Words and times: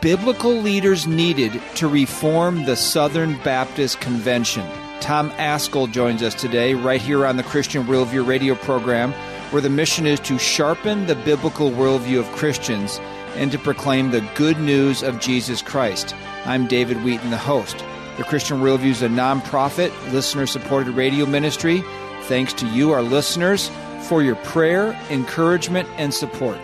Biblical 0.00 0.52
Leaders 0.52 1.08
Needed 1.08 1.60
to 1.74 1.88
Reform 1.88 2.66
the 2.66 2.76
Southern 2.76 3.36
Baptist 3.38 4.00
Convention. 4.00 4.64
Tom 5.00 5.30
Ascol 5.32 5.90
joins 5.90 6.22
us 6.22 6.34
today, 6.34 6.74
right 6.74 7.00
here 7.00 7.26
on 7.26 7.36
the 7.36 7.42
Christian 7.42 7.82
Worldview 7.84 8.24
radio 8.24 8.54
program, 8.54 9.12
where 9.50 9.60
the 9.60 9.68
mission 9.68 10.06
is 10.06 10.20
to 10.20 10.38
sharpen 10.38 11.06
the 11.06 11.16
biblical 11.16 11.72
worldview 11.72 12.20
of 12.20 12.30
Christians 12.36 13.00
and 13.34 13.50
to 13.50 13.58
proclaim 13.58 14.12
the 14.12 14.20
good 14.36 14.60
news 14.60 15.02
of 15.02 15.18
Jesus 15.18 15.62
Christ. 15.62 16.14
I'm 16.44 16.68
David 16.68 17.02
Wheaton, 17.02 17.30
the 17.30 17.36
host. 17.36 17.84
The 18.18 18.24
Christian 18.24 18.60
Worldview 18.60 18.90
is 18.90 19.02
a 19.02 19.08
nonprofit, 19.08 19.90
listener 20.12 20.46
supported 20.46 20.94
radio 20.94 21.26
ministry. 21.26 21.82
Thanks 22.22 22.52
to 22.54 22.68
you, 22.68 22.92
our 22.92 23.02
listeners, 23.02 23.68
for 24.02 24.22
your 24.22 24.36
prayer, 24.36 24.92
encouragement, 25.10 25.88
and 25.96 26.14
support. 26.14 26.58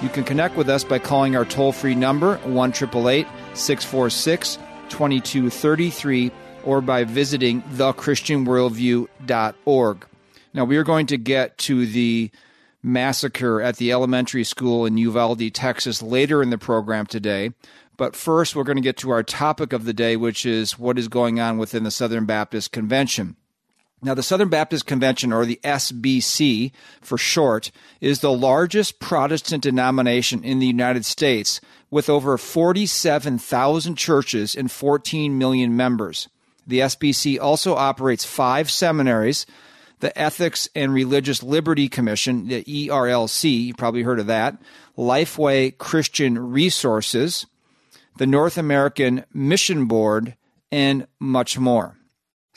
You 0.00 0.08
can 0.08 0.22
connect 0.22 0.56
with 0.56 0.68
us 0.68 0.84
by 0.84 1.00
calling 1.00 1.34
our 1.34 1.44
toll 1.44 1.72
free 1.72 1.96
number, 1.96 2.36
1 2.38 2.72
646 2.72 4.58
2233, 4.88 6.30
or 6.64 6.80
by 6.80 7.02
visiting 7.02 7.62
thechristianworldview.org. 7.62 10.06
Now, 10.54 10.64
we 10.64 10.76
are 10.76 10.84
going 10.84 11.08
to 11.08 11.18
get 11.18 11.58
to 11.58 11.84
the 11.84 12.30
massacre 12.80 13.60
at 13.60 13.78
the 13.78 13.90
elementary 13.90 14.44
school 14.44 14.86
in 14.86 14.98
Uvalde, 14.98 15.52
Texas, 15.52 16.00
later 16.00 16.44
in 16.44 16.50
the 16.50 16.58
program 16.58 17.06
today. 17.06 17.50
But 17.96 18.14
first, 18.14 18.54
we're 18.54 18.62
going 18.62 18.76
to 18.76 18.82
get 18.82 18.98
to 18.98 19.10
our 19.10 19.24
topic 19.24 19.72
of 19.72 19.84
the 19.84 19.92
day, 19.92 20.16
which 20.16 20.46
is 20.46 20.78
what 20.78 20.96
is 20.96 21.08
going 21.08 21.40
on 21.40 21.58
within 21.58 21.82
the 21.82 21.90
Southern 21.90 22.24
Baptist 22.24 22.70
Convention. 22.70 23.34
Now, 24.00 24.14
the 24.14 24.22
Southern 24.22 24.48
Baptist 24.48 24.86
Convention, 24.86 25.32
or 25.32 25.44
the 25.44 25.60
SBC 25.64 26.70
for 27.00 27.18
short, 27.18 27.72
is 28.00 28.20
the 28.20 28.32
largest 28.32 29.00
Protestant 29.00 29.64
denomination 29.64 30.44
in 30.44 30.60
the 30.60 30.66
United 30.66 31.04
States 31.04 31.60
with 31.90 32.08
over 32.08 32.38
47,000 32.38 33.96
churches 33.96 34.54
and 34.54 34.70
14 34.70 35.36
million 35.36 35.76
members. 35.76 36.28
The 36.66 36.80
SBC 36.80 37.40
also 37.40 37.74
operates 37.74 38.24
five 38.24 38.70
seminaries 38.70 39.46
the 40.00 40.16
Ethics 40.16 40.68
and 40.74 40.92
Religious 40.94 41.42
Liberty 41.42 41.88
Commission, 41.88 42.46
the 42.46 42.62
ERLC, 42.62 43.64
you 43.64 43.74
probably 43.74 44.02
heard 44.02 44.20
of 44.20 44.28
that, 44.28 44.56
Lifeway 44.96 45.76
Christian 45.76 46.38
Resources, 46.38 47.46
the 48.16 48.26
North 48.26 48.58
American 48.58 49.24
Mission 49.32 49.86
Board, 49.86 50.36
and 50.70 51.06
much 51.18 51.58
more. 51.58 51.97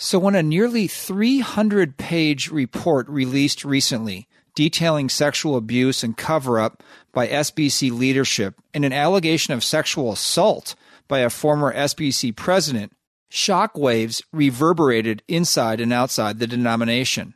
So, 0.03 0.17
when 0.17 0.33
a 0.33 0.41
nearly 0.41 0.87
300 0.87 1.95
page 1.95 2.49
report 2.49 3.07
released 3.07 3.63
recently 3.63 4.27
detailing 4.55 5.09
sexual 5.09 5.55
abuse 5.55 6.03
and 6.03 6.17
cover 6.17 6.59
up 6.59 6.81
by 7.11 7.27
SBC 7.27 7.91
leadership 7.91 8.55
and 8.73 8.83
an 8.83 8.93
allegation 8.93 9.53
of 9.53 9.63
sexual 9.63 10.11
assault 10.11 10.73
by 11.07 11.19
a 11.19 11.29
former 11.29 11.71
SBC 11.71 12.35
president, 12.35 12.93
shockwaves 13.29 14.23
reverberated 14.33 15.21
inside 15.27 15.79
and 15.79 15.93
outside 15.93 16.39
the 16.39 16.47
denomination. 16.47 17.35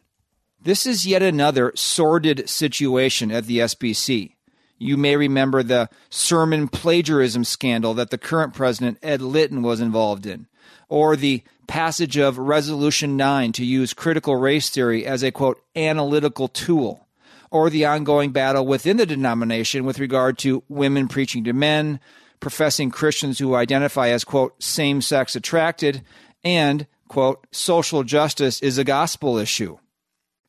This 0.59 0.87
is 0.87 1.05
yet 1.05 1.21
another 1.21 1.71
sordid 1.75 2.49
situation 2.49 3.31
at 3.31 3.45
the 3.45 3.59
SBC. 3.59 4.33
You 4.79 4.97
may 4.97 5.15
remember 5.15 5.61
the 5.61 5.87
sermon 6.09 6.67
plagiarism 6.67 7.43
scandal 7.43 7.93
that 7.93 8.09
the 8.09 8.17
current 8.17 8.55
president, 8.55 8.97
Ed 9.03 9.21
Litton, 9.21 9.61
was 9.61 9.79
involved 9.79 10.25
in, 10.25 10.47
or 10.89 11.15
the 11.15 11.43
passage 11.67 12.17
of 12.17 12.37
Resolution 12.37 13.17
9 13.17 13.51
to 13.53 13.65
use 13.65 13.93
critical 13.93 14.35
race 14.35 14.69
theory 14.69 15.05
as 15.05 15.23
a 15.23 15.31
quote 15.31 15.61
analytical 15.75 16.47
tool, 16.47 17.07
or 17.51 17.69
the 17.69 17.85
ongoing 17.85 18.31
battle 18.31 18.65
within 18.65 18.97
the 18.97 19.05
denomination 19.05 19.85
with 19.85 19.99
regard 19.99 20.37
to 20.39 20.63
women 20.69 21.07
preaching 21.07 21.43
to 21.43 21.53
men, 21.53 21.99
professing 22.39 22.91
Christians 22.91 23.39
who 23.39 23.55
identify 23.55 24.09
as 24.09 24.23
quote 24.23 24.61
same 24.61 25.01
sex 25.01 25.35
attracted, 25.35 26.03
and 26.43 26.87
quote 27.07 27.45
social 27.51 28.03
justice 28.03 28.61
is 28.61 28.77
a 28.77 28.83
gospel 28.83 29.37
issue. 29.37 29.77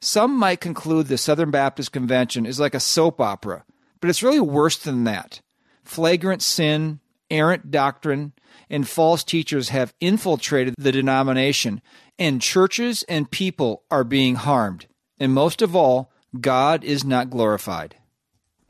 Some 0.01 0.37
might 0.37 0.61
conclude 0.61 1.07
the 1.07 1.19
Southern 1.19 1.51
Baptist 1.51 1.93
Convention 1.93 2.45
is 2.45 2.61
like 2.61 2.75
a 2.75 2.81
soap 2.81 3.21
opera, 3.21 3.65
but 4.01 4.11
it's 4.11 4.23
really 4.23 4.41
worse 4.41 4.77
than 4.77 5.05
that. 5.05 5.41
Flagrant 5.85 6.43
sin, 6.43 7.01
errant 7.31 7.71
doctrine, 7.71 8.33
and 8.71 8.89
false 8.89 9.25
teachers 9.25 9.71
have 9.71 9.95
infiltrated 10.01 10.75
the 10.79 10.93
denomination, 10.93 11.81
and 12.19 12.43
churches 12.43 13.05
and 13.09 13.31
people 13.31 13.83
are 13.91 14.05
being 14.05 14.37
harmed. 14.37 14.87
And 15.19 15.33
most 15.33 15.63
of 15.63 15.75
all, 15.75 16.11
God 16.41 16.85
is 16.85 17.05
not 17.05 17.31
glorified. 17.31 17.97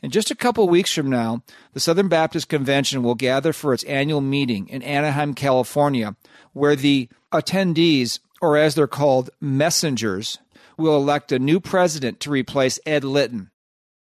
In 0.03 0.11
just 0.11 0.31
a 0.31 0.37
couple 0.37 0.69
weeks 0.69 0.93
from 0.93 1.11
now, 1.11 1.43
the 1.73 1.81
Southern 1.81 2.09
Baptist 2.09 2.49
Convention 2.49 3.03
will 3.03 3.15
gather 3.15 3.53
for 3.53 3.73
its 3.73 3.83
annual 3.85 4.21
meeting 4.21 4.69
in 4.69 4.83
Anaheim, 4.83 5.35
California, 5.35 6.15
where 6.53 6.77
the 6.77 7.09
attendees, 7.33 8.21
or 8.41 8.57
as 8.57 8.75
they're 8.75 8.87
called, 8.87 9.31
messengers, 9.41 10.39
will 10.77 10.97
elect 10.97 11.33
a 11.33 11.39
new 11.39 11.59
president 11.59 12.21
to 12.21 12.31
replace 12.31 12.79
Ed 12.87 13.03
Litton. 13.03 13.51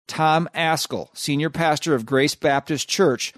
Tom 0.08 0.50
Ascol, 0.54 1.08
senior 1.14 1.50
pastor 1.50 1.96
of 1.96 2.06
Grace 2.06 2.36
Baptist 2.36 2.90
Church, 2.90 3.32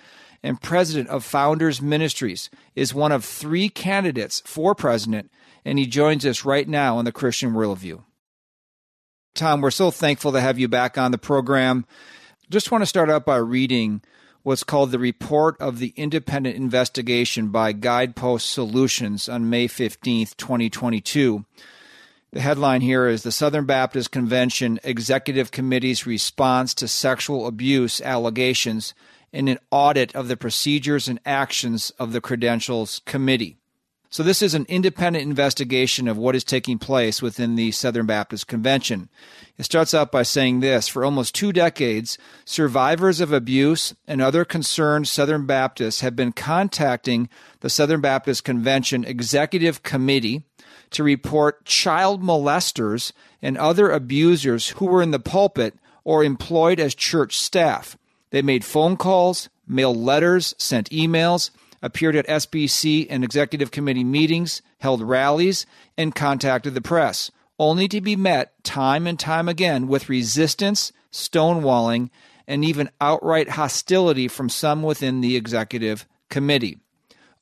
and 0.46 0.62
president 0.62 1.10
of 1.10 1.26
Founders 1.26 1.82
Ministries, 1.82 2.52
is 2.76 2.94
one 2.94 3.12
of 3.12 3.26
three 3.26 3.68
candidates 3.68 4.44
for 4.46 4.76
president, 4.76 5.32
and 5.66 5.80
he 5.80 5.88
joins 5.88 6.24
us 6.24 6.46
right 6.46 6.68
now 6.68 6.98
on 6.98 7.06
the 7.06 7.12
Christian 7.12 7.54
Worldview. 7.54 8.04
Tom, 9.34 9.60
we're 9.60 9.72
so 9.72 9.90
thankful 9.90 10.32
to 10.32 10.40
have 10.40 10.60
you 10.60 10.68
back 10.68 11.00
on 11.00 11.10
the 11.10 11.18
program. 11.18 11.84
Just 12.52 12.72
want 12.72 12.84
to 12.84 12.86
start 12.86 13.10
out 13.10 13.26
by 13.26 13.38
reading 13.38 14.04
what's 14.44 14.64
called 14.64 14.92
the 14.92 15.00
Report 15.00 15.58
of 15.60 15.80
the 15.80 15.94
Independent 15.98 16.56
Investigation 16.56 17.48
by 17.48 17.72
Guidepost 17.72 18.48
Solutions 18.48 19.28
on 19.28 19.50
May 19.50 19.68
15th, 19.68 20.38
2022. 20.38 21.44
The 22.34 22.42
headline 22.42 22.82
here 22.82 23.08
is 23.08 23.24
The 23.24 23.32
Southern 23.32 23.66
Baptist 23.66 24.12
Convention 24.12 24.80
Executive 24.84 25.50
Committee's 25.50 26.06
Response 26.06 26.76
to 26.76 26.88
Sexual 26.88 27.48
Abuse 27.48 28.00
Allegations 28.00 28.94
in 29.36 29.48
an 29.50 29.60
audit 29.70 30.16
of 30.16 30.28
the 30.28 30.38
procedures 30.38 31.08
and 31.08 31.20
actions 31.26 31.92
of 32.00 32.14
the 32.14 32.22
Credentials 32.22 33.02
Committee. 33.06 33.58
So, 34.10 34.24
this 34.24 34.42
is 34.42 34.54
an 34.54 34.66
independent 34.70 35.28
investigation 35.28 36.08
of 36.08 36.18
what 36.18 36.36
is 36.36 36.46
taking 36.46 36.80
place 36.80 37.22
within 37.22 37.56
the 37.56 37.72
Southern 37.72 38.06
Baptist 38.06 38.48
Convention. 38.48 39.10
It 39.58 39.66
starts 39.66 39.94
out 39.94 40.10
by 40.10 40.24
saying 40.24 40.62
this 40.62 40.88
For 40.88 41.04
almost 41.04 41.36
two 41.36 41.52
decades, 41.52 42.18
survivors 42.46 43.20
of 43.20 43.34
abuse 43.34 43.94
and 44.08 44.22
other 44.22 44.46
concerned 44.46 45.10
Southern 45.10 45.46
Baptists 45.46 46.00
have 46.00 46.16
been 46.16 46.32
contacting 46.32 47.28
the 47.60 47.70
Southern 47.70 48.00
Baptist 48.00 48.46
Convention 48.46 49.04
Executive 49.04 49.84
Committee 49.84 50.44
to 50.92 51.04
report 51.04 51.66
child 51.66 52.24
molesters 52.24 53.12
and 53.42 53.58
other 53.58 53.92
abusers 53.92 54.70
who 54.70 54.86
were 54.86 55.02
in 55.02 55.12
the 55.12 55.20
pulpit 55.20 55.76
or 56.06 56.24
employed 56.24 56.80
as 56.80 56.96
church 56.96 57.38
staff. 57.38 57.98
They 58.36 58.42
made 58.42 58.66
phone 58.66 58.98
calls, 58.98 59.48
mailed 59.66 59.96
letters, 59.96 60.56
sent 60.58 60.90
emails, 60.90 61.52
appeared 61.82 62.18
at 62.18 62.28
SBC 62.28 63.08
and 63.10 63.24
executive 63.24 63.72
committee 63.72 64.04
meetings, 64.04 64.62
held 64.80 65.02
rallies, 65.02 65.66
and 65.98 66.14
contacted 66.14 66.74
the 66.74 66.82
press, 66.82 67.32
only 67.58 67.88
to 67.88 68.02
be 68.02 68.18
met 68.18 68.62
time 68.62 69.08
and 69.08 69.18
time 69.18 69.48
again 69.48 69.88
with 69.88 70.10
resistance, 70.10 70.92
stonewalling, 71.14 72.10
and 72.46 72.66
even 72.66 72.90
outright 73.00 73.52
hostility 73.52 74.28
from 74.28 74.50
some 74.50 74.84
within 74.84 75.22
the 75.22 75.38
executive 75.38 76.06
committee. 76.30 76.80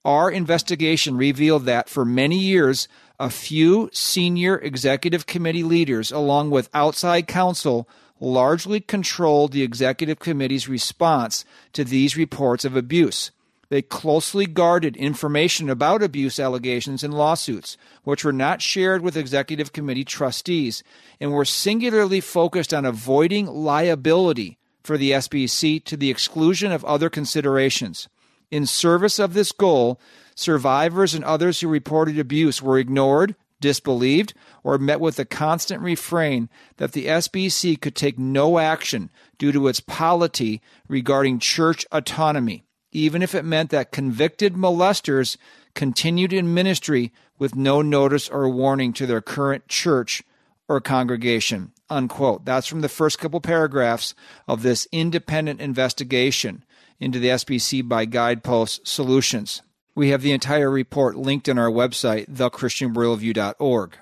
Our 0.05 0.29
investigation 0.29 1.17
revealed 1.17 1.65
that 1.65 1.89
for 1.89 2.05
many 2.05 2.37
years, 2.37 2.87
a 3.19 3.31
few 3.31 3.89
senior 3.91 4.59
executive 4.59 5.25
committee 5.25 5.63
leaders, 5.63 6.11
along 6.11 6.51
with 6.51 6.69
outside 6.71 7.25
counsel, 7.25 7.89
largely 8.19 8.79
controlled 8.79 9.51
the 9.51 9.63
executive 9.63 10.19
committee's 10.19 10.69
response 10.69 11.45
to 11.73 11.83
these 11.83 12.17
reports 12.17 12.65
of 12.65 12.75
abuse. 12.75 13.31
They 13.69 13.81
closely 13.81 14.45
guarded 14.45 14.95
information 14.95 15.69
about 15.69 16.03
abuse 16.03 16.39
allegations 16.39 17.03
and 17.03 17.13
lawsuits, 17.13 17.75
which 18.03 18.23
were 18.23 18.33
not 18.33 18.61
shared 18.61 19.01
with 19.01 19.17
executive 19.17 19.73
committee 19.73 20.03
trustees, 20.03 20.83
and 21.19 21.31
were 21.31 21.45
singularly 21.45 22.21
focused 22.21 22.73
on 22.73 22.85
avoiding 22.85 23.47
liability 23.47 24.59
for 24.83 24.97
the 24.97 25.11
SBC 25.11 25.83
to 25.85 25.97
the 25.97 26.11
exclusion 26.11 26.71
of 26.71 26.85
other 26.85 27.09
considerations. 27.09 28.09
In 28.51 28.67
service 28.67 29.17
of 29.17 29.33
this 29.33 29.51
goal, 29.51 29.99
survivors 30.35 31.15
and 31.15 31.23
others 31.23 31.61
who 31.61 31.67
reported 31.67 32.19
abuse 32.19 32.61
were 32.61 32.77
ignored, 32.77 33.35
disbelieved, 33.63 34.33
or 34.61 34.77
met 34.77 34.99
with 34.99 35.15
the 35.15 35.23
constant 35.23 35.81
refrain 35.81 36.49
that 36.75 36.91
the 36.91 37.05
SBC 37.07 37.79
could 37.79 37.95
take 37.95 38.19
no 38.19 38.59
action 38.59 39.09
due 39.37 39.53
to 39.53 39.69
its 39.69 39.79
polity 39.79 40.61
regarding 40.89 41.39
church 41.39 41.85
autonomy, 41.89 42.65
even 42.91 43.21
if 43.21 43.33
it 43.33 43.45
meant 43.45 43.69
that 43.69 43.93
convicted 43.93 44.55
molesters 44.55 45.37
continued 45.75 46.33
in 46.33 46.53
ministry 46.53 47.13
with 47.39 47.55
no 47.55 47.81
notice 47.81 48.27
or 48.27 48.49
warning 48.49 48.91
to 48.91 49.05
their 49.05 49.21
current 49.21 49.69
church 49.69 50.21
or 50.67 50.81
congregation. 50.81 51.71
Unquote. 51.89 52.43
That's 52.43 52.67
from 52.67 52.81
the 52.81 52.89
first 52.89 53.17
couple 53.17 53.39
paragraphs 53.39 54.13
of 54.45 54.61
this 54.61 54.89
independent 54.91 55.61
investigation 55.61 56.65
into 56.99 57.17
the 57.17 57.29
SBC 57.29 57.87
by 57.87 58.03
Guidepost 58.03 58.85
Solutions. 58.85 59.61
We 59.95 60.09
have 60.09 60.21
the 60.21 60.31
entire 60.31 60.69
report 60.69 61.15
linked 61.15 61.47
on 61.49 61.57
our 61.57 61.69
website, 61.69 62.27
thechristianworldview.org. 62.29 63.97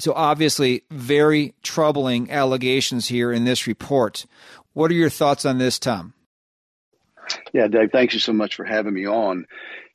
So, 0.00 0.12
obviously, 0.14 0.84
very 0.90 1.54
troubling 1.62 2.30
allegations 2.30 3.08
here 3.08 3.32
in 3.32 3.44
this 3.44 3.66
report. 3.66 4.24
What 4.72 4.90
are 4.90 4.94
your 4.94 5.10
thoughts 5.10 5.44
on 5.44 5.58
this, 5.58 5.78
Tom? 5.78 6.14
Yeah, 7.52 7.68
Dave, 7.68 7.92
thank 7.92 8.12
you 8.12 8.18
so 8.18 8.32
much 8.32 8.56
for 8.56 8.64
having 8.64 8.94
me 8.94 9.06
on. 9.06 9.46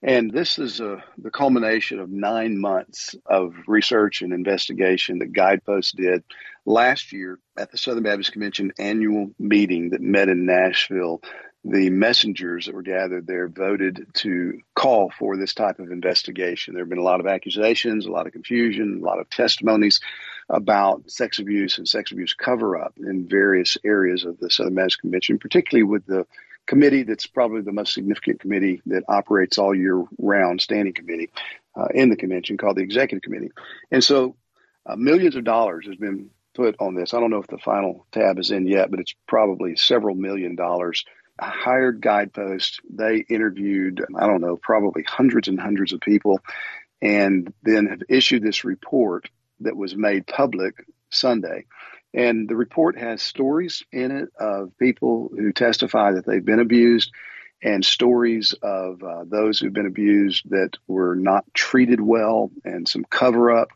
And 0.04 0.32
this 0.32 0.60
is 0.60 0.80
a, 0.80 1.04
the 1.18 1.32
culmination 1.32 2.00
of 2.00 2.10
nine 2.10 2.60
months 2.60 3.16
of 3.26 3.56
research 3.68 4.22
and 4.22 4.34
investigation 4.34 5.20
that 5.20 5.34
Guidepost 5.34 5.96
did 5.96 6.24
last 6.66 7.12
year 7.12 7.40
at 7.58 7.72
the 7.72 7.78
Southern 7.78 8.04
Baptist 8.04 8.32
Convention 8.32 8.72
annual 8.78 9.32
meeting 9.40 9.90
that 9.90 10.02
met 10.02 10.30
in 10.30 10.46
Nashville 10.46 11.22
the 11.68 11.90
messengers 11.90 12.68
that 12.68 12.76
were 12.76 12.84
gathered 12.84 13.26
there 13.26 13.48
voted 13.48 14.06
to 14.14 14.62
call 14.76 15.12
for 15.18 15.36
this 15.36 15.56
type 15.56 15.80
of 15.80 15.92
investigation. 15.92 16.76
There 16.76 16.84
have 16.84 16.90
been 16.90 17.00
a 17.00 17.04
lot 17.04 17.20
of 17.20 17.26
accusations, 17.26 18.06
a 18.06 18.12
lot 18.12 18.28
of 18.28 18.34
confusion, 18.34 19.00
a 19.02 19.06
lot 19.06 19.20
of 19.20 19.30
testimonies 19.32 20.00
about 20.48 21.10
sex 21.10 21.40
abuse 21.40 21.80
and 21.80 21.88
sex 21.88 22.12
abuse 22.12 22.34
cover 22.34 22.78
up 22.78 22.94
in 22.98 23.28
various 23.28 23.78
areas 23.84 24.26
of 24.26 24.40
the 24.40 24.52
Southern 24.52 24.76
Baptist 24.76 25.02
Convention, 25.02 25.40
particularly 25.40 25.84
with 25.84 26.06
the 26.06 26.28
committee 26.68 27.02
that's 27.02 27.26
probably 27.26 27.62
the 27.62 27.72
most 27.72 27.96
significant 27.96 28.40
committee 28.40 28.82
that 28.86 29.04
operates 29.08 29.58
all 29.58 29.74
year 29.74 30.04
round, 30.20 30.62
standing 30.62 30.94
committee 30.94 31.32
uh, 31.76 31.88
in 31.96 32.10
the 32.10 32.16
convention 32.16 32.58
called 32.58 32.78
the 32.78 32.84
Executive 32.84 33.24
Committee. 33.24 33.52
And 33.90 34.04
so 34.04 34.36
uh, 34.86 34.96
millions 34.96 35.36
of 35.36 35.44
dollars 35.44 35.88
has 35.88 35.96
been 35.96 36.30
put 36.54 36.76
on 36.80 36.94
this. 36.94 37.16
I 37.16 37.20
don't 37.20 37.32
know 37.32 37.42
if 37.42 37.48
the 37.48 37.58
final 37.58 38.06
tab 38.12 38.38
is 38.38 38.52
in 38.52 38.68
yet, 38.68 38.92
but 38.92 39.00
it's 39.00 39.16
probably 39.28 39.76
several 39.76 40.14
million 40.14 40.56
dollars 40.56 41.06
hired 41.40 42.02
guidepost. 42.02 42.82
They 42.90 43.18
interviewed, 43.18 44.04
I 44.16 44.28
don't 44.28 44.42
know, 44.42 44.58
probably 44.58 45.04
hundreds 45.04 45.48
and 45.48 45.60
hundreds 45.60 45.94
of 45.94 46.02
people, 46.02 46.40
and 47.02 47.54
then 47.64 47.88
have 47.88 48.04
issued 48.10 48.44
this 48.44 48.64
report 48.64 49.30
that 49.62 49.76
was 49.76 49.96
made 49.96 50.28
public 50.28 50.86
Sunday. 51.10 51.66
And 52.14 52.48
the 52.48 52.56
report 52.56 52.98
has 52.98 53.22
stories 53.22 53.84
in 53.92 54.12
it 54.12 54.30
of 54.40 54.78
people 54.78 55.30
who 55.38 55.52
testify 55.52 56.14
that 56.14 56.26
they've 56.26 56.44
been 56.44 56.60
abused 56.60 57.12
and 57.62 57.84
stories 57.84 58.54
of 58.62 59.04
uh, 59.04 59.24
those 59.26 59.60
who've 59.60 59.74
been 59.74 59.86
abused 59.86 60.50
that 60.50 60.78
were 60.88 61.16
not 61.16 61.46
treated 61.54 62.00
well 62.00 62.52
and 62.64 62.88
some 62.88 63.06
cover 63.10 63.52
up 63.52 63.70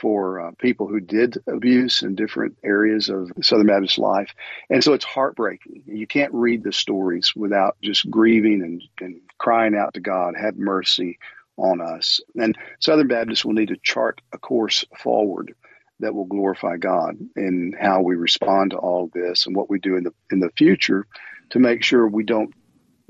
for 0.00 0.40
uh, 0.40 0.50
people 0.58 0.86
who 0.86 1.00
did 1.00 1.38
abuse 1.46 2.02
in 2.02 2.14
different 2.14 2.56
areas 2.64 3.08
of 3.08 3.30
Southern 3.42 3.66
Baptist 3.66 3.98
life. 3.98 4.34
And 4.68 4.82
so 4.82 4.94
it's 4.94 5.04
heartbreaking. 5.04 5.82
You 5.86 6.06
can't 6.06 6.32
read 6.32 6.64
the 6.64 6.72
stories 6.72 7.34
without 7.36 7.76
just 7.82 8.10
grieving 8.10 8.62
and, 8.62 8.82
and 9.00 9.20
crying 9.38 9.76
out 9.76 9.94
to 9.94 10.00
God, 10.00 10.34
have 10.36 10.56
mercy 10.56 11.18
on 11.56 11.80
us. 11.80 12.20
And 12.34 12.56
Southern 12.78 13.08
Baptists 13.08 13.44
will 13.44 13.52
need 13.52 13.68
to 13.68 13.76
chart 13.82 14.20
a 14.32 14.38
course 14.38 14.84
forward 14.96 15.54
that 16.00 16.14
will 16.14 16.24
glorify 16.24 16.78
God 16.78 17.18
in 17.36 17.74
how 17.78 18.00
we 18.00 18.16
respond 18.16 18.70
to 18.70 18.78
all 18.78 19.10
this 19.12 19.46
and 19.46 19.54
what 19.54 19.68
we 19.68 19.78
do 19.78 19.96
in 19.96 20.04
the 20.04 20.14
in 20.30 20.40
the 20.40 20.50
future 20.56 21.06
to 21.50 21.58
make 21.58 21.82
sure 21.82 22.08
we 22.08 22.24
don't 22.24 22.54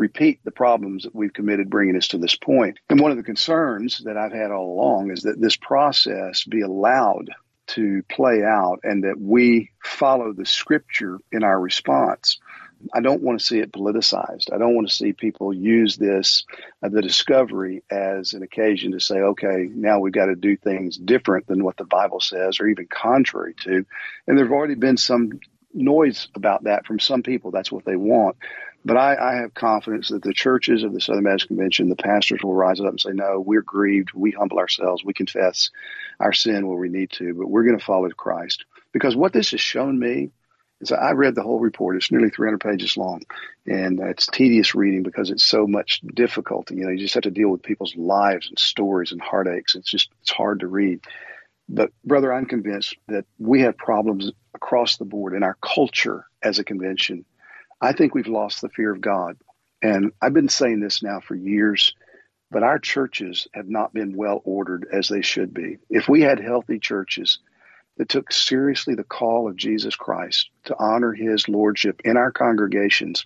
repeat 0.00 0.40
the 0.44 0.50
problems 0.50 1.04
that 1.04 1.14
we've 1.14 1.32
committed 1.32 1.68
bringing 1.68 1.96
us 1.96 2.08
to 2.08 2.18
this 2.18 2.34
point. 2.34 2.78
And 2.88 2.98
one 2.98 3.10
of 3.10 3.18
the 3.18 3.22
concerns 3.22 3.98
that 4.04 4.16
I've 4.16 4.32
had 4.32 4.50
all 4.50 4.72
along 4.72 5.10
is 5.10 5.22
that 5.22 5.40
this 5.40 5.56
process 5.56 6.44
be 6.44 6.62
allowed 6.62 7.30
to 7.68 8.02
play 8.10 8.42
out 8.42 8.80
and 8.82 9.04
that 9.04 9.20
we 9.20 9.70
follow 9.84 10.32
the 10.32 10.46
scripture 10.46 11.18
in 11.30 11.44
our 11.44 11.60
response. 11.60 12.40
I 12.94 13.00
don't 13.00 13.22
want 13.22 13.38
to 13.38 13.44
see 13.44 13.58
it 13.58 13.72
politicized. 13.72 14.52
I 14.52 14.58
don't 14.58 14.74
want 14.74 14.88
to 14.88 14.94
see 14.94 15.12
people 15.12 15.52
use 15.52 15.98
this, 15.98 16.46
uh, 16.82 16.88
the 16.88 17.02
discovery, 17.02 17.82
as 17.90 18.32
an 18.32 18.42
occasion 18.42 18.92
to 18.92 19.00
say, 19.00 19.16
okay, 19.16 19.68
now 19.70 19.98
we've 20.00 20.14
got 20.14 20.26
to 20.26 20.34
do 20.34 20.56
things 20.56 20.96
different 20.96 21.46
than 21.46 21.62
what 21.62 21.76
the 21.76 21.84
Bible 21.84 22.20
says 22.20 22.58
or 22.58 22.66
even 22.68 22.86
contrary 22.86 23.54
to. 23.64 23.84
And 24.26 24.38
there 24.38 24.46
have 24.46 24.52
already 24.52 24.76
been 24.76 24.96
some 24.96 25.40
noise 25.74 26.28
about 26.34 26.64
that 26.64 26.86
from 26.86 26.98
some 26.98 27.22
people. 27.22 27.50
That's 27.50 27.70
what 27.70 27.84
they 27.84 27.96
want. 27.96 28.36
But 28.84 28.96
I, 28.96 29.16
I, 29.16 29.34
have 29.42 29.52
confidence 29.52 30.08
that 30.08 30.22
the 30.22 30.32
churches 30.32 30.84
of 30.84 30.94
the 30.94 31.00
Southern 31.00 31.24
Baptist 31.24 31.48
Convention, 31.48 31.90
the 31.90 31.96
pastors 31.96 32.42
will 32.42 32.54
rise 32.54 32.80
up 32.80 32.86
and 32.86 33.00
say, 33.00 33.10
no, 33.12 33.38
we're 33.38 33.60
grieved. 33.60 34.12
We 34.14 34.30
humble 34.30 34.58
ourselves. 34.58 35.04
We 35.04 35.12
confess 35.12 35.70
our 36.18 36.32
sin 36.32 36.66
where 36.66 36.78
we 36.78 36.88
need 36.88 37.10
to, 37.12 37.34
but 37.34 37.48
we're 37.48 37.64
going 37.64 37.78
to 37.78 37.84
follow 37.84 38.08
Christ. 38.10 38.64
Because 38.92 39.14
what 39.14 39.34
this 39.34 39.50
has 39.50 39.60
shown 39.60 39.98
me 39.98 40.30
is 40.80 40.92
I 40.92 41.10
read 41.12 41.34
the 41.34 41.42
whole 41.42 41.60
report. 41.60 41.96
It's 41.96 42.10
nearly 42.10 42.30
300 42.30 42.58
pages 42.58 42.96
long, 42.96 43.22
and 43.66 44.00
it's 44.00 44.26
tedious 44.26 44.74
reading 44.74 45.02
because 45.02 45.30
it's 45.30 45.44
so 45.44 45.66
much 45.66 46.00
difficulty. 46.14 46.76
You 46.76 46.84
know, 46.84 46.90
you 46.90 46.98
just 46.98 47.14
have 47.14 47.24
to 47.24 47.30
deal 47.30 47.50
with 47.50 47.62
people's 47.62 47.94
lives 47.96 48.48
and 48.48 48.58
stories 48.58 49.12
and 49.12 49.20
heartaches. 49.20 49.74
It's 49.74 49.90
just, 49.90 50.10
it's 50.22 50.30
hard 50.30 50.60
to 50.60 50.66
read. 50.66 51.00
But, 51.68 51.92
brother, 52.04 52.32
I'm 52.32 52.46
convinced 52.46 52.96
that 53.08 53.26
we 53.38 53.60
have 53.60 53.76
problems 53.76 54.32
across 54.54 54.96
the 54.96 55.04
board 55.04 55.34
in 55.34 55.42
our 55.42 55.56
culture 55.60 56.24
as 56.42 56.58
a 56.58 56.64
convention 56.64 57.26
I 57.80 57.92
think 57.92 58.14
we've 58.14 58.26
lost 58.26 58.60
the 58.60 58.68
fear 58.68 58.92
of 58.92 59.00
God. 59.00 59.36
And 59.82 60.12
I've 60.20 60.34
been 60.34 60.48
saying 60.48 60.80
this 60.80 61.02
now 61.02 61.20
for 61.20 61.34
years, 61.34 61.94
but 62.50 62.62
our 62.62 62.78
churches 62.78 63.48
have 63.54 63.68
not 63.68 63.94
been 63.94 64.16
well 64.16 64.42
ordered 64.44 64.86
as 64.92 65.08
they 65.08 65.22
should 65.22 65.54
be. 65.54 65.78
If 65.88 66.08
we 66.08 66.20
had 66.20 66.40
healthy 66.40 66.78
churches 66.78 67.38
that 67.96 68.08
took 68.08 68.32
seriously 68.32 68.94
the 68.94 69.04
call 69.04 69.48
of 69.48 69.56
Jesus 69.56 69.96
Christ 69.96 70.50
to 70.64 70.76
honor 70.78 71.12
his 71.12 71.48
lordship 71.48 72.02
in 72.04 72.16
our 72.16 72.30
congregations, 72.30 73.24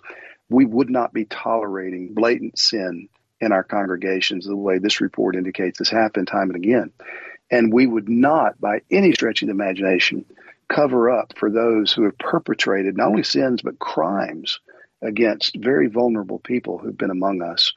we 0.49 0.65
would 0.65 0.89
not 0.89 1.13
be 1.13 1.25
tolerating 1.25 2.13
blatant 2.13 2.57
sin 2.57 3.09
in 3.41 3.51
our 3.51 3.63
congregations 3.63 4.45
the 4.45 4.55
way 4.55 4.79
this 4.79 5.01
report 5.01 5.35
indicates 5.35 5.79
has 5.79 5.89
happened 5.89 6.27
time 6.27 6.49
and 6.49 6.55
again. 6.55 6.91
And 7.51 7.71
we 7.71 7.85
would 7.85 8.09
not, 8.09 8.59
by 8.59 8.81
any 8.89 9.13
stretch 9.13 9.41
of 9.41 9.47
the 9.47 9.53
imagination, 9.53 10.25
cover 10.67 11.09
up 11.09 11.33
for 11.37 11.49
those 11.49 11.91
who 11.91 12.03
have 12.03 12.17
perpetrated 12.17 12.97
not 12.97 13.09
only 13.09 13.23
sins 13.23 13.61
but 13.61 13.79
crimes 13.79 14.59
against 15.01 15.55
very 15.55 15.87
vulnerable 15.87 16.39
people 16.39 16.77
who've 16.77 16.97
been 16.97 17.11
among 17.11 17.41
us. 17.41 17.73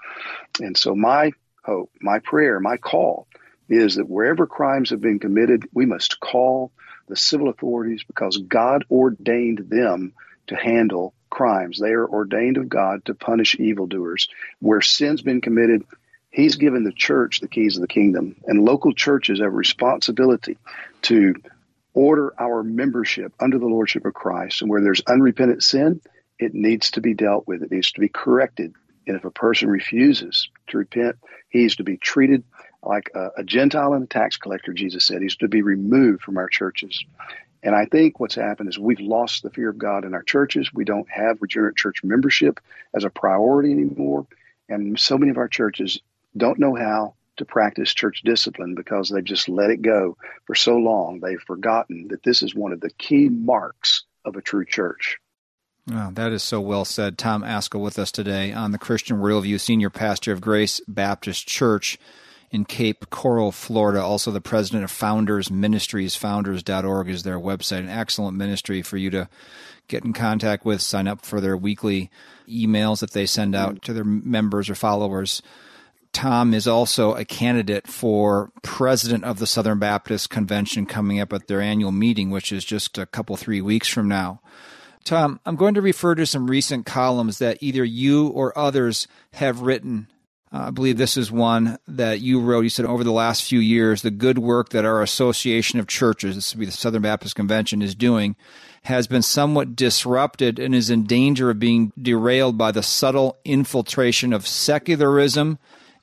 And 0.61 0.76
so, 0.76 0.94
my 0.94 1.32
hope, 1.62 1.90
my 2.00 2.19
prayer, 2.20 2.61
my 2.61 2.76
call 2.76 3.26
is 3.69 3.96
that 3.96 4.08
wherever 4.08 4.46
crimes 4.46 4.90
have 4.90 5.00
been 5.00 5.19
committed, 5.19 5.69
we 5.73 5.85
must 5.85 6.20
call 6.20 6.73
the 7.08 7.17
civil 7.17 7.49
authorities 7.49 8.02
because 8.05 8.38
God 8.38 8.85
ordained 8.90 9.69
them 9.69 10.14
to 10.47 10.57
handle 10.57 11.14
crimes. 11.30 11.78
They 11.78 11.92
are 11.92 12.09
ordained 12.09 12.57
of 12.57 12.68
God 12.68 13.04
to 13.04 13.14
punish 13.14 13.57
evildoers. 13.59 14.28
Where 14.61 14.80
sin's 14.80 15.23
been 15.23 15.40
committed, 15.40 15.85
He's 16.30 16.57
given 16.57 16.85
the 16.85 16.92
church 16.92 17.40
the 17.40 17.49
keys 17.49 17.76
of 17.76 17.83
the 17.83 17.88
kingdom, 17.88 18.37
and 18.47 18.64
local 18.64 18.92
churches 18.92 19.40
have 19.40 19.54
responsibility 19.54 20.59
to 21.02 21.35
order 21.99 22.33
our 22.38 22.62
membership 22.62 23.33
under 23.40 23.59
the 23.59 23.67
lordship 23.67 24.05
of 24.05 24.14
Christ. 24.14 24.62
And 24.62 24.71
where 24.71 24.81
there's 24.81 25.02
unrepentant 25.09 25.64
sin, 25.64 26.00
it 26.38 26.55
needs 26.55 26.93
to 26.93 27.00
be 27.00 27.12
dealt 27.12 27.49
with. 27.49 27.64
It 27.64 27.73
needs 27.73 27.90
to 27.93 28.00
be 28.00 28.09
corrected. 28.09 28.73
And 29.09 29.17
if 29.17 29.25
a 29.25 29.33
person 29.33 29.69
refuses 29.69 30.49
to 30.69 30.78
repent, 30.78 31.17
he's 31.49 31.75
to 31.76 31.83
be 31.83 31.97
treated 31.97 32.45
like 32.85 33.11
a, 33.17 33.31
a 33.38 33.43
Gentile 33.43 33.95
and 33.95 34.05
a 34.05 34.07
tax 34.07 34.37
collector, 34.37 34.73
Jesus 34.73 35.07
said. 35.07 35.23
He's 35.23 35.35
to 35.38 35.49
be 35.49 35.62
removed 35.62 36.23
from 36.23 36.37
our 36.37 36.49
churches. 36.49 37.05
And 37.64 37.75
I 37.75 37.87
think 37.87 38.21
what's 38.21 38.37
happened 38.37 38.69
is 38.69 38.78
we've 38.78 39.00
lost 39.00 39.43
the 39.43 39.50
fear 39.50 39.69
of 39.69 39.78
God 39.78 40.05
in 40.05 40.14
our 40.14 40.23
churches. 40.23 40.73
We 40.73 40.85
don't 40.85 41.11
have 41.11 41.43
regenerate 41.43 41.75
church 41.75 42.05
membership 42.05 42.61
as 42.95 43.02
a 43.02 43.11
priority 43.11 43.73
anymore. 43.73 44.28
And 44.69 44.97
so 45.00 45.19
many 45.19 45.33
of 45.33 45.38
our 45.38 45.49
churches 45.49 46.00
don't 46.37 46.61
know 46.61 46.76
how 46.76 47.14
to 47.38 47.45
practice 47.45 47.95
church 47.95 48.23
discipline 48.25 48.75
because 48.75 49.09
they've 49.09 49.25
just 49.25 49.49
let 49.49 49.71
it 49.71 49.83
go 49.83 50.16
for 50.47 50.54
so 50.54 50.76
long. 50.76 51.21
They've 51.21 51.40
forgotten 51.40 52.09
that 52.09 52.23
this 52.23 52.42
is 52.42 52.54
one 52.54 52.73
of 52.73 52.80
the 52.80 52.90
key 52.90 53.28
marks 53.28 54.04
of 54.25 54.37
a 54.37 54.42
true 54.42 54.64
church. 54.64 55.18
Oh, 55.90 56.11
that 56.12 56.33
is 56.33 56.42
so 56.42 56.61
well 56.61 56.85
said. 56.85 57.16
Tom 57.16 57.42
Ascol 57.42 57.80
with 57.80 57.99
us 57.99 58.12
today 58.12 58.52
on 58.52 58.73
the 58.73 58.78
Christian 58.78 59.18
Worldview, 59.18 59.59
Senior 59.59 59.88
Pastor 59.88 60.33
of 60.33 60.40
Grace 60.40 60.83
Baptist 60.87 61.49
Church 61.49 61.97
in 62.50 62.66
Cape 62.66 63.09
Coral, 63.09 63.52
Florida. 63.52 64.02
Also, 64.02 64.30
the 64.30 64.40
president 64.40 64.85
of 64.85 64.90
Founders 64.90 65.50
Ministries. 65.50 66.14
Founders.org 66.16 67.09
is 67.09 67.23
their 67.23 67.38
website. 67.38 67.80
An 67.80 67.88
excellent 67.88 68.37
ministry 68.37 68.83
for 68.83 68.99
you 68.99 69.09
to 69.11 69.28
get 69.88 70.04
in 70.04 70.12
contact 70.12 70.66
with, 70.66 70.83
sign 70.83 71.09
up 71.09 71.25
for 71.25 71.40
their 71.40 71.57
weekly 71.57 72.11
emails 72.47 73.00
that 73.00 73.12
they 73.12 73.25
send 73.25 73.54
out 73.54 73.83
to 73.83 73.92
their 73.95 74.04
members 74.04 74.68
or 74.68 74.75
followers. 74.75 75.40
Tom 76.12 76.55
is 76.55 76.67
also 76.67 77.15
a 77.15 77.25
candidate 77.25 77.87
for 77.87 78.50
president 78.62 79.25
of 79.25 79.38
the 79.38 79.47
Southern 79.47 79.79
Baptist 79.79 80.31
Convention 80.31 80.87
coming 80.87 81.21
up 81.21 81.33
at 81.33 81.47
their 81.47 81.61
annual 81.61 81.93
meeting, 81.93 82.31
which 82.31 82.53
is 82.53 82.65
just 82.65 82.99
a 82.99 83.07
couple, 83.07 83.37
three 83.37 83.61
weeks 83.61 83.88
from 83.88 84.09
now. 84.09 84.41
Tom, 85.05 85.41
I'm 85.47 85.57
going 85.57 85.75
to 85.75 85.81
refer 85.81 86.15
to 86.15 86.27
some 86.27 86.50
recent 86.50 86.85
columns 86.85 87.38
that 87.38 87.59
either 87.61 87.85
you 87.85 88.29
or 88.29 88.59
others 88.59 89.07
have 89.35 89.62
written 89.62 90.09
Uh, 90.50 90.69
I 90.69 90.71
believe 90.71 90.97
this 90.97 91.19
is 91.19 91.31
one 91.31 91.79
that 91.87 92.21
you 92.21 92.41
wrote. 92.41 92.62
You 92.62 92.71
said 92.71 92.87
over 92.87 93.05
the 93.05 93.12
last 93.12 93.43
few 93.43 93.59
years, 93.61 94.00
the 94.00 94.11
good 94.11 94.38
work 94.38 94.71
that 94.71 94.87
our 94.87 95.03
Association 95.03 95.79
of 95.79 95.87
Churches, 95.87 96.37
this 96.37 96.55
would 96.55 96.61
be 96.61 96.67
the 96.67 96.73
Southern 96.73 97.03
Baptist 97.03 97.37
Convention, 97.37 97.83
is 97.83 97.95
doing 97.95 98.35
has 98.85 99.07
been 99.07 99.23
somewhat 99.23 99.77
disrupted 99.77 100.59
and 100.59 100.75
is 100.75 100.88
in 100.88 101.05
danger 101.05 101.50
of 101.50 101.59
being 101.59 101.93
derailed 102.00 102.57
by 102.57 102.73
the 102.73 102.83
subtle 102.83 103.37
infiltration 103.45 104.33
of 104.33 104.47
secularism 104.47 105.59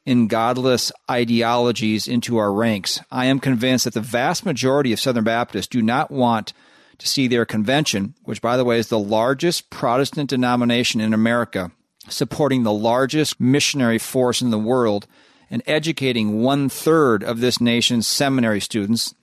and 0.05 0.29
godless 0.29 0.91
ideologies 1.09 2.07
into 2.07 2.37
our 2.37 2.53
ranks. 2.53 2.99
I 3.11 3.25
am 3.25 3.39
convinced 3.39 3.85
that 3.85 3.93
the 3.93 4.01
vast 4.01 4.45
majority 4.45 4.93
of 4.93 4.99
Southern 4.99 5.23
Baptists 5.23 5.67
do 5.67 5.81
not 5.81 6.11
want 6.11 6.53
to 6.99 7.07
see 7.07 7.27
their 7.27 7.45
convention, 7.45 8.13
which, 8.23 8.41
by 8.41 8.55
the 8.55 8.63
way, 8.63 8.77
is 8.77 8.89
the 8.89 8.99
largest 8.99 9.69
Protestant 9.69 10.29
denomination 10.29 11.01
in 11.01 11.13
America, 11.13 11.71
supporting 12.07 12.63
the 12.63 12.71
largest 12.71 13.39
missionary 13.39 13.97
force 13.97 14.41
in 14.41 14.51
the 14.51 14.59
world 14.59 15.07
and 15.49 15.61
educating 15.65 16.41
one 16.41 16.69
third 16.69 17.23
of 17.23 17.39
this 17.39 17.59
nation's 17.59 18.07
seminary 18.07 18.61
students. 18.61 19.13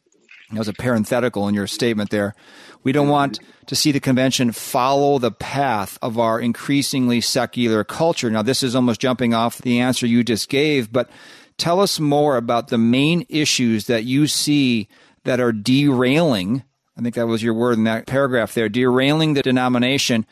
That 0.50 0.58
was 0.58 0.68
a 0.68 0.74
parenthetical 0.74 1.48
in 1.48 1.54
your 1.54 1.66
statement 1.66 2.10
there. 2.10 2.34
We 2.84 2.92
don't 2.92 3.08
want 3.08 3.38
to 3.66 3.76
see 3.76 3.92
the 3.92 4.00
convention 4.00 4.52
follow 4.52 5.18
the 5.18 5.30
path 5.30 5.98
of 6.02 6.18
our 6.18 6.40
increasingly 6.40 7.20
secular 7.20 7.84
culture. 7.84 8.30
Now, 8.30 8.42
this 8.42 8.62
is 8.62 8.74
almost 8.74 9.00
jumping 9.00 9.34
off 9.34 9.58
the 9.58 9.80
answer 9.80 10.06
you 10.06 10.24
just 10.24 10.48
gave, 10.48 10.92
but 10.92 11.08
tell 11.58 11.80
us 11.80 12.00
more 12.00 12.36
about 12.36 12.68
the 12.68 12.78
main 12.78 13.24
issues 13.28 13.86
that 13.86 14.04
you 14.04 14.26
see 14.26 14.88
that 15.24 15.40
are 15.40 15.52
derailing. 15.52 16.64
I 16.96 17.02
think 17.02 17.14
that 17.14 17.26
was 17.26 17.42
your 17.42 17.54
word 17.54 17.78
in 17.78 17.84
that 17.84 18.06
paragraph 18.06 18.54
there, 18.54 18.68
derailing 18.68 19.34
the 19.34 19.42
denomination. 19.42 20.26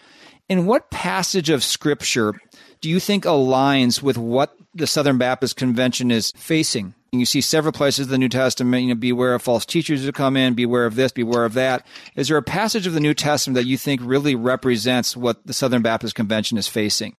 In 0.48 0.66
what 0.66 0.90
passage 0.90 1.50
of 1.50 1.62
scripture 1.62 2.34
do 2.80 2.88
you 2.88 2.98
think 2.98 3.24
aligns 3.24 4.02
with 4.02 4.18
what 4.18 4.56
the 4.74 4.86
Southern 4.86 5.18
Baptist 5.18 5.56
Convention 5.56 6.10
is 6.10 6.32
facing? 6.36 6.94
You 7.12 7.26
see 7.26 7.40
several 7.40 7.72
places 7.72 8.06
in 8.06 8.10
the 8.12 8.18
New 8.18 8.28
Testament, 8.28 8.84
you 8.84 8.88
know, 8.90 8.94
beware 8.94 9.34
of 9.34 9.42
false 9.42 9.66
teachers 9.66 10.04
who 10.04 10.12
come 10.12 10.36
in, 10.36 10.54
beware 10.54 10.86
of 10.86 10.94
this, 10.94 11.10
beware 11.10 11.44
of 11.44 11.54
that. 11.54 11.84
Is 12.14 12.28
there 12.28 12.36
a 12.36 12.42
passage 12.42 12.86
of 12.86 12.92
the 12.92 13.00
New 13.00 13.14
Testament 13.14 13.56
that 13.56 13.66
you 13.66 13.76
think 13.76 14.00
really 14.04 14.36
represents 14.36 15.16
what 15.16 15.44
the 15.44 15.52
Southern 15.52 15.82
Baptist 15.82 16.14
Convention 16.14 16.56
is 16.56 16.68
facing? 16.68 17.16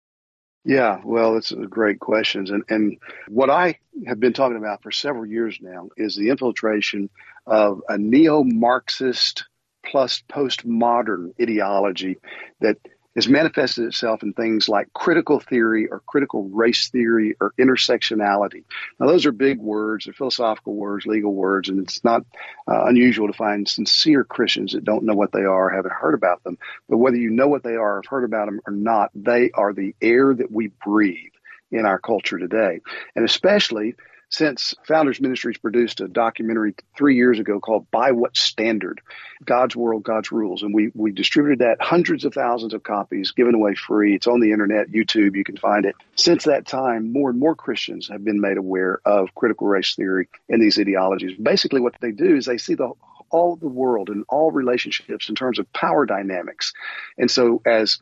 Yeah, 0.64 1.00
well, 1.04 1.36
it's 1.36 1.52
a 1.52 1.56
great 1.56 2.00
questions. 2.00 2.50
And, 2.50 2.62
and 2.68 2.98
what 3.28 3.50
I 3.50 3.78
have 4.06 4.20
been 4.20 4.32
talking 4.32 4.58
about 4.58 4.82
for 4.82 4.92
several 4.92 5.26
years 5.26 5.58
now 5.60 5.88
is 5.96 6.14
the 6.14 6.28
infiltration 6.28 7.10
of 7.46 7.80
a 7.88 7.98
neo 7.98 8.44
Marxist 8.44 9.46
plus 9.84 10.22
postmodern 10.30 11.32
ideology 11.40 12.18
that 12.60 12.76
has 13.14 13.28
manifested 13.28 13.84
itself 13.86 14.22
in 14.22 14.32
things 14.32 14.68
like 14.68 14.92
critical 14.92 15.40
theory 15.40 15.88
or 15.88 16.00
critical 16.06 16.48
race 16.48 16.88
theory 16.88 17.34
or 17.40 17.52
intersectionality. 17.58 18.64
Now, 18.98 19.06
those 19.06 19.26
are 19.26 19.32
big 19.32 19.58
words, 19.58 20.04
they're 20.04 20.14
philosophical 20.14 20.74
words, 20.74 21.06
legal 21.06 21.34
words, 21.34 21.68
and 21.68 21.80
it's 21.80 22.04
not 22.04 22.22
uh, 22.68 22.84
unusual 22.86 23.26
to 23.26 23.32
find 23.32 23.68
sincere 23.68 24.24
Christians 24.24 24.72
that 24.72 24.84
don't 24.84 25.04
know 25.04 25.14
what 25.14 25.32
they 25.32 25.44
are, 25.44 25.70
haven't 25.70 25.92
heard 25.92 26.14
about 26.14 26.42
them. 26.44 26.58
But 26.88 26.98
whether 26.98 27.16
you 27.16 27.30
know 27.30 27.48
what 27.48 27.64
they 27.64 27.76
are, 27.76 27.96
have 27.96 28.06
heard 28.06 28.24
about 28.24 28.46
them 28.46 28.60
or 28.66 28.72
not, 28.72 29.10
they 29.14 29.50
are 29.52 29.72
the 29.72 29.94
air 30.00 30.32
that 30.34 30.52
we 30.52 30.68
breathe 30.84 31.32
in 31.70 31.86
our 31.86 31.98
culture 31.98 32.38
today. 32.38 32.80
And 33.14 33.24
especially 33.24 33.94
since 34.30 34.74
Founders 34.86 35.20
Ministries 35.20 35.58
produced 35.58 36.00
a 36.00 36.08
documentary 36.08 36.74
three 36.96 37.16
years 37.16 37.38
ago 37.38 37.60
called 37.60 37.90
By 37.90 38.12
What 38.12 38.36
Standard? 38.36 39.00
God's 39.44 39.74
World, 39.74 40.04
God's 40.04 40.30
Rules. 40.30 40.62
And 40.62 40.72
we, 40.72 40.92
we 40.94 41.10
distributed 41.10 41.58
that 41.58 41.82
hundreds 41.82 42.24
of 42.24 42.32
thousands 42.32 42.72
of 42.72 42.84
copies 42.84 43.32
given 43.32 43.54
away 43.54 43.74
free. 43.74 44.14
It's 44.14 44.28
on 44.28 44.40
the 44.40 44.52
internet, 44.52 44.90
YouTube, 44.90 45.36
you 45.36 45.44
can 45.44 45.56
find 45.56 45.84
it. 45.84 45.96
Since 46.14 46.44
that 46.44 46.66
time, 46.66 47.12
more 47.12 47.30
and 47.30 47.40
more 47.40 47.56
Christians 47.56 48.08
have 48.08 48.24
been 48.24 48.40
made 48.40 48.56
aware 48.56 49.00
of 49.04 49.34
critical 49.34 49.66
race 49.66 49.94
theory 49.94 50.28
and 50.48 50.62
these 50.62 50.78
ideologies. 50.78 51.36
Basically, 51.36 51.80
what 51.80 51.96
they 52.00 52.12
do 52.12 52.36
is 52.36 52.46
they 52.46 52.58
see 52.58 52.74
the 52.74 52.92
all 53.30 53.54
the 53.54 53.68
world 53.68 54.08
and 54.08 54.24
all 54.28 54.50
relationships 54.50 55.28
in 55.28 55.36
terms 55.36 55.60
of 55.60 55.72
power 55.72 56.04
dynamics. 56.04 56.72
And 57.16 57.30
so 57.30 57.62
as 57.64 58.00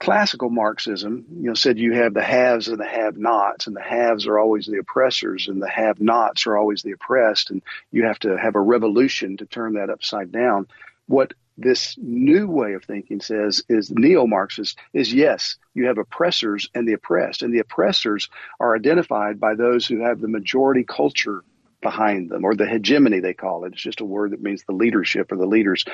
classical 0.00 0.48
Marxism, 0.48 1.26
you 1.30 1.48
know, 1.48 1.54
said 1.54 1.78
you 1.78 1.92
have 1.92 2.14
the 2.14 2.22
haves 2.22 2.68
and 2.68 2.80
the 2.80 2.88
have-nots, 2.88 3.66
and 3.66 3.76
the 3.76 3.82
haves 3.82 4.26
are 4.26 4.38
always 4.38 4.66
the 4.66 4.78
oppressors, 4.78 5.46
and 5.46 5.62
the 5.62 5.68
have-nots 5.68 6.46
are 6.46 6.56
always 6.56 6.82
the 6.82 6.92
oppressed, 6.92 7.50
and 7.50 7.62
you 7.92 8.04
have 8.06 8.18
to 8.18 8.36
have 8.36 8.56
a 8.56 8.60
revolution 8.60 9.36
to 9.36 9.46
turn 9.46 9.74
that 9.74 9.90
upside 9.90 10.32
down. 10.32 10.66
What 11.06 11.34
this 11.58 11.96
new 12.00 12.48
way 12.48 12.72
of 12.72 12.84
thinking 12.84 13.20
says 13.20 13.62
is 13.68 13.90
neo-Marxist 13.90 14.78
is 14.94 15.12
yes, 15.12 15.56
you 15.74 15.86
have 15.86 15.98
oppressors 15.98 16.70
and 16.74 16.88
the 16.88 16.94
oppressed, 16.94 17.42
and 17.42 17.52
the 17.52 17.58
oppressors 17.58 18.30
are 18.58 18.74
identified 18.74 19.38
by 19.38 19.54
those 19.54 19.86
who 19.86 20.00
have 20.00 20.20
the 20.20 20.28
majority 20.28 20.82
culture 20.82 21.44
behind 21.82 22.30
them, 22.30 22.44
or 22.44 22.54
the 22.54 22.66
hegemony 22.66 23.20
they 23.20 23.34
call 23.34 23.64
it. 23.64 23.72
It's 23.72 23.82
just 23.82 24.00
a 24.00 24.04
word 24.06 24.32
that 24.32 24.42
means 24.42 24.62
the 24.64 24.72
leadership 24.72 25.32
or 25.32 25.36
the 25.36 25.46
leaders. 25.46 25.84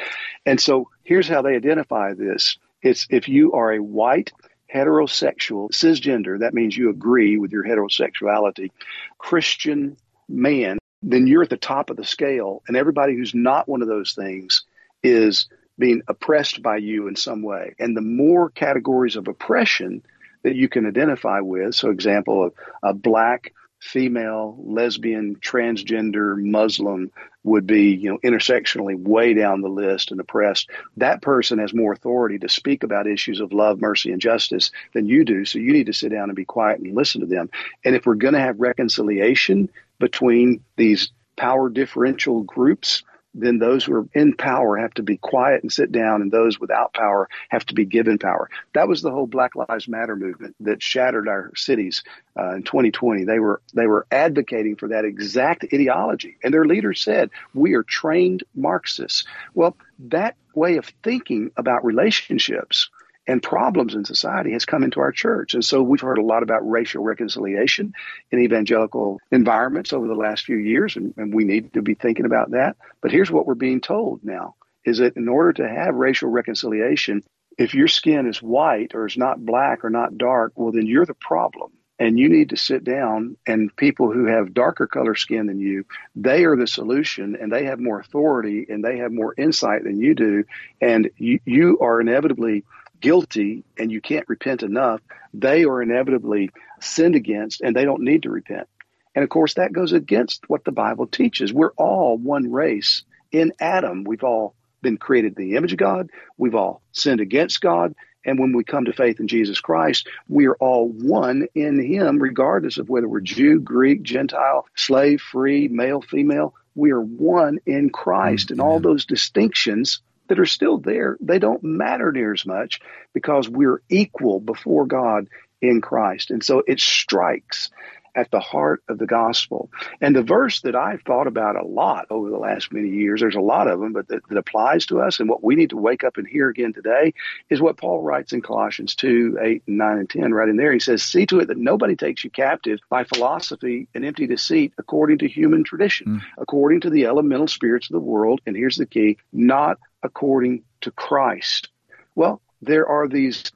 And 0.45 0.61
so 0.61 0.91
here's 1.03 1.29
how 1.29 1.43
they 1.43 1.57
identify 1.57 2.15
this 2.15 2.59
it's 2.87 3.07
if 3.11 3.29
you 3.29 3.53
are 3.53 3.73
a 3.73 3.83
white, 3.83 4.33
heterosexual, 4.73 5.71
cisgender, 5.71 6.41
that 6.41 6.55
means 6.55 6.77
you 6.77 6.91
agree 6.91 7.37
with 7.37 7.53
your 7.53 7.65
heterosexuality, 7.65 8.71
Christian 9.19 9.97
man, 10.29 10.79
then 11.03 11.27
you're 11.27 11.43
at 11.43 11.51
the 11.51 11.57
top 11.57 11.91
of 11.91 11.97
the 11.97 12.05
scale. 12.05 12.63
And 12.67 12.77
everybody 12.77 13.15
who's 13.15 13.35
not 13.35 13.69
one 13.69 13.83
of 13.83 13.89
those 13.89 14.15
things 14.15 14.65
is 15.03 15.49
being 15.79 16.03
oppressed 16.09 16.63
by 16.63 16.79
you 16.79 17.07
in 17.07 17.17
some 17.17 17.43
way. 17.43 17.75
And 17.79 17.97
the 17.97 18.01
more 18.01 18.51
categories 18.51 19.17
of 19.17 19.29
oppression 19.29 20.03
that 20.43 20.57
you 20.57 20.69
can 20.69 20.87
identify 20.87 21.41
with, 21.41 21.75
so 21.75 21.91
example, 21.91 22.51
a, 22.83 22.91
a 22.91 22.95
black 22.95 23.53
female, 23.81 24.57
lesbian, 24.59 25.37
transgender, 25.37 26.37
Muslim 26.43 27.11
would 27.45 27.67
be, 27.67 27.95
you 27.95 28.11
know, 28.11 28.19
intersectionally 28.25 28.99
way 28.99 29.35
down 29.35 29.61
the 29.61 29.69
list 29.69 30.11
and 30.11 30.19
oppressed. 30.19 30.69
That 30.97 31.23
person 31.23 31.59
has 31.59 31.73
more 31.73 31.93
authority 31.93 32.39
to 32.41 32.49
speak 32.49 32.83
about 32.83 33.07
issues 33.07 33.41
of 33.41 33.53
love, 33.53 33.81
mercy, 33.81 34.11
and 34.11 34.21
justice 34.21 34.73
than 34.95 35.07
you 35.07 35.25
do. 35.25 35.45
So 35.45 35.59
you 35.59 35.73
need 35.73 35.87
to 35.87 35.93
sit 35.93 36.11
down 36.11 36.29
and 36.29 36.37
be 36.37 36.45
quiet 36.45 36.81
and 36.81 36.95
listen 36.95 37.21
to 37.21 37.27
them. 37.27 37.51
And 37.85 37.95
if 37.95 38.07
we're 38.07 38.15
going 38.15 38.35
to 38.35 38.41
have 38.41 38.59
reconciliation 38.61 39.69
between 39.99 40.65
these 40.77 41.13
power 41.37 41.69
differential 41.69 42.43
groups, 42.43 43.05
then 43.37 43.59
those 43.59 43.85
who 43.85 43.95
are 43.95 44.09
in 44.15 44.35
power 44.35 44.77
have 44.79 44.95
to 44.95 45.03
be 45.03 45.19
quiet 45.19 45.63
and 45.63 45.73
sit 45.73 45.93
down, 45.93 46.23
and 46.23 46.33
those 46.33 46.59
without 46.59 46.95
power 46.95 47.29
have 47.51 47.65
to 47.67 47.75
be 47.75 47.85
given 47.85 48.19
power. 48.19 48.49
That 48.73 48.89
was 48.89 49.03
the 49.03 49.11
whole 49.11 49.27
Black 49.27 49.53
Lives 49.55 49.89
Matter 49.89 50.17
movement 50.17 50.57
that 50.61 50.83
shattered 50.83 51.29
our 51.29 51.53
cities 51.55 52.03
uh, 52.39 52.55
in 52.55 52.63
2020. 52.63 53.25
They 53.25 53.39
were 53.39 53.61
they 53.75 53.87
were 53.87 54.07
advocating 54.11 54.77
for 54.77 54.89
that 54.89 55.05
exact 55.05 55.67
ideology, 55.73 56.39
and 56.43 56.53
their 56.53 56.65
leaders 56.65 57.03
said, 57.03 57.31
"We 57.55 57.75
are 57.75 57.83
trained 57.83 58.43
Marxists." 58.55 59.25
Well, 59.55 59.77
that 60.09 60.37
way 60.55 60.79
of 60.79 60.91
thinking 61.03 61.51
about 61.57 61.85
relationships 61.85 62.89
and 63.27 63.43
problems 63.43 63.95
in 63.95 64.05
society 64.05 64.53
has 64.53 64.65
come 64.65 64.83
into 64.83 65.01
our 65.01 65.13
church. 65.13 65.55
And 65.55 65.65
so 65.65 65.83
we've 65.83 66.01
heard 66.01 66.19
a 66.19 66.23
lot 66.23 66.43
about 66.43 66.69
racial 66.69 67.03
reconciliation 67.03 67.95
in 68.31 68.39
evangelical 68.41 69.21
environments 69.31 69.93
over 69.93 70.07
the 70.07 70.15
last 70.15 70.45
few 70.45 70.57
years, 70.57 70.97
and, 70.97 71.15
and, 71.17 71.35
we 71.35 71.45
need 71.45 71.73
to 71.75 71.83
be 71.83 71.95
thinking 71.95 72.25
about 72.25 72.53
that. 72.53 72.77
But 73.01 73.11
here's 73.11 73.31
what 73.31 73.47
we're 73.47 73.55
being 73.55 73.81
told 73.81 74.25
now 74.25 74.55
is 74.85 74.99
that 74.99 75.17
in 75.17 75.29
order 75.29 75.53
to 75.55 75.69
have 75.69 75.97
racial 75.97 76.31
reconciliation, 76.31 77.25
if 77.59 77.75
your 77.75 77.89
skin 77.89 78.27
is 78.27 78.41
white 78.41 78.95
or 78.95 79.07
is 79.07 79.17
not 79.17 79.45
black 79.45 79.85
or 79.85 79.91
not 79.91 80.17
dark, 80.17 80.53
well, 80.55 80.73
then 80.73 80.87
you're 80.87 81.07
the 81.07 81.15
problem. 81.15 81.73
And 81.99 82.19
you 82.19 82.29
need 82.29 82.51
to 82.51 82.57
sit 82.59 82.85
down, 82.85 83.39
and 83.47 83.75
people 83.75 84.13
who 84.13 84.27
have 84.27 84.53
darker 84.53 84.87
color 84.87 85.15
skin 85.15 85.47
than 85.47 85.59
you, 85.59 85.87
they 86.15 86.45
are 86.45 86.55
the 86.55 86.67
solution, 86.67 87.37
and 87.41 87.51
they 87.51 87.65
have 87.65 87.81
more 87.81 87.99
authority 87.99 88.67
and 88.69 88.85
they 88.85 88.99
have 88.99 89.13
more 89.13 89.35
insight 89.39 89.83
than 89.85 89.99
you 89.99 90.15
do. 90.15 90.45
And 90.81 91.11
you, 91.17 91.41
you 91.47 91.79
are 91.81 92.01
inevitably 92.01 92.65
guilty 93.01 93.65
and 93.79 93.91
you 93.91 94.01
can't 94.01 94.29
repent 94.29 94.63
enough, 94.63 95.01
they 95.35 95.65
are 95.65 95.83
inevitably 95.83 96.51
sinned 96.81 97.15
against 97.15 97.61
and 97.61 97.75
they 97.75 97.85
don't 97.85 98.03
need 98.03 98.23
to 98.23 98.31
repent. 98.31 98.69
And 99.15 99.23
of 99.23 99.31
course, 99.31 99.55
that 99.55 99.73
goes 99.73 99.93
against 99.93 100.49
what 100.49 100.65
the 100.65 100.73
Bible 100.73 101.07
teaches. 101.07 101.53
We're 101.53 101.73
all 101.77 102.19
one 102.19 102.53
race. 102.53 103.03
In 103.33 103.53
Adam, 103.61 104.05
we've 104.05 104.25
all 104.25 104.55
been 104.83 104.99
created 104.99 105.39
in 105.39 105.49
the 105.49 105.57
image 105.57 105.73
of 105.73 105.79
God. 105.79 106.11
We've 106.37 106.55
all 106.55 106.83
sinned 106.93 107.21
against 107.21 107.61
God. 107.61 107.95
And 108.27 108.39
when 108.39 108.53
we 108.53 108.65
come 108.65 108.87
to 108.87 108.93
faith 108.93 109.21
in 109.21 109.29
Jesus 109.29 109.61
Christ, 109.61 110.09
we 110.29 110.47
are 110.47 110.57
all 110.57 110.89
one 110.89 111.47
in 111.55 111.83
Him, 111.83 112.19
regardless 112.19 112.77
of 112.77 112.89
whether 112.89 113.09
we're 113.09 113.21
Jew, 113.21 113.61
Greek, 113.61 114.03
Gentile, 114.03 114.67
slave, 114.75 115.21
free, 115.21 115.69
male, 115.69 116.03
female. 116.03 116.55
We 116.75 116.91
are 116.91 117.01
one 117.01 117.59
in 117.65 117.91
Christ. 117.91 118.51
And 118.51 118.61
all 118.61 118.81
those 118.81 119.07
distinctions 119.07 120.03
that 120.29 120.39
are 120.39 120.47
still 120.47 120.79
there, 120.79 121.17
they 121.21 121.39
don't 121.39 121.63
matter 121.63 122.13
near 122.13 122.33
as 122.33 122.47
much 122.47 122.81
because 123.13 123.49
we're 123.49 123.83
equal 123.89 124.41
before 124.41 124.87
God 124.87 125.29
in 125.61 125.81
Christ. 125.81 126.31
And 126.31 126.45
so 126.45 126.63
it 126.67 126.81
strikes 126.81 127.71
at 128.17 128.31
the 128.31 128.41
heart 128.41 128.83
of 128.89 128.99
the 128.99 129.07
gospel. 129.07 129.71
And 130.01 130.17
the 130.17 130.23
verse 130.23 130.63
that 130.63 130.75
I've 130.75 131.03
thought 131.03 131.27
about 131.27 131.55
a 131.55 131.67
lot 131.67 132.07
over 132.09 132.31
the 132.31 132.39
last 132.39 132.73
many 132.73 132.89
years, 132.89 133.21
there's 133.21 133.37
a 133.37 133.41
lot 133.41 133.69
of 133.69 133.79
them, 133.79 133.93
but 133.93 134.09
that, 134.09 134.27
that, 134.29 134.39
applies 134.39 134.87
to 134.87 135.01
us 135.01 135.21
and 135.21 135.29
what 135.29 135.45
we 135.45 135.55
need 135.55 135.71
to 135.71 135.77
wake 135.77 136.03
up 136.03 136.17
and 136.17 136.27
hear 136.27 136.49
again 136.49 136.73
today 136.73 137.13
is 137.51 137.61
what 137.61 137.77
Paul 137.77 138.03
writes 138.03 138.33
in 138.33 138.41
Colossians 138.41 138.95
2 138.95 139.39
8 139.41 139.63
and 139.67 139.79
9 139.79 139.99
and 139.99 140.11
10. 140.11 140.33
Right 140.33 140.49
in 140.49 140.57
there, 140.57 140.73
he 140.73 140.81
says, 140.81 141.03
See 141.03 141.27
to 141.27 141.41
it 141.41 141.49
that 141.49 141.59
nobody 141.59 141.95
takes 141.95 142.25
you 142.25 142.31
captive 142.31 142.79
by 142.89 143.05
philosophy 143.05 143.89
and 143.95 144.05
empty 144.05 144.27
deceit 144.27 144.73
according 144.79 145.19
to 145.19 145.29
human 145.29 145.63
tradition, 145.63 146.07
mm. 146.07 146.23
according 146.39 146.81
to 146.83 146.91
the 146.91 147.05
elemental 147.05 147.49
spirits 147.49 147.91
of 147.91 147.95
the 147.95 148.01
world. 148.01 148.41
And 148.47 148.57
here's 148.57 148.77
the 148.77 148.87
key 148.87 149.19
not 149.33 149.79
according 150.07 150.63
to 150.81 150.91
Christ. 150.91 151.69
Well, 152.15 152.41
there 152.63 152.87
are 152.87 153.09
these 153.09 153.53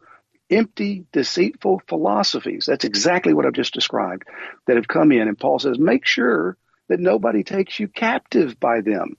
empty, 0.50 1.06
deceitful 1.12 1.80
philosophies. 1.88 2.66
That's 2.66 2.84
exactly 2.84 3.32
what 3.32 3.46
I've 3.46 3.52
just 3.52 3.72
described 3.72 4.24
that 4.66 4.76
have 4.76 4.88
come 4.88 5.12
in. 5.12 5.28
And 5.28 5.38
Paul 5.38 5.60
says, 5.60 5.78
make 5.78 6.04
sure 6.04 6.56
that 6.88 7.00
nobody 7.00 7.44
takes 7.44 7.78
you 7.78 7.88
captive 7.88 8.58
by 8.58 8.80
them. 8.80 9.16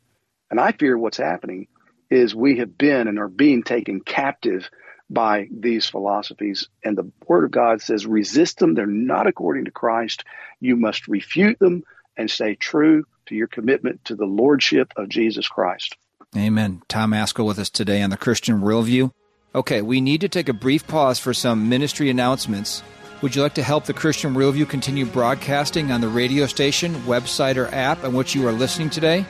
And 0.50 0.60
I 0.60 0.74
fear 0.74 0.98
what's 0.98 1.18
happening 1.18 1.68
is 2.10 2.36
we 2.36 2.58
have 2.58 2.78
been 2.78 3.08
and 3.08 3.18
are 3.18 3.30
being 3.30 3.64
taken 3.64 4.02
captive 4.02 4.70
by 5.10 5.48
these 5.50 5.88
philosophies. 5.88 6.68
And 6.84 6.98
the 6.98 7.10
Word 7.26 7.46
of 7.46 7.52
God 7.52 7.82
says, 7.82 8.06
resist 8.06 8.60
them. 8.60 8.74
They're 8.74 8.86
not 8.86 9.28
according 9.28 9.66
to 9.66 9.72
Christ. 9.72 10.26
You 10.60 10.76
must 10.76 11.08
refute 11.08 11.60
them 11.60 11.84
and 12.18 12.30
stay 12.30 12.56
true 12.56 13.06
to 13.28 13.36
your 13.36 13.48
commitment 13.48 14.04
to 14.06 14.16
the 14.16 14.26
Lordship 14.26 14.92
of 14.98 15.08
Jesus 15.08 15.48
Christ. 15.48 15.96
Amen. 16.36 16.82
Tom 16.88 17.12
Ascol 17.12 17.46
with 17.46 17.60
us 17.60 17.70
today 17.70 18.02
on 18.02 18.10
the 18.10 18.18
Christian 18.18 18.62
Worldview. 18.62 19.12
Okay, 19.54 19.82
we 19.82 20.00
need 20.00 20.22
to 20.22 20.30
take 20.30 20.48
a 20.48 20.54
brief 20.54 20.88
pause 20.88 21.20
for 21.20 21.34
some 21.34 21.68
ministry 21.68 22.10
announcements. 22.10 22.82
Would 23.22 23.36
you 23.36 23.42
like 23.42 23.54
to 23.56 23.64
help 23.64 23.84
the 23.86 23.94
Christian 23.94 24.34
Worldview 24.34 24.70
continue 24.70 25.06
broadcasting 25.06 25.92
on 25.92 26.00
the 26.00 26.08
radio 26.08 26.46
station, 26.46 26.96
website, 27.02 27.58
or 27.58 27.68
app 27.76 28.04
on 28.04 28.14
which 28.14 28.34
you 28.34 28.48
are 28.48 28.54
listening 28.54 28.90
today? 28.90 29.26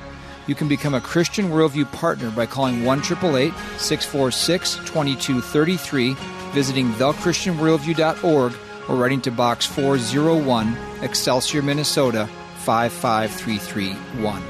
You 0.48 0.54
can 0.54 0.68
become 0.68 0.94
a 0.94 1.02
Christian 1.02 1.50
Worldview 1.50 1.92
partner 1.92 2.30
by 2.30 2.46
calling 2.46 2.86
1 2.86 3.04
646 3.04 4.76
2233, 4.76 6.14
visiting 6.52 6.92
thechristianworldview.org, 6.94 8.54
or 8.88 8.96
writing 8.96 9.22
to 9.22 9.32
Box 9.32 9.66
401, 9.66 10.78
Excelsior, 11.02 11.62
Minnesota 11.62 12.30
55331. 12.60 14.42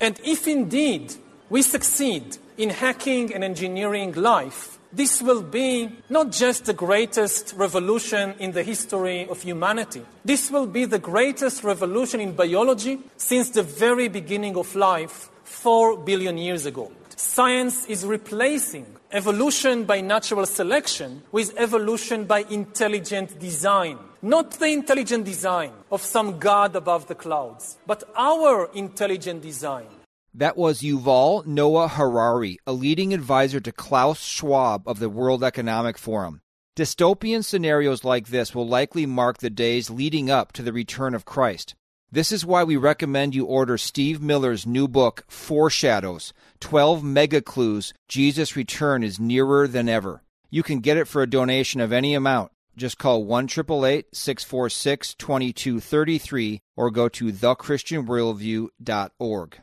And 0.00 0.20
if 0.24 0.46
indeed 0.46 1.14
we 1.50 1.62
succeed 1.62 2.38
in 2.56 2.70
hacking 2.70 3.34
and 3.34 3.42
engineering 3.42 4.12
life, 4.12 4.78
this 4.92 5.20
will 5.20 5.42
be 5.42 5.90
not 6.08 6.30
just 6.30 6.64
the 6.64 6.72
greatest 6.72 7.54
revolution 7.56 8.34
in 8.38 8.52
the 8.52 8.62
history 8.62 9.28
of 9.28 9.42
humanity. 9.42 10.02
This 10.24 10.50
will 10.50 10.66
be 10.66 10.84
the 10.84 10.98
greatest 10.98 11.64
revolution 11.64 12.20
in 12.20 12.34
biology 12.34 13.00
since 13.16 13.50
the 13.50 13.64
very 13.64 14.08
beginning 14.08 14.56
of 14.56 14.74
life, 14.76 15.28
four 15.42 15.96
billion 15.96 16.38
years 16.38 16.66
ago. 16.66 16.90
Science 17.16 17.84
is 17.86 18.06
replacing 18.06 18.86
evolution 19.12 19.84
by 19.84 20.00
natural 20.00 20.46
selection 20.46 21.22
with 21.32 21.52
evolution 21.56 22.24
by 22.24 22.44
intelligent 22.48 23.38
design. 23.38 23.98
Not 24.22 24.52
the 24.52 24.68
intelligent 24.68 25.24
design 25.24 25.72
of 25.90 26.02
some 26.02 26.38
god 26.38 26.76
above 26.76 27.08
the 27.08 27.14
clouds, 27.14 27.76
but 27.86 28.04
our 28.16 28.70
intelligent 28.74 29.42
design 29.42 29.86
that 30.34 30.56
was 30.56 30.80
Yuval 30.80 31.44
Noah 31.44 31.88
Harari, 31.88 32.58
a 32.66 32.72
leading 32.72 33.12
advisor 33.12 33.60
to 33.60 33.72
Klaus 33.72 34.20
Schwab 34.20 34.86
of 34.86 34.98
the 34.98 35.08
World 35.08 35.42
Economic 35.42 35.98
Forum. 35.98 36.40
Dystopian 36.76 37.44
scenarios 37.44 38.04
like 38.04 38.28
this 38.28 38.54
will 38.54 38.68
likely 38.68 39.06
mark 39.06 39.38
the 39.38 39.50
days 39.50 39.90
leading 39.90 40.30
up 40.30 40.52
to 40.52 40.62
the 40.62 40.72
return 40.72 41.14
of 41.14 41.24
Christ. 41.24 41.74
This 42.12 42.32
is 42.32 42.46
why 42.46 42.64
we 42.64 42.76
recommend 42.76 43.34
you 43.34 43.44
order 43.44 43.76
Steve 43.76 44.20
Miller's 44.20 44.66
new 44.66 44.88
book, 44.88 45.24
Foreshadows 45.28 46.32
12 46.60 47.04
Mega 47.04 47.40
Clues 47.40 47.92
Jesus' 48.08 48.56
Return 48.56 49.02
is 49.02 49.20
Nearer 49.20 49.68
Than 49.68 49.88
Ever. 49.88 50.22
You 50.48 50.62
can 50.62 50.80
get 50.80 50.96
it 50.96 51.08
for 51.08 51.22
a 51.22 51.30
donation 51.30 51.80
of 51.80 51.92
any 51.92 52.14
amount. 52.14 52.52
Just 52.76 52.98
call 52.98 53.24
1 53.24 53.48
646 53.48 55.14
2233 55.14 56.60
or 56.76 56.90
go 56.90 57.08
to 57.08 57.32
thechristianworldview.org. 57.32 59.60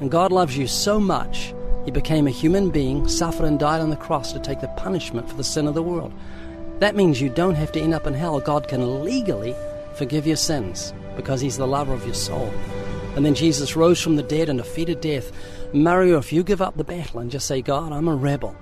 And 0.00 0.10
God 0.10 0.30
loves 0.30 0.56
you 0.56 0.66
so 0.66 1.00
much, 1.00 1.52
He 1.84 1.90
became 1.90 2.26
a 2.26 2.30
human 2.30 2.70
being, 2.70 3.08
suffered 3.08 3.46
and 3.46 3.58
died 3.58 3.80
on 3.80 3.90
the 3.90 3.96
cross 3.96 4.32
to 4.32 4.38
take 4.38 4.60
the 4.60 4.68
punishment 4.68 5.28
for 5.28 5.34
the 5.34 5.44
sin 5.44 5.66
of 5.66 5.74
the 5.74 5.82
world. 5.82 6.12
That 6.78 6.94
means 6.94 7.20
you 7.20 7.28
don't 7.28 7.56
have 7.56 7.72
to 7.72 7.80
end 7.80 7.94
up 7.94 8.06
in 8.06 8.14
hell. 8.14 8.38
God 8.38 8.68
can 8.68 9.02
legally 9.02 9.54
forgive 9.94 10.26
your 10.26 10.36
sins 10.36 10.92
because 11.16 11.40
He's 11.40 11.56
the 11.56 11.66
lover 11.66 11.92
of 11.92 12.04
your 12.04 12.14
soul. 12.14 12.52
And 13.16 13.26
then 13.26 13.34
Jesus 13.34 13.74
rose 13.74 14.00
from 14.00 14.14
the 14.14 14.22
dead 14.22 14.48
and 14.48 14.58
defeated 14.58 15.00
death. 15.00 15.32
Mario, 15.72 16.18
if 16.18 16.32
you 16.32 16.44
give 16.44 16.62
up 16.62 16.76
the 16.76 16.84
battle 16.84 17.18
and 17.18 17.30
just 17.30 17.48
say, 17.48 17.60
God, 17.60 17.90
I'm 17.90 18.06
a 18.06 18.14
rebel, 18.14 18.54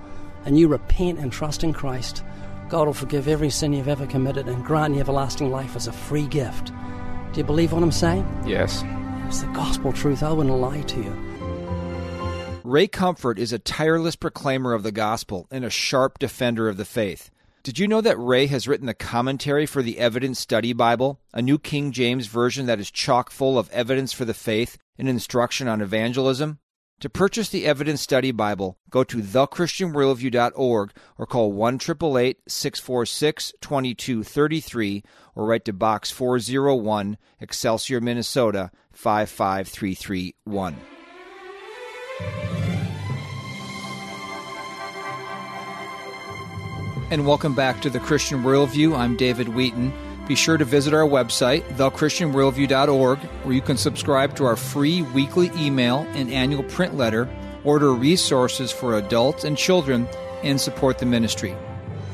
and 0.46 0.58
you 0.58 0.68
repent 0.68 1.18
and 1.18 1.30
trust 1.30 1.62
in 1.62 1.74
Christ, 1.74 2.24
God 2.70 2.86
will 2.86 2.94
forgive 2.94 3.28
every 3.28 3.50
sin 3.50 3.74
you've 3.74 3.88
ever 3.88 4.06
committed 4.06 4.48
and 4.48 4.64
grant 4.64 4.94
you 4.94 5.00
everlasting 5.00 5.50
life 5.50 5.76
as 5.76 5.86
a 5.86 5.92
free 5.92 6.26
gift. 6.26 6.72
Do 7.32 7.40
you 7.40 7.44
believe 7.44 7.72
what 7.72 7.82
I'm 7.82 7.92
saying? 7.92 8.26
Yes. 8.46 8.82
It's 9.26 9.40
the 9.40 9.48
gospel 9.48 9.92
truth. 9.92 10.22
I 10.22 10.32
wouldn't 10.32 10.56
lie 10.56 10.82
to 10.82 11.02
you. 11.02 12.60
Ray 12.62 12.86
Comfort 12.86 13.40
is 13.40 13.52
a 13.52 13.58
tireless 13.58 14.14
proclaimer 14.14 14.72
of 14.72 14.84
the 14.84 14.92
gospel 14.92 15.48
and 15.50 15.64
a 15.64 15.70
sharp 15.70 16.20
defender 16.20 16.68
of 16.68 16.76
the 16.76 16.84
faith. 16.84 17.30
Did 17.64 17.80
you 17.80 17.88
know 17.88 18.00
that 18.00 18.18
Ray 18.18 18.46
has 18.46 18.68
written 18.68 18.86
the 18.86 18.94
commentary 18.94 19.66
for 19.66 19.82
the 19.82 19.98
Evidence 19.98 20.38
Study 20.38 20.72
Bible, 20.72 21.20
a 21.34 21.42
New 21.42 21.58
King 21.58 21.90
James 21.90 22.28
version 22.28 22.66
that 22.66 22.78
is 22.78 22.88
chock 22.88 23.30
full 23.30 23.58
of 23.58 23.68
evidence 23.72 24.12
for 24.12 24.24
the 24.24 24.32
faith 24.32 24.78
and 24.96 25.08
instruction 25.08 25.66
on 25.66 25.80
evangelism? 25.80 26.60
To 27.00 27.10
purchase 27.10 27.50
the 27.50 27.66
Evidence 27.66 28.00
Study 28.00 28.30
Bible, 28.30 28.78
go 28.88 29.04
to 29.04 29.18
thechristianworldview.org 29.18 30.92
or 31.18 31.26
call 31.26 31.52
1 31.52 31.80
646 31.80 33.52
2233 33.60 35.02
or 35.34 35.46
write 35.46 35.64
to 35.66 35.72
Box 35.74 36.10
401, 36.10 37.18
Excelsior, 37.38 38.00
Minnesota 38.00 38.70
55331. 38.96 40.76
And 47.08 47.24
welcome 47.24 47.54
back 47.54 47.80
to 47.82 47.90
the 47.90 48.00
Christian 48.00 48.42
Worldview. 48.42 48.96
I'm 48.96 49.16
David 49.16 49.48
Wheaton. 49.48 49.92
Be 50.26 50.34
sure 50.34 50.56
to 50.56 50.64
visit 50.64 50.92
our 50.92 51.06
website, 51.06 51.62
thechristianworldview.org, 51.76 53.18
where 53.18 53.54
you 53.54 53.60
can 53.60 53.76
subscribe 53.76 54.34
to 54.36 54.44
our 54.44 54.56
free 54.56 55.02
weekly 55.02 55.52
email 55.56 56.04
and 56.14 56.32
annual 56.32 56.64
print 56.64 56.96
letter, 56.96 57.28
order 57.62 57.92
resources 57.92 58.72
for 58.72 58.98
adults 58.98 59.44
and 59.44 59.56
children, 59.56 60.08
and 60.42 60.60
support 60.60 60.98
the 60.98 61.06
ministry. 61.06 61.54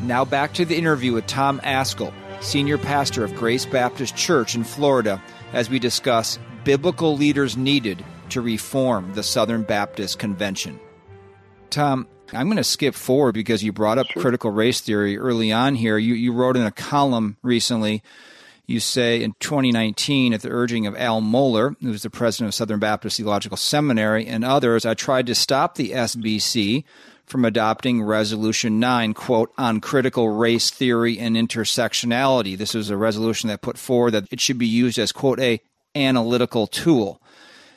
Now 0.03 0.27
back 0.27 0.53
to 0.55 0.67
the 0.67 0.77
interview 0.77 1.15
with 1.15 1.27
Tom 1.27 1.59
Ascol, 1.61 2.13
senior 2.43 2.77
pastor 2.77 3.25
of 3.25 3.35
Grace 3.35 3.65
Baptist 3.65 4.15
Church 4.15 4.55
in 4.55 4.63
Florida, 4.63 5.23
as 5.55 5.71
we 5.71 5.79
discuss 5.79 6.39
biblical 6.65 7.17
leaders 7.17 7.57
needed 7.57 8.05
to 8.31 8.41
reform 8.41 9.13
the 9.15 9.23
Southern 9.23 9.63
Baptist 9.63 10.19
Convention. 10.19 10.79
Tom, 11.71 12.07
I'm 12.33 12.47
going 12.47 12.57
to 12.57 12.65
skip 12.65 12.95
forward 12.95 13.33
because 13.33 13.63
you 13.63 13.73
brought 13.73 13.99
up 13.99 14.07
sure. 14.07 14.23
critical 14.23 14.51
race 14.51 14.81
theory 14.81 15.19
early 15.19 15.53
on 15.53 15.75
here. 15.75 15.99
You, 15.99 16.15
you 16.15 16.33
wrote 16.33 16.57
in 16.57 16.63
a 16.63 16.71
column 16.71 17.37
recently, 17.43 18.03
you 18.67 18.81
say 18.81 19.23
in 19.23 19.35
2019, 19.41 20.33
at 20.33 20.41
the 20.41 20.51
urging 20.51 20.87
of 20.87 20.97
Al 20.97 21.21
Mohler, 21.21 21.75
who 21.81 21.91
was 21.91 22.03
the 22.03 22.11
president 22.11 22.49
of 22.49 22.55
Southern 22.55 22.79
Baptist 22.79 23.17
Theological 23.17 23.57
Seminary, 23.57 24.27
and 24.27 24.45
others, 24.45 24.87
I 24.87 24.95
tried 24.95 25.27
to 25.27 25.35
stop 25.35 25.75
the 25.75 25.91
SBC 25.91 26.85
from 27.27 27.45
adopting 27.45 28.03
Resolution 28.03 28.81
9, 28.81 29.15
quote, 29.15 29.53
on 29.59 29.81
critical 29.81 30.29
race 30.29 30.71
theory 30.71 31.19
and 31.19 31.37
intersectionality. 31.37 32.57
This 32.57 32.75
was 32.75 32.91
a 32.91 32.97
resolution 32.97 33.49
that 33.49 33.63
put 33.63 33.79
forward 33.79 34.13
that 34.13 34.29
it 34.31 34.41
should 34.41 34.59
be 34.59 34.67
used 34.67 34.99
as, 34.99 35.13
quote, 35.13 35.41
a 35.41 35.61
analytical 35.95 36.67
tool. 36.67 37.21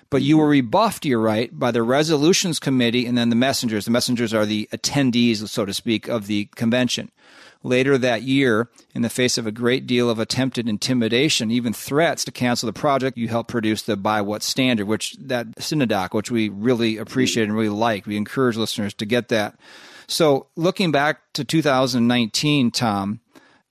But 0.09 0.21
you 0.21 0.37
were 0.37 0.47
rebuffed, 0.47 1.05
you're 1.05 1.19
right, 1.19 1.57
by 1.57 1.71
the 1.71 1.83
resolutions 1.83 2.59
committee 2.59 3.05
and 3.05 3.17
then 3.17 3.29
the 3.29 3.35
messengers. 3.35 3.85
The 3.85 3.91
messengers 3.91 4.33
are 4.33 4.45
the 4.45 4.69
attendees, 4.71 5.47
so 5.49 5.65
to 5.65 5.73
speak, 5.73 6.07
of 6.07 6.27
the 6.27 6.45
convention. 6.55 7.11
Later 7.63 7.97
that 7.97 8.21
year, 8.21 8.69
in 8.93 9.01
the 9.01 9.09
face 9.09 9.39
of 9.39 9.47
a 9.47 9.51
great 9.51 9.87
deal 9.87 10.07
of 10.07 10.19
attempted 10.19 10.69
intimidation, 10.69 11.49
even 11.49 11.73
threats 11.73 12.23
to 12.25 12.31
cancel 12.31 12.67
the 12.67 12.73
project, 12.73 13.17
you 13.17 13.27
helped 13.27 13.49
produce 13.49 13.81
the 13.81 13.97
By 13.97 14.21
What 14.21 14.43
Standard, 14.43 14.85
which 14.85 15.17
that 15.19 15.47
synodoc, 15.57 16.13
which 16.13 16.29
we 16.29 16.47
really 16.47 16.97
appreciate 16.97 17.45
and 17.45 17.55
really 17.55 17.69
like. 17.69 18.05
We 18.05 18.17
encourage 18.17 18.55
listeners 18.55 18.93
to 18.93 19.05
get 19.07 19.29
that. 19.29 19.59
So, 20.07 20.45
looking 20.55 20.91
back 20.91 21.21
to 21.33 21.43
2019, 21.43 22.69
Tom, 22.69 23.19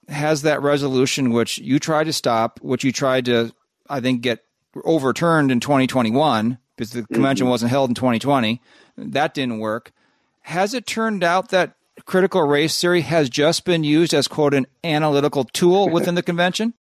has 0.09 0.43
that 0.43 0.61
resolution, 0.61 1.31
which 1.31 1.59
you 1.59 1.79
tried 1.79 2.05
to 2.05 2.13
stop, 2.13 2.59
which 2.63 2.83
you 2.83 2.91
tried 2.91 3.27
to, 3.27 3.53
I 3.89 4.01
think, 4.01 4.23
get 4.23 4.45
overturned 4.85 5.51
in 5.51 5.61
2021 5.61 6.59
because 6.77 6.93
the 6.93 7.05
convention 7.05 7.45
mm-hmm. 7.45 7.51
wasn't 7.51 7.71
held 7.71 7.91
in 7.91 7.95
2020. 7.95 8.61
That 8.97 9.35
didn't 9.35 9.59
work. 9.59 9.93
Has 10.43 10.75
it 10.75 10.87
turned 10.87 11.25
out 11.25 11.51
that 11.51 11.75
critical 12.05 12.43
race 12.43 12.81
theory 12.81 13.03
has 13.03 13.31
just 13.31 13.65
been 13.65 13.85
used 13.85 14.13
as 14.13 14.29
quote 14.29 14.55
an 14.55 14.67
analytical 14.83 15.45
tool 15.45 15.89
within 15.91 16.15
the 16.15 16.23
convention? 16.23 16.75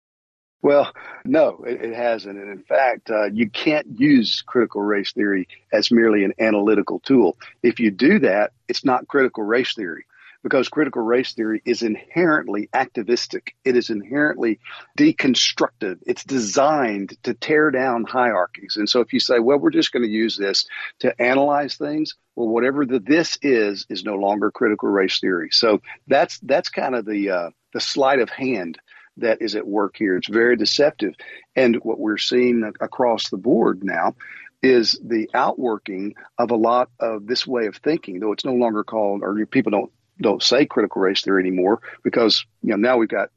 Well, 0.62 0.92
no, 1.24 1.64
it, 1.66 1.82
it 1.82 1.94
hasn't. 1.94 2.38
And 2.38 2.50
in 2.50 2.62
fact, 2.62 3.10
uh, 3.10 3.24
you 3.32 3.48
can't 3.48 3.98
use 3.98 4.42
critical 4.42 4.82
race 4.82 5.12
theory 5.12 5.48
as 5.72 5.90
merely 5.90 6.22
an 6.22 6.34
analytical 6.38 7.00
tool. 7.00 7.38
If 7.62 7.80
you 7.80 7.90
do 7.90 8.18
that, 8.18 8.52
it's 8.68 8.84
not 8.84 9.08
critical 9.08 9.42
race 9.42 9.74
theory 9.74 10.04
because 10.42 10.68
critical 10.68 11.02
race 11.02 11.32
theory 11.32 11.62
is 11.64 11.82
inherently 11.82 12.68
activistic. 12.72 13.54
It 13.64 13.76
is 13.76 13.90
inherently 13.90 14.60
deconstructive. 14.98 15.98
It's 16.06 16.24
designed 16.24 17.16
to 17.24 17.34
tear 17.34 17.70
down 17.70 18.04
hierarchies. 18.04 18.76
And 18.76 18.88
so 18.88 19.00
if 19.00 19.12
you 19.12 19.20
say, 19.20 19.38
well, 19.38 19.58
we're 19.58 19.70
just 19.70 19.92
going 19.92 20.04
to 20.04 20.08
use 20.08 20.36
this 20.36 20.66
to 21.00 21.20
analyze 21.20 21.76
things, 21.76 22.14
well, 22.36 22.48
whatever 22.48 22.86
the 22.86 23.00
this 23.00 23.38
is, 23.42 23.86
is 23.88 24.04
no 24.04 24.14
longer 24.14 24.50
critical 24.50 24.88
race 24.88 25.20
theory. 25.20 25.50
So 25.52 25.82
that's, 26.06 26.38
that's 26.40 26.70
kind 26.70 26.94
of 26.94 27.04
the, 27.04 27.30
uh, 27.30 27.50
the 27.74 27.80
sleight 27.80 28.20
of 28.20 28.30
hand 28.30 28.78
that 29.18 29.42
is 29.42 29.54
at 29.56 29.66
work 29.66 29.96
here. 29.96 30.16
It's 30.16 30.28
very 30.28 30.56
deceptive. 30.56 31.14
And 31.54 31.76
what 31.76 31.98
we're 31.98 32.16
seeing 32.16 32.70
across 32.80 33.28
the 33.28 33.36
board 33.36 33.84
now 33.84 34.14
is 34.62 34.98
the 35.02 35.28
outworking 35.34 36.14
of 36.38 36.50
a 36.50 36.56
lot 36.56 36.90
of 37.00 37.26
this 37.26 37.46
way 37.46 37.66
of 37.66 37.76
thinking, 37.76 38.20
though 38.20 38.32
it's 38.32 38.44
no 38.44 38.54
longer 38.54 38.84
called, 38.84 39.22
or 39.22 39.46
people 39.46 39.70
don't 39.70 39.92
don't 40.22 40.42
say 40.42 40.66
critical 40.66 41.02
race 41.02 41.22
theory 41.22 41.42
anymore 41.42 41.80
because 42.02 42.44
you 42.62 42.70
know 42.70 42.76
now 42.76 42.96
we've 42.96 43.08
got 43.08 43.30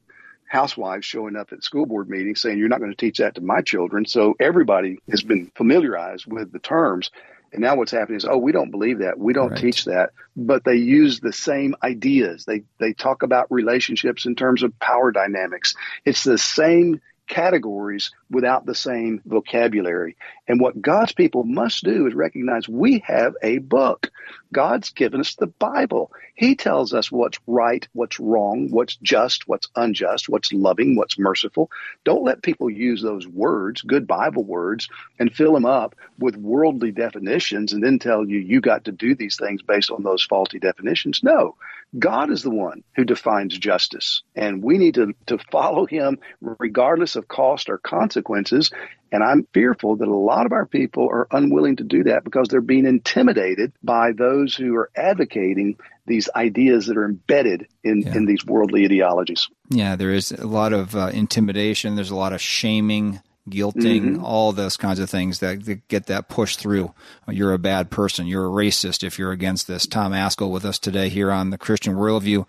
housewives 0.46 1.04
showing 1.04 1.36
up 1.36 1.52
at 1.52 1.64
school 1.64 1.84
board 1.84 2.08
meetings 2.08 2.40
saying 2.40 2.58
you're 2.58 2.68
not 2.68 2.78
going 2.78 2.92
to 2.92 2.96
teach 2.96 3.18
that 3.18 3.34
to 3.34 3.40
my 3.40 3.60
children. 3.60 4.06
So 4.06 4.34
everybody 4.38 4.98
has 5.10 5.22
been 5.22 5.50
familiarized 5.56 6.26
with 6.26 6.52
the 6.52 6.60
terms. 6.60 7.10
And 7.52 7.60
now 7.60 7.76
what's 7.76 7.92
happening 7.92 8.16
is, 8.16 8.24
oh, 8.24 8.36
we 8.36 8.52
don't 8.52 8.70
believe 8.70 9.00
that. 9.00 9.18
We 9.18 9.32
don't 9.32 9.50
right. 9.50 9.60
teach 9.60 9.84
that. 9.84 10.10
But 10.36 10.64
they 10.64 10.76
use 10.76 11.20
the 11.20 11.32
same 11.32 11.74
ideas. 11.82 12.44
They 12.44 12.62
they 12.78 12.92
talk 12.92 13.22
about 13.22 13.50
relationships 13.50 14.26
in 14.26 14.34
terms 14.34 14.62
of 14.62 14.78
power 14.78 15.12
dynamics. 15.12 15.74
It's 16.04 16.24
the 16.24 16.38
same 16.38 17.00
categories 17.26 18.12
without 18.30 18.66
the 18.66 18.74
same 18.74 19.20
vocabulary. 19.24 20.16
And 20.46 20.60
what 20.60 20.80
God's 20.80 21.12
people 21.12 21.44
must 21.44 21.84
do 21.84 22.06
is 22.06 22.14
recognize 22.14 22.68
we 22.68 23.00
have 23.06 23.34
a 23.42 23.58
book. 23.58 24.10
God's 24.52 24.90
given 24.90 25.20
us 25.20 25.34
the 25.34 25.46
Bible. 25.46 26.12
He 26.34 26.54
tells 26.54 26.92
us 26.92 27.10
what's 27.10 27.38
right, 27.46 27.86
what's 27.92 28.20
wrong, 28.20 28.68
what's 28.70 28.96
just, 28.96 29.48
what's 29.48 29.68
unjust, 29.74 30.28
what's 30.28 30.52
loving, 30.52 30.96
what's 30.96 31.18
merciful. 31.18 31.70
Don't 32.04 32.24
let 32.24 32.42
people 32.42 32.70
use 32.70 33.02
those 33.02 33.26
words, 33.26 33.82
good 33.82 34.06
Bible 34.06 34.44
words, 34.44 34.88
and 35.18 35.34
fill 35.34 35.54
them 35.54 35.66
up 35.66 35.94
with 36.18 36.36
worldly 36.36 36.92
definitions 36.92 37.72
and 37.72 37.82
then 37.82 37.98
tell 37.98 38.26
you 38.26 38.38
you 38.38 38.60
got 38.60 38.84
to 38.84 38.92
do 38.92 39.14
these 39.14 39.36
things 39.36 39.62
based 39.62 39.90
on 39.90 40.02
those 40.02 40.22
faulty 40.22 40.58
definitions. 40.58 41.22
No, 41.22 41.56
God 41.96 42.30
is 42.30 42.42
the 42.42 42.50
one 42.50 42.82
who 42.96 43.04
defines 43.04 43.56
justice, 43.56 44.22
and 44.34 44.62
we 44.62 44.78
need 44.78 44.94
to, 44.94 45.14
to 45.26 45.38
follow 45.50 45.86
him 45.86 46.18
regardless 46.40 47.16
of 47.16 47.28
cost 47.28 47.68
or 47.68 47.78
consequences. 47.78 48.70
And 49.12 49.22
I'm 49.22 49.46
fearful 49.54 49.96
that 49.96 50.08
a 50.08 50.14
lot 50.14 50.46
of 50.46 50.52
our 50.52 50.66
people 50.66 51.08
are 51.08 51.28
unwilling 51.30 51.76
to 51.76 51.84
do 51.84 52.04
that 52.04 52.24
because 52.24 52.48
they're 52.48 52.60
being 52.60 52.86
intimidated 52.86 53.72
by 53.82 54.12
those 54.12 54.56
who 54.56 54.74
are 54.74 54.90
advocating 54.96 55.76
these 56.06 56.28
ideas 56.34 56.86
that 56.86 56.96
are 56.96 57.04
embedded 57.04 57.68
in, 57.84 58.02
yeah. 58.02 58.16
in 58.16 58.26
these 58.26 58.44
worldly 58.44 58.84
ideologies. 58.84 59.48
Yeah, 59.70 59.94
there 59.94 60.12
is 60.12 60.32
a 60.32 60.46
lot 60.46 60.72
of 60.72 60.96
uh, 60.96 61.10
intimidation, 61.14 61.94
there's 61.94 62.10
a 62.10 62.16
lot 62.16 62.32
of 62.32 62.40
shaming 62.40 63.20
guilting, 63.48 64.02
mm-hmm. 64.02 64.24
all 64.24 64.52
those 64.52 64.76
kinds 64.76 64.98
of 64.98 65.10
things 65.10 65.40
that, 65.40 65.64
that, 65.66 65.86
get 65.88 66.06
that 66.06 66.28
push 66.28 66.56
through. 66.56 66.94
You're 67.28 67.52
a 67.52 67.58
bad 67.58 67.90
person. 67.90 68.26
You're 68.26 68.46
a 68.46 68.64
racist 68.64 69.04
if 69.04 69.18
you're 69.18 69.32
against 69.32 69.66
this. 69.66 69.86
Tom 69.86 70.12
Ascol 70.12 70.50
with 70.50 70.64
us 70.64 70.78
today 70.78 71.08
here 71.08 71.30
on 71.30 71.50
the 71.50 71.58
Christian 71.58 71.94
Worldview. 71.94 72.46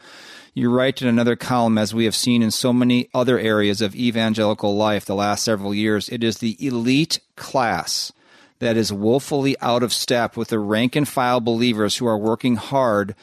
You 0.54 0.72
write 0.72 1.02
in 1.02 1.10
another 1.10 1.36
column, 1.36 1.78
as 1.78 1.94
we 1.94 2.06
have 2.06 2.16
seen 2.16 2.42
in 2.42 2.50
so 2.50 2.72
many 2.72 3.10
other 3.14 3.38
areas 3.38 3.82
of 3.82 3.94
evangelical 3.94 4.76
life 4.78 5.04
the 5.04 5.16
last 5.16 5.44
several 5.44 5.74
years, 5.74 6.08
it 6.08 6.24
is 6.24 6.38
the 6.38 6.56
elite 6.66 7.20
class 7.36 8.14
that 8.60 8.78
is 8.78 8.94
woefully 8.94 9.58
out 9.62 9.84
of 9.84 9.92
step 9.92 10.38
with 10.38 10.48
the 10.48 10.60
rank 10.60 10.96
and 10.96 11.10
file 11.10 11.42
believers 11.42 11.98
who 11.98 12.08
are 12.08 12.18
working 12.18 12.56
hard 12.56 13.16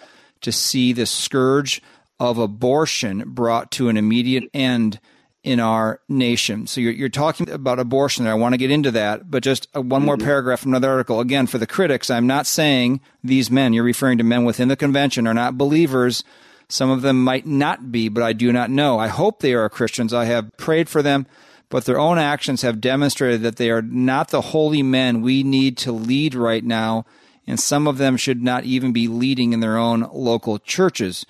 to 0.42 0.52
see 0.52 0.92
the 0.92 1.06
scourge 1.06 1.80
of 2.20 2.37
abortion 2.37 3.24
brought 3.26 3.70
to 3.70 3.88
an 3.88 3.96
immediate 3.96 4.44
end 4.52 5.00
in 5.44 5.59
our 5.59 6.00
nation. 6.09 6.66
So 6.66 6.81
you're, 6.81 6.92
you're 6.92 7.09
talking 7.09 7.50
about 7.50 7.81
abortion 7.81 8.24
there. 8.24 8.33
I 8.33 8.37
want 8.37 8.52
to 8.52 8.59
get 8.59 8.70
into 8.70 8.92
that, 8.92 9.31
but 9.31 9.42
just 9.42 9.68
a, 9.74 9.81
one 9.81 10.05
more 10.05 10.16
mm-hmm. 10.16 10.24
paragraph 10.24 10.61
from 10.61 10.70
another 10.70 10.90
article. 10.90 11.20
Again, 11.20 11.46
for 11.46 11.59
the 11.59 11.66
critics, 11.66 12.11
I'm 12.11 12.26
not 12.26 12.46
saying 12.46 13.00
these 13.24 13.50
men, 13.50 13.72
you're 13.72 13.83
referring 13.83 14.18
to 14.18 14.24
men 14.24 14.44
within 14.44 14.68
the 14.68 14.76
convention, 14.76 15.26
are 15.26 15.35
not 15.35 15.59
believers. 15.59 16.22
Some 16.68 16.90
of 16.90 17.02
them 17.02 17.22
might 17.22 17.46
not 17.46 17.90
be, 17.90 18.09
but 18.09 18.22
I 18.22 18.33
do 18.33 18.52
not 18.52 18.70
know. 18.70 18.98
I 18.98 19.09
hope 19.09 19.40
they 19.40 19.52
are 19.52 19.68
Christians. 19.68 20.14
I 20.14 20.26
have 20.26 20.57
prayed 20.57 20.88
for 20.88 21.02
them, 21.02 21.26
but 21.68 21.87
their 21.87 21.98
own 21.98 22.18
actions 22.18 22.62
have 22.62 22.81
demonstrated 22.81 23.42
that 23.42 23.57
they 23.57 23.70
are 23.70 23.83
not 23.83 24.28
the 24.28 24.40
holy 24.40 24.83
men 24.83 25.22
we 25.22 25.42
need 25.42 25.76
to 25.78 25.92
lead 25.92 26.35
right 26.37 26.64
now, 26.64 27.05
and 27.48 27.59
some 27.59 27.88
of 27.88 27.98
them 27.98 28.16
should 28.16 28.42
not 28.42 28.64
even 28.64 28.92
be 28.92 29.09
leading 29.09 29.52
in 29.52 29.59
their 29.61 29.76
own 29.76 30.09
local 30.12 30.61
churches. 30.61 31.26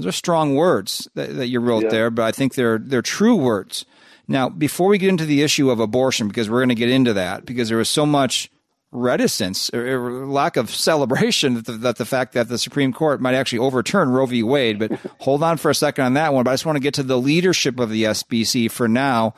Those 0.00 0.14
are 0.14 0.16
strong 0.16 0.54
words 0.54 1.08
that, 1.14 1.36
that 1.36 1.48
you 1.48 1.60
wrote 1.60 1.84
yeah. 1.84 1.90
there, 1.90 2.10
but 2.10 2.24
I 2.24 2.32
think 2.32 2.54
they're 2.54 2.78
they're 2.78 3.02
true 3.02 3.36
words. 3.36 3.84
Now, 4.26 4.48
before 4.48 4.88
we 4.88 4.98
get 4.98 5.08
into 5.08 5.26
the 5.26 5.42
issue 5.42 5.70
of 5.70 5.80
abortion, 5.80 6.28
because 6.28 6.48
we're 6.48 6.60
going 6.60 6.68
to 6.70 6.74
get 6.74 6.88
into 6.88 7.12
that, 7.14 7.44
because 7.44 7.68
there 7.68 7.78
was 7.78 7.88
so 7.88 8.06
much 8.06 8.50
reticence 8.92 9.70
or, 9.74 10.26
lack 10.26 10.56
of 10.56 10.70
celebration 10.70 11.54
that 11.54 11.66
the, 11.66 11.72
that 11.72 11.96
the, 11.96 12.04
fact 12.04 12.32
that 12.34 12.48
the 12.48 12.58
Supreme 12.58 12.92
Court 12.92 13.20
might 13.20 13.34
actually 13.34 13.58
overturn 13.58 14.10
Roe 14.10 14.26
v. 14.26 14.42
Wade. 14.42 14.78
But 14.78 14.92
hold 15.20 15.42
on 15.42 15.56
for 15.56 15.70
a 15.70 15.74
second 15.74 16.04
on 16.04 16.14
that 16.14 16.32
one. 16.32 16.44
But 16.44 16.52
I 16.52 16.54
just 16.54 16.66
want 16.66 16.76
to 16.76 16.80
get 16.80 16.94
to 16.94 17.02
the 17.02 17.18
leadership 17.18 17.78
of 17.78 17.90
the 17.90 18.04
SBC 18.04 18.70
for 18.70 18.88
now. 18.88 19.34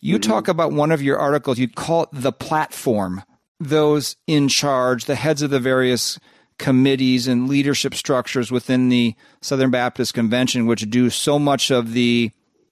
You 0.00 0.18
mm-hmm. 0.18 0.30
talk 0.30 0.48
about 0.48 0.72
one 0.72 0.92
of 0.92 1.02
your 1.02 1.18
articles. 1.18 1.58
You 1.58 1.68
call 1.68 2.04
it 2.04 2.10
the 2.12 2.32
platform. 2.32 3.22
Those 3.60 4.16
in 4.28 4.48
charge, 4.48 5.06
the 5.06 5.16
heads 5.16 5.42
of 5.42 5.50
the 5.50 5.58
various 5.58 6.18
committees 6.58 7.28
and 7.28 7.48
leadership 7.48 7.94
structures 7.94 8.50
within 8.50 8.88
the 8.88 9.14
Southern 9.40 9.70
Baptist 9.70 10.14
Convention, 10.14 10.66
which 10.66 10.88
do 10.90 11.10
so 11.10 11.38
much 11.38 11.70
of 11.70 11.92
the 11.92 12.30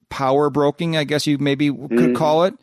power 0.09 0.51
broking, 0.51 0.97
I 0.97 1.05
guess 1.05 1.27
you 1.27 1.39
maybe 1.39 1.69
could 1.69 1.91
mm-hmm. 1.91 2.15
call 2.15 2.45
it. 2.45 2.55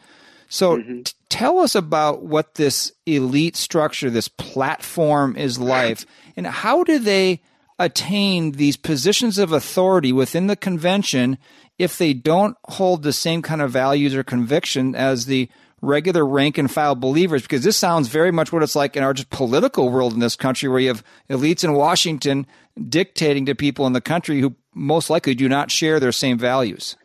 So 0.49 0.77
mm-hmm. 0.77 1.01
t- 1.03 1.13
tell 1.29 1.59
us 1.59 1.75
about 1.75 2.23
what 2.23 2.55
this 2.55 2.91
elite 3.05 3.55
structure, 3.55 4.09
this 4.09 4.27
platform 4.27 5.35
is 5.35 5.57
like, 5.57 6.05
and 6.35 6.45
how 6.45 6.83
do 6.83 6.99
they 6.99 7.41
attain 7.79 8.51
these 8.51 8.77
positions 8.77 9.37
of 9.37 9.51
authority 9.51 10.11
within 10.11 10.47
the 10.47 10.55
convention 10.55 11.37
if 11.79 11.97
they 11.97 12.13
don't 12.13 12.55
hold 12.65 13.01
the 13.01 13.13
same 13.13 13.41
kind 13.41 13.61
of 13.61 13.71
values 13.71 14.13
or 14.13 14.23
conviction 14.23 14.95
as 14.95 15.25
the 15.25 15.49
regular 15.83 16.25
rank 16.25 16.57
and 16.57 16.71
file 16.71 16.95
believers 16.95 17.41
because 17.41 17.63
this 17.63 17.75
sounds 17.75 18.07
very 18.07 18.31
much 18.31 18.53
what 18.53 18.63
it's 18.63 18.75
like 18.75 18.95
in 18.95 19.03
our 19.03 19.13
just 19.13 19.29
political 19.29 19.89
world 19.89 20.13
in 20.13 20.19
this 20.19 20.37
country 20.37 20.69
where 20.69 20.79
you 20.79 20.87
have 20.87 21.03
elites 21.29 21.63
in 21.63 21.73
Washington 21.73 22.47
dictating 22.87 23.45
to 23.45 23.53
people 23.53 23.85
in 23.85 23.91
the 23.91 24.01
country 24.01 24.39
who 24.39 24.55
most 24.73 25.09
likely 25.09 25.35
do 25.35 25.49
not 25.49 25.69
share 25.69 25.99
their 25.99 26.13
same 26.13 26.37
values. 26.39 26.95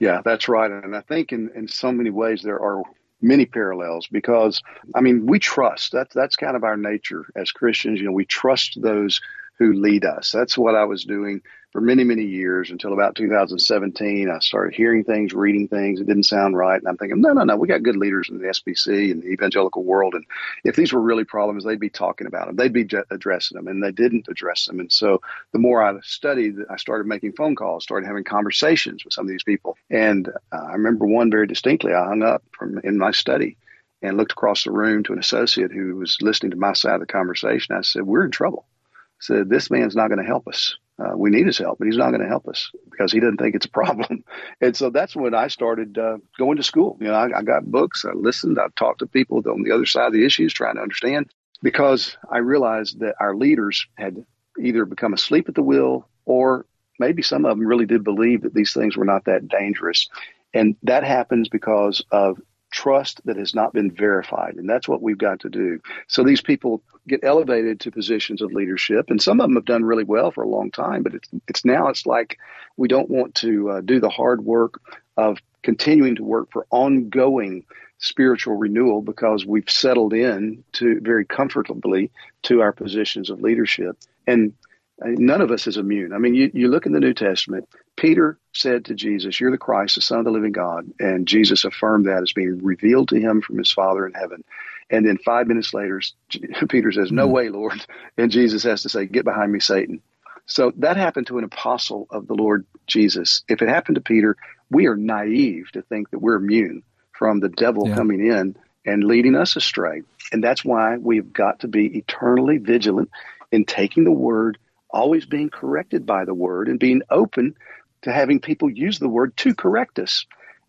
Yeah, 0.00 0.22
that's 0.24 0.48
right. 0.48 0.70
And 0.70 0.96
I 0.96 1.02
think 1.02 1.30
in, 1.30 1.50
in 1.54 1.68
so 1.68 1.92
many 1.92 2.08
ways 2.08 2.40
there 2.42 2.58
are 2.58 2.82
many 3.20 3.44
parallels 3.44 4.06
because 4.10 4.62
I 4.94 5.02
mean 5.02 5.26
we 5.26 5.38
trust. 5.38 5.92
That's 5.92 6.14
that's 6.14 6.36
kind 6.36 6.56
of 6.56 6.64
our 6.64 6.76
nature 6.78 7.26
as 7.36 7.52
Christians. 7.52 8.00
You 8.00 8.06
know, 8.06 8.12
we 8.12 8.24
trust 8.24 8.80
those 8.80 9.20
who 9.58 9.74
lead 9.74 10.06
us. 10.06 10.32
That's 10.32 10.56
what 10.56 10.74
I 10.74 10.84
was 10.84 11.04
doing 11.04 11.42
for 11.76 11.82
many, 11.82 12.04
many 12.04 12.24
years 12.24 12.70
until 12.70 12.94
about 12.94 13.14
2017. 13.16 14.30
I 14.30 14.38
started 14.38 14.74
hearing 14.74 15.04
things, 15.04 15.34
reading 15.34 15.68
things. 15.68 16.00
It 16.00 16.06
didn't 16.06 16.22
sound 16.22 16.56
right. 16.56 16.78
And 16.78 16.88
I'm 16.88 16.96
thinking, 16.96 17.20
no, 17.20 17.34
no, 17.34 17.44
no, 17.44 17.54
we 17.54 17.68
got 17.68 17.82
good 17.82 17.98
leaders 17.98 18.30
in 18.30 18.38
the 18.38 18.46
SBC 18.46 19.10
and 19.10 19.22
the 19.22 19.26
evangelical 19.26 19.84
world. 19.84 20.14
And 20.14 20.24
if 20.64 20.74
these 20.74 20.94
were 20.94 21.02
really 21.02 21.24
problems, 21.24 21.64
they'd 21.64 21.78
be 21.78 21.90
talking 21.90 22.26
about 22.26 22.46
them. 22.46 22.56
They'd 22.56 22.72
be 22.72 22.88
addressing 23.10 23.56
them. 23.56 23.68
And 23.68 23.82
they 23.82 23.92
didn't 23.92 24.26
address 24.30 24.64
them. 24.64 24.80
And 24.80 24.90
so 24.90 25.20
the 25.52 25.58
more 25.58 25.82
I 25.82 25.92
studied, 26.00 26.54
I 26.70 26.76
started 26.76 27.06
making 27.06 27.34
phone 27.34 27.54
calls, 27.54 27.82
started 27.82 28.06
having 28.06 28.24
conversations 28.24 29.04
with 29.04 29.12
some 29.12 29.26
of 29.26 29.30
these 29.30 29.44
people. 29.44 29.76
And 29.90 30.30
uh, 30.52 30.56
I 30.56 30.72
remember 30.72 31.04
one 31.04 31.30
very 31.30 31.46
distinctly. 31.46 31.92
I 31.92 32.06
hung 32.06 32.22
up 32.22 32.42
from 32.52 32.78
in 32.84 32.96
my 32.96 33.10
study 33.10 33.58
and 34.00 34.16
looked 34.16 34.32
across 34.32 34.64
the 34.64 34.70
room 34.70 35.04
to 35.04 35.12
an 35.12 35.18
associate 35.18 35.72
who 35.72 35.96
was 35.96 36.16
listening 36.22 36.52
to 36.52 36.56
my 36.56 36.72
side 36.72 36.94
of 36.94 37.00
the 37.00 37.06
conversation. 37.06 37.76
I 37.76 37.82
said, 37.82 38.04
we're 38.04 38.24
in 38.24 38.30
trouble. 38.30 38.64
I 38.94 39.20
said, 39.20 39.50
this 39.50 39.70
man's 39.70 39.94
not 39.94 40.08
going 40.08 40.20
to 40.20 40.24
help 40.24 40.48
us 40.48 40.74
uh, 40.98 41.16
we 41.16 41.30
need 41.30 41.46
his 41.46 41.58
help, 41.58 41.78
but 41.78 41.86
he's 41.86 41.96
not 41.96 42.10
going 42.10 42.22
to 42.22 42.28
help 42.28 42.48
us 42.48 42.70
because 42.90 43.12
he 43.12 43.20
doesn't 43.20 43.36
think 43.36 43.54
it's 43.54 43.66
a 43.66 43.70
problem. 43.70 44.24
And 44.60 44.74
so 44.74 44.88
that's 44.88 45.14
when 45.14 45.34
I 45.34 45.48
started 45.48 45.98
uh, 45.98 46.16
going 46.38 46.56
to 46.56 46.62
school. 46.62 46.96
You 47.00 47.08
know, 47.08 47.14
I, 47.14 47.38
I 47.38 47.42
got 47.42 47.70
books, 47.70 48.06
I 48.06 48.12
listened, 48.14 48.58
I 48.58 48.68
talked 48.74 49.00
to 49.00 49.06
people 49.06 49.42
on 49.46 49.62
the 49.62 49.72
other 49.72 49.84
side 49.84 50.06
of 50.06 50.12
the 50.14 50.24
issues, 50.24 50.54
trying 50.54 50.76
to 50.76 50.82
understand 50.82 51.30
because 51.62 52.16
I 52.30 52.38
realized 52.38 53.00
that 53.00 53.16
our 53.20 53.34
leaders 53.36 53.86
had 53.96 54.24
either 54.58 54.86
become 54.86 55.12
asleep 55.12 55.48
at 55.48 55.54
the 55.54 55.62
wheel 55.62 56.08
or 56.24 56.64
maybe 56.98 57.22
some 57.22 57.44
of 57.44 57.56
them 57.56 57.66
really 57.66 57.86
did 57.86 58.02
believe 58.02 58.42
that 58.42 58.54
these 58.54 58.72
things 58.72 58.96
were 58.96 59.04
not 59.04 59.26
that 59.26 59.48
dangerous. 59.48 60.08
And 60.54 60.76
that 60.84 61.04
happens 61.04 61.48
because 61.48 62.02
of 62.10 62.40
trust 62.70 63.20
that 63.24 63.36
has 63.36 63.54
not 63.54 63.72
been 63.72 63.90
verified. 63.90 64.54
And 64.56 64.68
that's 64.68 64.88
what 64.88 65.02
we've 65.02 65.18
got 65.18 65.40
to 65.40 65.48
do. 65.48 65.80
So 66.08 66.22
these 66.22 66.40
people 66.40 66.82
get 67.08 67.20
elevated 67.22 67.80
to 67.80 67.90
positions 67.90 68.42
of 68.42 68.52
leadership, 68.52 69.06
and 69.08 69.22
some 69.22 69.40
of 69.40 69.44
them 69.44 69.54
have 69.54 69.64
done 69.64 69.84
really 69.84 70.04
well 70.04 70.30
for 70.30 70.42
a 70.42 70.48
long 70.48 70.70
time. 70.70 71.02
But 71.02 71.14
it's 71.14 71.28
it's 71.48 71.64
now 71.64 71.88
it's 71.88 72.06
like 72.06 72.38
we 72.76 72.88
don't 72.88 73.10
want 73.10 73.34
to 73.36 73.70
uh, 73.70 73.80
do 73.80 74.00
the 74.00 74.08
hard 74.08 74.44
work 74.44 74.80
of 75.16 75.38
continuing 75.62 76.16
to 76.16 76.24
work 76.24 76.48
for 76.52 76.66
ongoing 76.70 77.64
spiritual 77.98 78.56
renewal 78.56 79.00
because 79.00 79.46
we've 79.46 79.70
settled 79.70 80.12
in 80.12 80.62
to 80.72 81.00
very 81.00 81.24
comfortably 81.24 82.10
to 82.42 82.60
our 82.60 82.72
positions 82.72 83.30
of 83.30 83.40
leadership. 83.40 83.96
And 84.26 84.52
none 85.00 85.40
of 85.40 85.50
us 85.50 85.66
is 85.66 85.76
immune. 85.76 86.12
I 86.12 86.18
mean, 86.18 86.34
you, 86.34 86.50
you 86.52 86.68
look 86.68 86.86
in 86.86 86.92
the 86.92 87.00
New 87.00 87.14
Testament, 87.14 87.68
Peter 87.96 88.38
said 88.52 88.84
to 88.86 88.94
Jesus, 88.94 89.40
You're 89.40 89.50
the 89.50 89.58
Christ, 89.58 89.94
the 89.94 90.00
Son 90.00 90.18
of 90.18 90.24
the 90.24 90.30
living 90.30 90.52
God. 90.52 90.92
And 91.00 91.26
Jesus 91.26 91.64
affirmed 91.64 92.06
that 92.06 92.22
as 92.22 92.32
being 92.32 92.62
revealed 92.62 93.08
to 93.08 93.20
him 93.20 93.40
from 93.40 93.58
his 93.58 93.72
Father 93.72 94.06
in 94.06 94.12
heaven. 94.12 94.44
And 94.90 95.06
then 95.06 95.18
five 95.18 95.46
minutes 95.46 95.74
later, 95.74 96.00
Peter 96.68 96.92
says, 96.92 97.10
No 97.10 97.24
mm-hmm. 97.24 97.32
way, 97.32 97.48
Lord. 97.48 97.84
And 98.16 98.30
Jesus 98.30 98.62
has 98.64 98.82
to 98.82 98.88
say, 98.88 99.06
Get 99.06 99.24
behind 99.24 99.52
me, 99.52 99.60
Satan. 99.60 100.02
So 100.46 100.72
that 100.76 100.96
happened 100.96 101.26
to 101.28 101.38
an 101.38 101.44
apostle 101.44 102.06
of 102.10 102.28
the 102.28 102.34
Lord 102.34 102.66
Jesus. 102.86 103.42
If 103.48 103.62
it 103.62 103.68
happened 103.68 103.96
to 103.96 104.00
Peter, 104.00 104.36
we 104.70 104.86
are 104.86 104.96
naive 104.96 105.70
to 105.72 105.82
think 105.82 106.10
that 106.10 106.20
we're 106.20 106.36
immune 106.36 106.82
from 107.12 107.40
the 107.40 107.48
devil 107.48 107.88
yeah. 107.88 107.96
coming 107.96 108.24
in 108.24 108.56
and 108.84 109.04
leading 109.04 109.34
us 109.34 109.56
astray. 109.56 110.02
And 110.32 110.44
that's 110.44 110.64
why 110.64 110.98
we've 110.98 111.32
got 111.32 111.60
to 111.60 111.68
be 111.68 111.98
eternally 111.98 112.58
vigilant 112.58 113.10
in 113.50 113.64
taking 113.64 114.04
the 114.04 114.12
word, 114.12 114.58
always 114.88 115.26
being 115.26 115.50
corrected 115.50 116.06
by 116.06 116.24
the 116.24 116.34
word, 116.34 116.68
and 116.68 116.78
being 116.78 117.02
open 117.10 117.56
to 118.02 118.12
having 118.12 118.40
people 118.40 118.70
use 118.70 118.98
the 118.98 119.08
word 119.08 119.36
to 119.38 119.54
correct 119.54 119.98
us. 119.98 120.26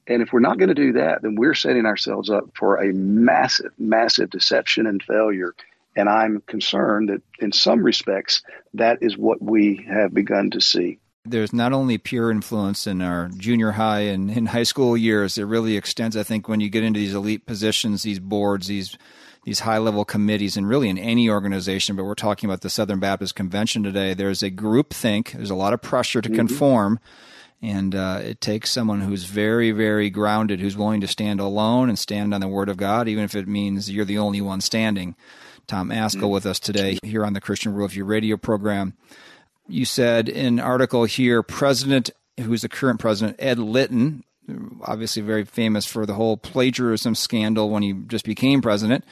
And 0.08 0.22
if 0.22 0.32
we're 0.32 0.40
not 0.40 0.58
going 0.58 0.70
to 0.70 0.76
do 0.76 0.94
that, 0.94 1.22
then 1.22 1.36
we're 1.36 1.54
setting 1.54 1.86
ourselves 1.86 2.30
up 2.30 2.52
for 2.56 2.78
a 2.78 2.94
massive, 2.94 3.72
massive 3.78 4.30
deception 4.30 4.88
and 4.88 5.04
failure. 5.04 5.54
And 5.96 6.08
I'm 6.08 6.42
concerned 6.42 7.10
that 7.10 7.22
in 7.40 7.52
some 7.52 7.84
respects, 7.84 8.44
that 8.76 9.00
is 9.02 9.18
what 9.18 9.42
we 9.42 9.86
have 9.90 10.14
begun 10.14 10.52
to 10.52 10.62
see. 10.62 11.00
There's 11.26 11.52
not 11.52 11.74
only 11.74 11.98
peer 11.98 12.32
influence 12.32 12.88
in 12.88 13.02
our 13.02 13.28
junior 13.36 13.72
high 13.72 14.02
and 14.02 14.32
in 14.32 14.46
high 14.46 14.64
school 14.64 14.96
years, 14.96 15.38
it 15.38 15.44
really 15.44 15.76
extends, 15.76 16.16
I 16.16 16.24
think, 16.24 16.48
when 16.48 16.62
you 16.62 16.70
get 16.70 16.84
into 16.84 17.00
these 17.00 17.14
elite 17.14 17.46
positions, 17.46 18.04
these 18.04 18.20
boards, 18.20 18.68
these 18.68 18.98
these 19.48 19.62
high 19.62 19.78
level 19.78 20.04
committees 20.04 20.58
and 20.58 20.68
really 20.68 20.90
in 20.90 20.98
any 20.98 21.30
organization, 21.30 21.96
but 21.96 22.04
we're 22.04 22.16
talking 22.16 22.50
about 22.50 22.60
the 22.60 22.70
Southern 22.70 23.00
Baptist 23.00 23.34
Convention 23.34 23.82
today. 23.82 24.14
There's 24.14 24.44
a 24.44 24.50
group 24.50 24.94
think, 24.94 25.32
there's 25.32 25.50
a 25.50 25.56
lot 25.56 25.72
of 25.72 25.82
pressure 25.82 26.22
to 26.22 26.28
mm-hmm. 26.28 26.36
conform. 26.36 27.00
And 27.62 27.96
uh, 27.96 28.20
it 28.22 28.42
takes 28.42 28.70
someone 28.70 29.00
who's 29.00 29.24
very, 29.24 29.72
very 29.72 30.10
grounded, 30.10 30.60
who's 30.60 30.76
willing 30.76 31.00
to 31.00 31.08
stand 31.08 31.40
alone 31.40 31.88
and 31.88 31.98
stand 31.98 32.34
on 32.34 32.42
the 32.42 32.48
Word 32.50 32.68
of 32.68 32.76
God, 32.76 33.08
even 33.08 33.24
if 33.24 33.36
it 33.36 33.48
means 33.48 33.90
you're 33.90 34.04
the 34.04 34.18
only 34.18 34.42
one 34.42 34.60
standing. 34.60 35.16
Tom 35.66 35.92
Ascol 35.92 36.16
mm-hmm. 36.16 36.28
with 36.28 36.46
us 36.46 36.60
today 36.60 37.00
here 37.02 37.26
on 37.26 37.32
the 37.32 37.40
Christian 37.40 37.74
Worldview 37.74 38.06
radio 38.06 38.36
program. 38.36 38.98
You 39.66 39.86
said 39.86 40.28
in 40.28 40.46
an 40.46 40.60
article 40.60 41.06
here, 41.06 41.42
President, 41.42 42.10
who's 42.38 42.64
the 42.64 42.70
current 42.70 43.00
president, 43.00 43.38
Ed 43.40 43.60
Litton, 43.60 44.26
obviously 44.82 45.22
very 45.22 45.46
famous 45.46 45.86
for 45.86 46.06
the 46.06 46.16
whole 46.16 46.36
plagiarism 46.36 47.16
scandal 47.16 47.70
when 47.70 47.82
he 47.82 47.94
just 47.94 48.26
became 48.26 48.62
president, 48.62 49.06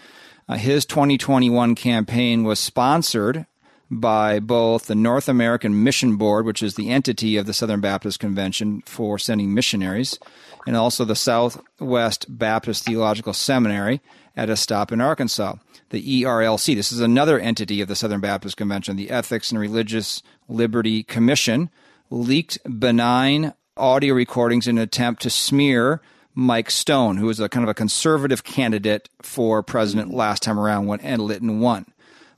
uh, 0.48 0.58
his 0.58 0.86
2021 0.86 1.76
campaign 1.76 2.44
was 2.44 2.60
sponsored 2.60 3.46
by 3.90 4.40
both 4.40 4.88
the 4.88 4.96
North 4.96 5.30
American 5.30 5.84
Mission 5.84 6.18
Board, 6.18 6.46
which 6.46 6.64
is 6.64 6.76
the 6.76 6.90
entity 6.90 7.38
of 7.38 7.46
the 7.46 7.54
Southern 7.54 7.82
Baptist 7.82 8.20
Convention 8.20 8.82
for 8.86 9.20
sending 9.20 9.54
missionaries, 9.54 10.20
and 10.66 10.76
also 10.76 11.06
the 11.06 11.16
Southwest 11.16 12.26
Baptist 12.28 12.86
Theological 12.86 13.34
Seminary 13.34 14.02
at 14.36 14.50
a 14.50 14.56
stop 14.56 14.92
in 14.92 15.02
Arkansas. 15.02 15.56
The 15.92 16.24
ERLC, 16.24 16.76
this 16.76 16.92
is 16.92 17.00
another 17.00 17.40
entity 17.40 17.80
of 17.80 17.88
the 17.88 17.96
Southern 17.96 18.22
Baptist 18.22 18.58
Convention, 18.58 18.96
the 18.96 19.12
Ethics 19.12 19.52
and 19.52 19.60
Religious 19.60 20.24
Liberty 20.50 21.04
Commission, 21.04 21.70
leaked 22.10 22.58
benign 22.68 23.54
audio 23.78 24.14
recordings 24.14 24.68
in 24.68 24.78
an 24.78 24.84
attempt 24.84 25.22
to 25.22 25.30
smear 25.30 26.02
Mike 26.36 26.69
Stone, 26.69 27.17
who 27.17 27.28
was 27.28 27.39
a 27.39 27.50
kind 27.50 27.63
of 27.63 27.69
a 27.69 27.74
conservative 27.74 28.43
candidate 28.43 29.10
for 29.21 29.63
president 29.63 30.10
mm-hmm. 30.10 30.17
last 30.17 30.43
time 30.43 30.60
around 30.60 30.86
when 30.86 31.02
Ed 31.02 31.19
Litton 31.19 31.60
won. 31.60 31.86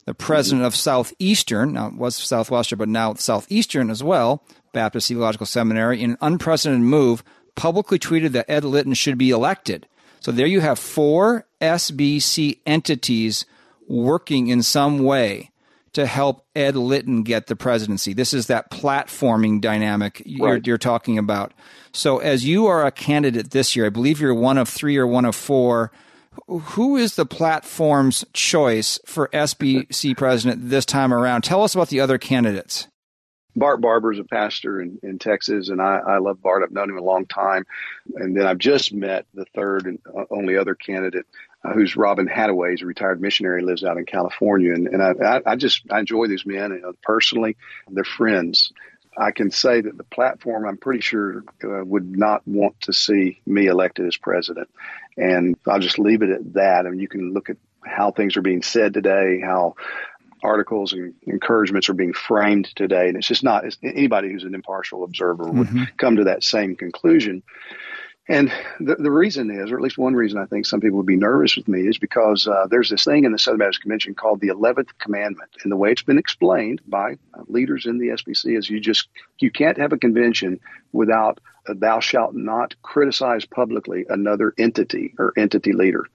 The 0.06 0.14
president 0.14 0.64
of 0.64 0.72
mm-hmm. 0.72 0.78
Southeastern, 0.78 1.72
now 1.74 1.88
it 1.88 1.94
was 1.94 2.16
Southwestern, 2.16 2.78
but 2.78 2.88
now 2.88 3.14
Southeastern 3.14 3.90
as 3.90 4.02
well, 4.02 4.42
Baptist 4.72 5.08
Theological 5.08 5.46
Seminary, 5.46 6.00
in 6.00 6.12
an 6.12 6.18
unprecedented 6.20 6.86
move, 6.86 7.22
publicly 7.56 7.98
tweeted 7.98 8.32
that 8.32 8.48
Ed 8.48 8.64
Litton 8.64 8.94
should 8.94 9.18
be 9.18 9.30
elected. 9.30 9.86
So 10.20 10.32
there 10.32 10.46
you 10.46 10.60
have 10.60 10.78
four 10.78 11.46
SBC 11.60 12.60
entities 12.64 13.44
working 13.88 14.48
in 14.48 14.62
some 14.62 15.02
way 15.02 15.50
to 15.92 16.06
help 16.06 16.46
Ed 16.54 16.76
Litton 16.76 17.22
get 17.22 17.46
the 17.46 17.56
presidency. 17.56 18.12
This 18.12 18.34
is 18.34 18.46
that 18.46 18.70
platforming 18.70 19.60
dynamic 19.60 20.22
you're, 20.24 20.54
right. 20.54 20.66
you're, 20.66 20.78
talking 20.78 21.18
about. 21.18 21.52
So, 21.92 22.18
as 22.18 22.44
you 22.44 22.66
are 22.66 22.86
a 22.86 22.92
candidate 22.92 23.50
this 23.50 23.74
year, 23.74 23.86
I 23.86 23.90
believe 23.90 24.20
you're 24.20 24.34
one 24.34 24.58
of 24.58 24.68
three 24.68 24.96
or 24.96 25.06
one 25.06 25.24
of 25.24 25.34
four. 25.34 25.90
Who 26.46 26.96
is 26.96 27.16
the 27.16 27.26
platform's 27.26 28.24
choice 28.32 29.00
for 29.04 29.28
SBC 29.32 30.16
president 30.16 30.70
this 30.70 30.84
time 30.84 31.12
around? 31.12 31.42
Tell 31.42 31.62
us 31.62 31.74
about 31.74 31.88
the 31.88 32.00
other 32.00 32.18
candidates. 32.18 32.86
Bart 33.58 33.80
Barber 33.80 34.12
is 34.12 34.18
a 34.18 34.24
pastor 34.24 34.80
in, 34.80 34.98
in 35.02 35.18
Texas, 35.18 35.68
and 35.68 35.82
I, 35.82 35.98
I 36.06 36.18
love 36.18 36.40
Bart. 36.40 36.62
I've 36.62 36.70
known 36.70 36.90
him 36.90 36.98
a 36.98 37.02
long 37.02 37.26
time. 37.26 37.64
And 38.14 38.36
then 38.36 38.46
I've 38.46 38.58
just 38.58 38.92
met 38.92 39.26
the 39.34 39.46
third 39.46 39.86
and 39.86 39.98
only 40.30 40.56
other 40.56 40.74
candidate, 40.74 41.26
uh, 41.64 41.72
who's 41.72 41.96
Robin 41.96 42.28
Hadaway. 42.28 42.70
He's 42.70 42.82
a 42.82 42.86
retired 42.86 43.20
missionary, 43.20 43.62
lives 43.62 43.84
out 43.84 43.98
in 43.98 44.06
California. 44.06 44.72
And, 44.72 44.86
and 44.88 45.02
I, 45.02 45.40
I, 45.44 45.56
just 45.56 45.82
I 45.90 46.00
enjoy 46.00 46.26
these 46.26 46.46
men. 46.46 46.72
You 46.72 46.80
know, 46.80 46.92
personally, 47.02 47.56
they're 47.90 48.04
friends. 48.04 48.72
I 49.16 49.32
can 49.32 49.50
say 49.50 49.80
that 49.80 49.96
the 49.96 50.04
platform, 50.04 50.64
I'm 50.64 50.76
pretty 50.76 51.00
sure, 51.00 51.42
uh, 51.64 51.84
would 51.84 52.16
not 52.16 52.46
want 52.46 52.80
to 52.82 52.92
see 52.92 53.40
me 53.46 53.66
elected 53.66 54.06
as 54.06 54.16
president. 54.16 54.68
And 55.16 55.56
I'll 55.66 55.80
just 55.80 55.98
leave 55.98 56.22
it 56.22 56.30
at 56.30 56.54
that. 56.54 56.86
I 56.86 56.90
mean, 56.90 57.00
you 57.00 57.08
can 57.08 57.32
look 57.32 57.50
at 57.50 57.56
how 57.84 58.12
things 58.12 58.36
are 58.36 58.42
being 58.42 58.62
said 58.62 58.94
today, 58.94 59.40
how 59.40 59.74
articles 60.44 60.92
and 60.92 61.14
encouragements 61.26 61.88
are 61.88 61.94
being 61.94 62.12
framed 62.12 62.66
today. 62.76 63.08
And 63.08 63.16
it's 63.16 63.26
just 63.26 63.42
not, 63.42 63.64
it's, 63.64 63.76
anybody 63.82 64.30
who's 64.30 64.44
an 64.44 64.54
impartial 64.54 65.02
observer 65.02 65.50
would 65.50 65.66
mm-hmm. 65.66 65.84
come 65.96 66.16
to 66.16 66.24
that 66.24 66.44
same 66.44 66.76
conclusion. 66.76 67.42
And 68.30 68.52
the, 68.78 68.96
the 68.96 69.10
reason 69.10 69.50
is, 69.50 69.70
or 69.70 69.76
at 69.76 69.82
least 69.82 69.96
one 69.96 70.14
reason 70.14 70.38
I 70.38 70.44
think 70.44 70.66
some 70.66 70.80
people 70.80 70.98
would 70.98 71.06
be 71.06 71.16
nervous 71.16 71.56
with 71.56 71.66
me, 71.66 71.88
is 71.88 71.96
because 71.96 72.46
uh, 72.46 72.66
there's 72.70 72.90
this 72.90 73.04
thing 73.04 73.24
in 73.24 73.32
the 73.32 73.38
Southern 73.38 73.60
Baptist 73.60 73.80
Convention 73.80 74.14
called 74.14 74.40
the 74.40 74.48
11th 74.48 74.90
Commandment. 74.98 75.50
And 75.62 75.72
the 75.72 75.76
way 75.76 75.90
it's 75.90 76.02
been 76.02 76.18
explained 76.18 76.82
by 76.86 77.16
leaders 77.46 77.86
in 77.86 77.98
the 77.98 78.08
SBC 78.08 78.58
is 78.58 78.68
you 78.68 78.80
just, 78.80 79.08
you 79.38 79.50
can't 79.50 79.78
have 79.78 79.92
a 79.92 79.98
convention 79.98 80.60
without 80.92 81.40
thou 81.66 82.00
shalt 82.00 82.34
not 82.34 82.74
criticize 82.82 83.46
publicly 83.46 84.04
another 84.08 84.52
entity 84.58 85.14
or 85.18 85.32
entity 85.36 85.72
leader. 85.72 86.06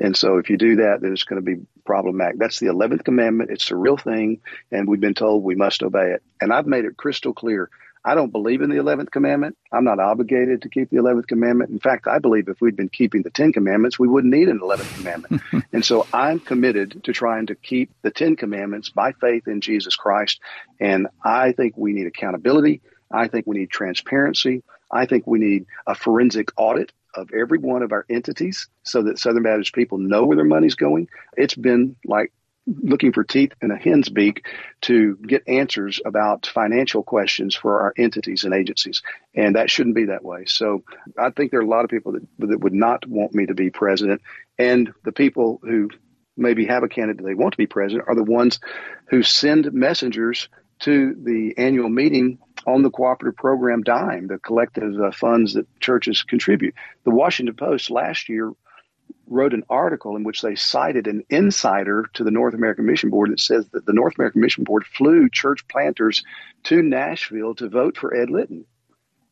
And 0.00 0.16
so 0.16 0.38
if 0.38 0.50
you 0.50 0.56
do 0.56 0.76
that, 0.76 1.00
then 1.00 1.12
it's 1.12 1.24
going 1.24 1.42
to 1.42 1.54
be 1.54 1.62
problematic. 1.86 2.38
That's 2.38 2.58
the 2.58 2.66
11th 2.66 3.04
commandment. 3.04 3.50
It's 3.50 3.70
a 3.70 3.76
real 3.76 3.96
thing. 3.96 4.40
And 4.72 4.88
we've 4.88 5.00
been 5.00 5.14
told 5.14 5.42
we 5.42 5.54
must 5.54 5.82
obey 5.82 6.12
it. 6.12 6.22
And 6.40 6.52
I've 6.52 6.66
made 6.66 6.84
it 6.84 6.96
crystal 6.96 7.32
clear. 7.32 7.70
I 8.04 8.14
don't 8.14 8.30
believe 8.30 8.60
in 8.60 8.68
the 8.68 8.76
11th 8.76 9.10
commandment. 9.10 9.56
I'm 9.72 9.84
not 9.84 9.98
obligated 9.98 10.62
to 10.62 10.68
keep 10.68 10.90
the 10.90 10.98
11th 10.98 11.26
commandment. 11.26 11.70
In 11.70 11.78
fact, 11.78 12.06
I 12.06 12.18
believe 12.18 12.48
if 12.48 12.60
we'd 12.60 12.76
been 12.76 12.90
keeping 12.90 13.22
the 13.22 13.30
10 13.30 13.52
commandments, 13.52 13.98
we 13.98 14.08
wouldn't 14.08 14.32
need 14.32 14.48
an 14.48 14.60
11th 14.60 14.96
commandment. 14.96 15.42
and 15.72 15.84
so 15.84 16.06
I'm 16.12 16.38
committed 16.38 17.02
to 17.04 17.12
trying 17.12 17.46
to 17.46 17.54
keep 17.54 17.90
the 18.02 18.10
10 18.10 18.36
commandments 18.36 18.90
by 18.90 19.12
faith 19.12 19.48
in 19.48 19.62
Jesus 19.62 19.96
Christ. 19.96 20.40
And 20.78 21.06
I 21.24 21.52
think 21.52 21.76
we 21.76 21.92
need 21.92 22.06
accountability. 22.06 22.82
I 23.10 23.28
think 23.28 23.46
we 23.46 23.58
need 23.58 23.70
transparency. 23.70 24.62
I 24.90 25.06
think 25.06 25.26
we 25.26 25.38
need 25.38 25.66
a 25.86 25.94
forensic 25.94 26.50
audit 26.56 26.92
of 27.14 27.30
every 27.32 27.58
one 27.58 27.82
of 27.82 27.92
our 27.92 28.04
entities 28.10 28.68
so 28.82 29.02
that 29.02 29.18
Southern 29.18 29.44
Baptist 29.44 29.72
people 29.72 29.98
know 29.98 30.26
where 30.26 30.36
their 30.36 30.44
money's 30.44 30.74
going. 30.74 31.08
It's 31.36 31.54
been 31.54 31.96
like 32.04 32.32
looking 32.66 33.12
for 33.12 33.24
teeth 33.24 33.52
in 33.60 33.70
a 33.70 33.76
hen's 33.76 34.08
beak 34.08 34.46
to 34.82 35.16
get 35.16 35.48
answers 35.48 36.00
about 36.04 36.46
financial 36.46 37.02
questions 37.02 37.54
for 37.54 37.82
our 37.82 37.94
entities 37.96 38.44
and 38.44 38.54
agencies. 38.54 39.02
And 39.34 39.56
that 39.56 39.70
shouldn't 39.70 39.96
be 39.96 40.06
that 40.06 40.24
way. 40.24 40.44
So 40.46 40.82
I 41.18 41.30
think 41.30 41.50
there 41.50 41.60
are 41.60 41.64
a 41.64 41.68
lot 41.68 41.84
of 41.84 41.90
people 41.90 42.12
that, 42.12 42.26
that 42.38 42.60
would 42.60 42.72
not 42.72 43.06
want 43.06 43.34
me 43.34 43.46
to 43.46 43.54
be 43.54 43.70
president. 43.70 44.22
And 44.58 44.92
the 45.04 45.12
people 45.12 45.60
who 45.62 45.90
maybe 46.36 46.66
have 46.66 46.82
a 46.82 46.88
candidate 46.88 47.24
they 47.24 47.34
want 47.34 47.52
to 47.52 47.58
be 47.58 47.66
president 47.66 48.08
are 48.08 48.14
the 48.14 48.24
ones 48.24 48.60
who 49.08 49.22
send 49.22 49.72
messengers 49.72 50.48
to 50.80 51.14
the 51.22 51.54
annual 51.56 51.88
meeting 51.88 52.38
on 52.66 52.82
the 52.82 52.90
cooperative 52.90 53.36
program 53.36 53.82
dime, 53.82 54.26
the 54.26 54.38
collective 54.38 54.98
uh, 55.00 55.10
funds 55.12 55.54
that 55.54 55.66
churches 55.80 56.22
contribute. 56.22 56.74
The 57.04 57.10
Washington 57.10 57.54
Post 57.54 57.90
last 57.90 58.28
year 58.28 58.52
wrote 59.26 59.54
an 59.54 59.64
article 59.68 60.16
in 60.16 60.24
which 60.24 60.42
they 60.42 60.54
cited 60.54 61.06
an 61.06 61.24
insider 61.30 62.08
to 62.14 62.24
the 62.24 62.30
North 62.30 62.54
American 62.54 62.86
Mission 62.86 63.10
Board 63.10 63.30
that 63.30 63.40
says 63.40 63.66
that 63.72 63.86
the 63.86 63.92
North 63.92 64.14
American 64.18 64.40
Mission 64.40 64.64
Board 64.64 64.84
flew 64.86 65.28
church 65.28 65.66
planters 65.68 66.22
to 66.64 66.82
Nashville 66.82 67.54
to 67.56 67.68
vote 67.68 67.96
for 67.96 68.14
Ed 68.14 68.30
Litton. 68.30 68.66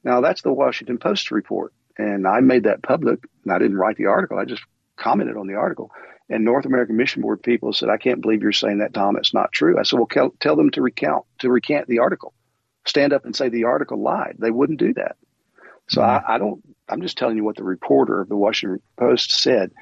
Now, 0.04 0.20
that's 0.20 0.42
the 0.42 0.52
Washington 0.52 0.98
Post 0.98 1.30
report. 1.30 1.72
And 1.98 2.26
I 2.26 2.40
made 2.40 2.64
that 2.64 2.82
public, 2.82 3.20
and 3.44 3.52
I 3.52 3.58
didn't 3.58 3.76
write 3.76 3.96
the 3.96 4.06
article, 4.06 4.38
I 4.38 4.44
just 4.44 4.62
commented 4.96 5.36
on 5.36 5.46
the 5.46 5.54
article. 5.54 5.90
And 6.28 6.44
North 6.44 6.64
American 6.64 6.96
Mission 6.96 7.22
Board 7.22 7.42
people 7.42 7.72
said, 7.72 7.90
I 7.90 7.98
can't 7.98 8.22
believe 8.22 8.42
you're 8.42 8.52
saying 8.52 8.78
that, 8.78 8.94
Tom. 8.94 9.16
It's 9.16 9.34
not 9.34 9.52
true. 9.52 9.78
I 9.78 9.82
said, 9.82 9.98
well, 9.98 10.32
tell 10.40 10.56
them 10.56 10.70
to 10.70 10.82
recount, 10.82 11.26
to 11.40 11.50
recant 11.50 11.88
the 11.88 11.98
article 11.98 12.32
stand 12.86 13.12
up 13.12 13.24
and 13.24 13.34
say 13.34 13.48
the 13.48 13.64
article 13.64 14.00
lied. 14.00 14.36
They 14.38 14.50
wouldn't 14.50 14.78
do 14.78 14.94
that. 14.94 15.16
So 15.88 16.00
mm-hmm. 16.00 16.30
I, 16.30 16.34
I 16.34 16.38
don't. 16.38 16.62
I'm 16.88 17.02
just 17.02 17.16
telling 17.16 17.36
you 17.36 17.44
what 17.44 17.56
the 17.56 17.64
reporter 17.64 18.20
of 18.20 18.28
the 18.28 18.36
Washington 18.36 18.80
Post 18.98 19.32
said. 19.32 19.72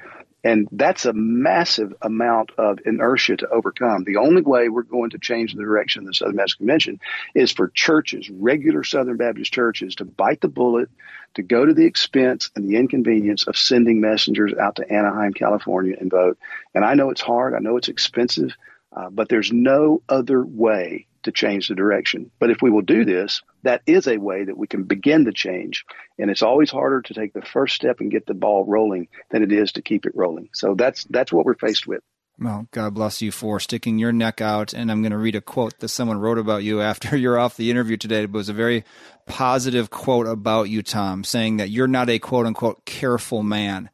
And 0.43 0.67
that's 0.71 1.05
a 1.05 1.13
massive 1.13 1.93
amount 2.01 2.51
of 2.57 2.79
inertia 2.83 3.37
to 3.37 3.49
overcome. 3.49 4.05
The 4.05 4.17
only 4.17 4.41
way 4.41 4.69
we're 4.69 4.81
going 4.81 5.11
to 5.11 5.19
change 5.19 5.53
the 5.53 5.61
direction 5.61 6.01
of 6.01 6.07
the 6.07 6.13
Southern 6.15 6.35
Baptist 6.35 6.57
Convention 6.57 6.99
is 7.35 7.51
for 7.51 7.69
churches, 7.69 8.27
regular 8.29 8.83
Southern 8.83 9.17
Baptist 9.17 9.53
churches, 9.53 9.95
to 9.95 10.05
bite 10.05 10.41
the 10.41 10.47
bullet, 10.47 10.89
to 11.35 11.43
go 11.43 11.63
to 11.63 11.73
the 11.73 11.85
expense 11.85 12.49
and 12.55 12.67
the 12.67 12.77
inconvenience 12.77 13.45
of 13.45 13.55
sending 13.55 14.01
messengers 14.01 14.53
out 14.59 14.77
to 14.77 14.91
Anaheim, 14.91 15.33
California 15.33 15.95
and 15.99 16.09
vote. 16.09 16.39
And 16.73 16.83
I 16.83 16.95
know 16.95 17.11
it's 17.11 17.21
hard. 17.21 17.53
I 17.53 17.59
know 17.59 17.77
it's 17.77 17.87
expensive, 17.87 18.51
uh, 18.95 19.11
but 19.11 19.29
there's 19.29 19.51
no 19.51 20.01
other 20.09 20.43
way 20.43 21.05
to 21.23 21.31
change 21.31 21.67
the 21.67 21.75
direction. 21.75 22.31
But 22.39 22.49
if 22.49 22.61
we 22.61 22.69
will 22.69 22.81
do 22.81 23.05
this, 23.05 23.41
that 23.63 23.81
is 23.85 24.07
a 24.07 24.17
way 24.17 24.43
that 24.43 24.57
we 24.57 24.67
can 24.67 24.83
begin 24.83 25.23
the 25.23 25.31
change. 25.31 25.85
And 26.17 26.29
it's 26.29 26.41
always 26.41 26.71
harder 26.71 27.01
to 27.01 27.13
take 27.13 27.33
the 27.33 27.41
first 27.41 27.75
step 27.75 27.99
and 27.99 28.11
get 28.11 28.25
the 28.25 28.33
ball 28.33 28.65
rolling 28.65 29.07
than 29.29 29.43
it 29.43 29.51
is 29.51 29.73
to 29.73 29.81
keep 29.81 30.05
it 30.05 30.15
rolling. 30.15 30.49
So 30.53 30.75
that's 30.75 31.05
that's 31.05 31.31
what 31.31 31.45
we're 31.45 31.55
faced 31.55 31.87
with. 31.87 32.01
Well, 32.41 32.67
God 32.71 32.95
bless 32.95 33.21
you 33.21 33.31
for 33.31 33.59
sticking 33.59 33.99
your 33.99 34.11
neck 34.11 34.41
out. 34.41 34.73
And 34.73 34.91
I'm 34.91 35.03
going 35.03 35.11
to 35.11 35.17
read 35.17 35.35
a 35.35 35.41
quote 35.41 35.79
that 35.79 35.89
someone 35.89 36.19
wrote 36.19 36.39
about 36.39 36.63
you 36.63 36.81
after 36.81 37.15
you're 37.17 37.37
off 37.37 37.55
the 37.55 37.69
interview 37.69 37.97
today. 37.97 38.23
It 38.23 38.31
was 38.31 38.49
a 38.49 38.53
very 38.53 38.83
positive 39.27 39.91
quote 39.91 40.25
about 40.25 40.63
you, 40.63 40.81
Tom, 40.81 41.23
saying 41.23 41.57
that 41.57 41.69
you're 41.69 41.87
not 41.87 42.09
a 42.09 42.17
quote 42.17 42.47
unquote 42.47 42.85
careful 42.85 43.43
man. 43.43 43.91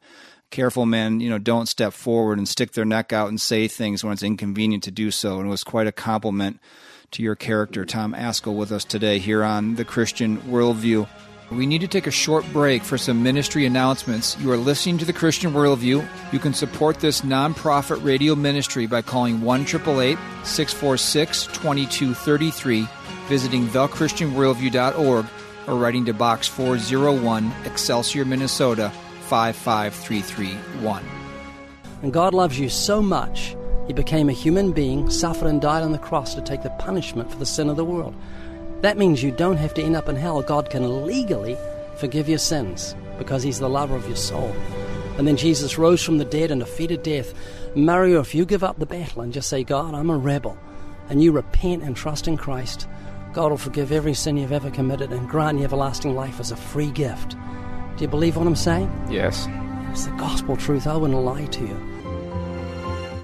Careful 0.50 0.86
men, 0.86 1.20
you 1.20 1.28
know, 1.28 1.36
don't 1.36 1.66
step 1.66 1.92
forward 1.92 2.38
and 2.38 2.48
stick 2.48 2.72
their 2.72 2.86
neck 2.86 3.12
out 3.12 3.28
and 3.28 3.38
say 3.38 3.68
things 3.68 4.02
when 4.02 4.14
it's 4.14 4.22
inconvenient 4.22 4.82
to 4.84 4.90
do 4.90 5.10
so. 5.10 5.36
And 5.36 5.48
it 5.48 5.50
was 5.50 5.62
quite 5.62 5.86
a 5.86 5.92
compliment 5.92 6.58
to 7.12 7.22
your 7.22 7.34
character, 7.34 7.84
Tom 7.84 8.14
Ascol, 8.14 8.56
with 8.56 8.72
us 8.72 8.84
today 8.84 9.18
here 9.18 9.42
on 9.42 9.74
the 9.76 9.84
Christian 9.84 10.38
Worldview. 10.42 11.08
We 11.50 11.66
need 11.66 11.80
to 11.80 11.88
take 11.88 12.06
a 12.06 12.10
short 12.10 12.44
break 12.52 12.82
for 12.82 12.98
some 12.98 13.22
ministry 13.22 13.64
announcements. 13.64 14.36
You 14.38 14.52
are 14.52 14.56
listening 14.58 14.98
to 14.98 15.06
the 15.06 15.14
Christian 15.14 15.52
Worldview. 15.52 16.06
You 16.30 16.38
can 16.38 16.52
support 16.52 17.00
this 17.00 17.22
nonprofit 17.22 18.04
radio 18.04 18.34
ministry 18.34 18.86
by 18.86 19.00
calling 19.00 19.40
1 19.40 19.66
646 19.66 21.46
2233, 21.46 22.86
visiting 23.28 23.66
thechristianworldview.org, 23.68 25.26
or 25.66 25.74
writing 25.76 26.04
to 26.04 26.12
Box 26.12 26.46
401, 26.48 27.50
Excelsior, 27.64 28.26
Minnesota 28.26 28.92
55331. 29.28 31.04
And 32.02 32.12
God 32.12 32.34
loves 32.34 32.58
you 32.58 32.68
so 32.68 33.00
much 33.00 33.56
he 33.88 33.94
became 33.94 34.28
a 34.28 34.34
human 34.34 34.70
being, 34.72 35.08
suffered 35.10 35.48
and 35.48 35.60
died 35.60 35.82
on 35.82 35.92
the 35.92 35.98
cross 35.98 36.34
to 36.34 36.42
take 36.42 36.62
the 36.62 36.70
punishment 36.70 37.32
for 37.32 37.38
the 37.38 37.46
sin 37.46 37.70
of 37.70 37.76
the 37.76 37.84
world. 37.84 38.14
That 38.82 38.98
means 38.98 39.22
you 39.22 39.32
don't 39.32 39.56
have 39.56 39.74
to 39.74 39.82
end 39.82 39.96
up 39.96 40.08
in 40.08 40.14
hell. 40.14 40.42
God 40.42 40.70
can 40.70 41.06
legally 41.06 41.56
forgive 41.96 42.28
your 42.28 42.38
sins 42.38 42.94
because 43.16 43.42
He's 43.42 43.58
the 43.58 43.68
lover 43.68 43.96
of 43.96 44.06
your 44.06 44.16
soul. 44.16 44.54
And 45.16 45.26
then 45.26 45.36
Jesus 45.36 45.78
rose 45.78 46.04
from 46.04 46.18
the 46.18 46.24
dead 46.24 46.50
and 46.50 46.60
defeated 46.60 47.02
death. 47.02 47.32
Mario, 47.74 48.20
if 48.20 48.34
you 48.34 48.44
give 48.44 48.62
up 48.62 48.78
the 48.78 48.86
battle 48.86 49.22
and 49.22 49.32
just 49.32 49.48
say, 49.48 49.64
God, 49.64 49.94
I'm 49.94 50.10
a 50.10 50.18
rebel, 50.18 50.56
and 51.08 51.22
you 51.22 51.32
repent 51.32 51.82
and 51.82 51.96
trust 51.96 52.28
in 52.28 52.36
Christ, 52.36 52.86
God 53.32 53.50
will 53.50 53.58
forgive 53.58 53.90
every 53.90 54.14
sin 54.14 54.36
you've 54.36 54.52
ever 54.52 54.70
committed 54.70 55.12
and 55.12 55.28
grant 55.28 55.58
you 55.58 55.64
everlasting 55.64 56.14
life 56.14 56.38
as 56.40 56.52
a 56.52 56.56
free 56.56 56.90
gift. 56.90 57.36
Do 57.96 58.04
you 58.04 58.08
believe 58.08 58.36
what 58.36 58.46
I'm 58.46 58.54
saying? 58.54 58.92
Yes. 59.10 59.48
It's 59.90 60.04
the 60.04 60.12
gospel 60.12 60.56
truth. 60.56 60.86
I 60.86 60.96
wouldn't 60.96 61.18
lie 61.18 61.46
to 61.46 61.60
you. 61.62 61.97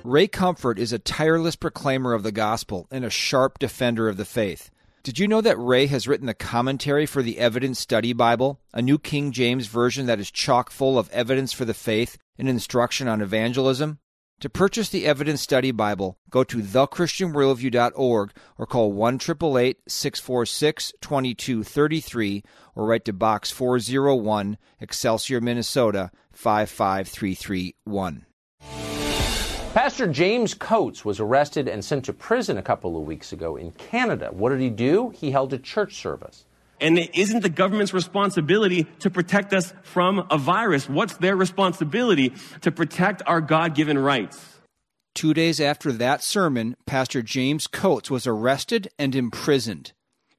Ray 0.07 0.29
Comfort 0.29 0.79
is 0.79 0.93
a 0.93 0.99
tireless 0.99 1.57
proclaimer 1.57 2.13
of 2.13 2.23
the 2.23 2.31
gospel 2.31 2.87
and 2.91 3.07
a 3.07 3.11
sharp 3.11 3.59
defender 3.59 4.07
of 4.07 4.19
the 4.19 4.27
faith. 4.27 4.71
Did 5.03 5.19
you 5.19 5.27
know 5.27 5.41
that 5.41 5.57
Ray 5.59 5.87
has 5.87 6.07
written 6.07 6.27
the 6.27 6.35
commentary 6.35 7.07
for 7.07 7.23
the 7.23 7.39
Evidence 7.39 7.81
Study 7.81 8.13
Bible, 8.13 8.61
a 8.75 8.83
new 8.83 8.99
King 8.99 9.33
James 9.33 9.67
version 9.67 10.05
that 10.05 10.21
is 10.21 10.31
chock 10.31 10.71
full 10.71 10.99
of 10.99 11.09
evidence 11.09 11.55
for 11.55 11.65
the 11.65 11.73
faith 11.73 12.19
and 12.37 12.51
instruction 12.51 13.09
on 13.09 13.23
evangelism? 13.23 13.99
To 14.41 14.51
purchase 14.51 14.91
the 14.91 15.07
Evidence 15.07 15.41
Study 15.41 15.71
Bible, 15.71 16.19
go 16.29 16.45
to 16.45 16.59
thechristianworldview.org 16.59 18.33
or 18.59 18.67
call 18.67 18.93
1 18.93 19.21
646 19.21 20.93
2233 21.01 22.43
or 22.75 22.87
write 22.87 23.07
to 23.07 23.15
Box 23.15 23.51
401, 23.51 24.59
Excelsior, 24.83 25.41
Minnesota 25.41 26.11
55331. 26.33 28.27
Pastor 29.75 30.07
James 30.07 30.55
Coates 30.55 31.05
was 31.05 31.19
arrested 31.19 31.67
and 31.67 31.85
sent 31.85 32.05
to 32.05 32.13
prison 32.13 32.57
a 32.57 32.63
couple 32.63 32.97
of 32.97 33.03
weeks 33.03 33.33
ago 33.33 33.57
in 33.57 33.73
Canada. 33.73 34.29
What 34.31 34.51
did 34.51 34.61
he 34.61 34.71
do? 34.71 35.09
He 35.09 35.33
held 35.33 35.53
a 35.53 35.59
church 35.59 35.97
service. 35.97 36.45
And 36.81 36.97
it 36.97 37.13
isn't 37.13 37.41
the 37.41 37.49
government's 37.49 37.93
responsibility 37.93 38.85
to 39.01 39.11
protect 39.11 39.53
us 39.53 39.75
from 39.83 40.29
a 40.31 40.39
virus. 40.39 40.89
What's 40.89 41.17
their 41.17 41.35
responsibility? 41.35 42.35
To 42.61 42.71
protect 42.71 43.23
our 43.27 43.41
God 43.41 43.75
given 43.75 43.99
rights. 43.99 44.61
Two 45.13 45.35
days 45.35 45.61
after 45.61 45.91
that 45.91 46.23
sermon, 46.23 46.77
Pastor 46.87 47.21
James 47.21 47.67
Coates 47.67 48.09
was 48.09 48.29
arrested 48.29 48.87
and 48.97 49.17
imprisoned. 49.17 49.91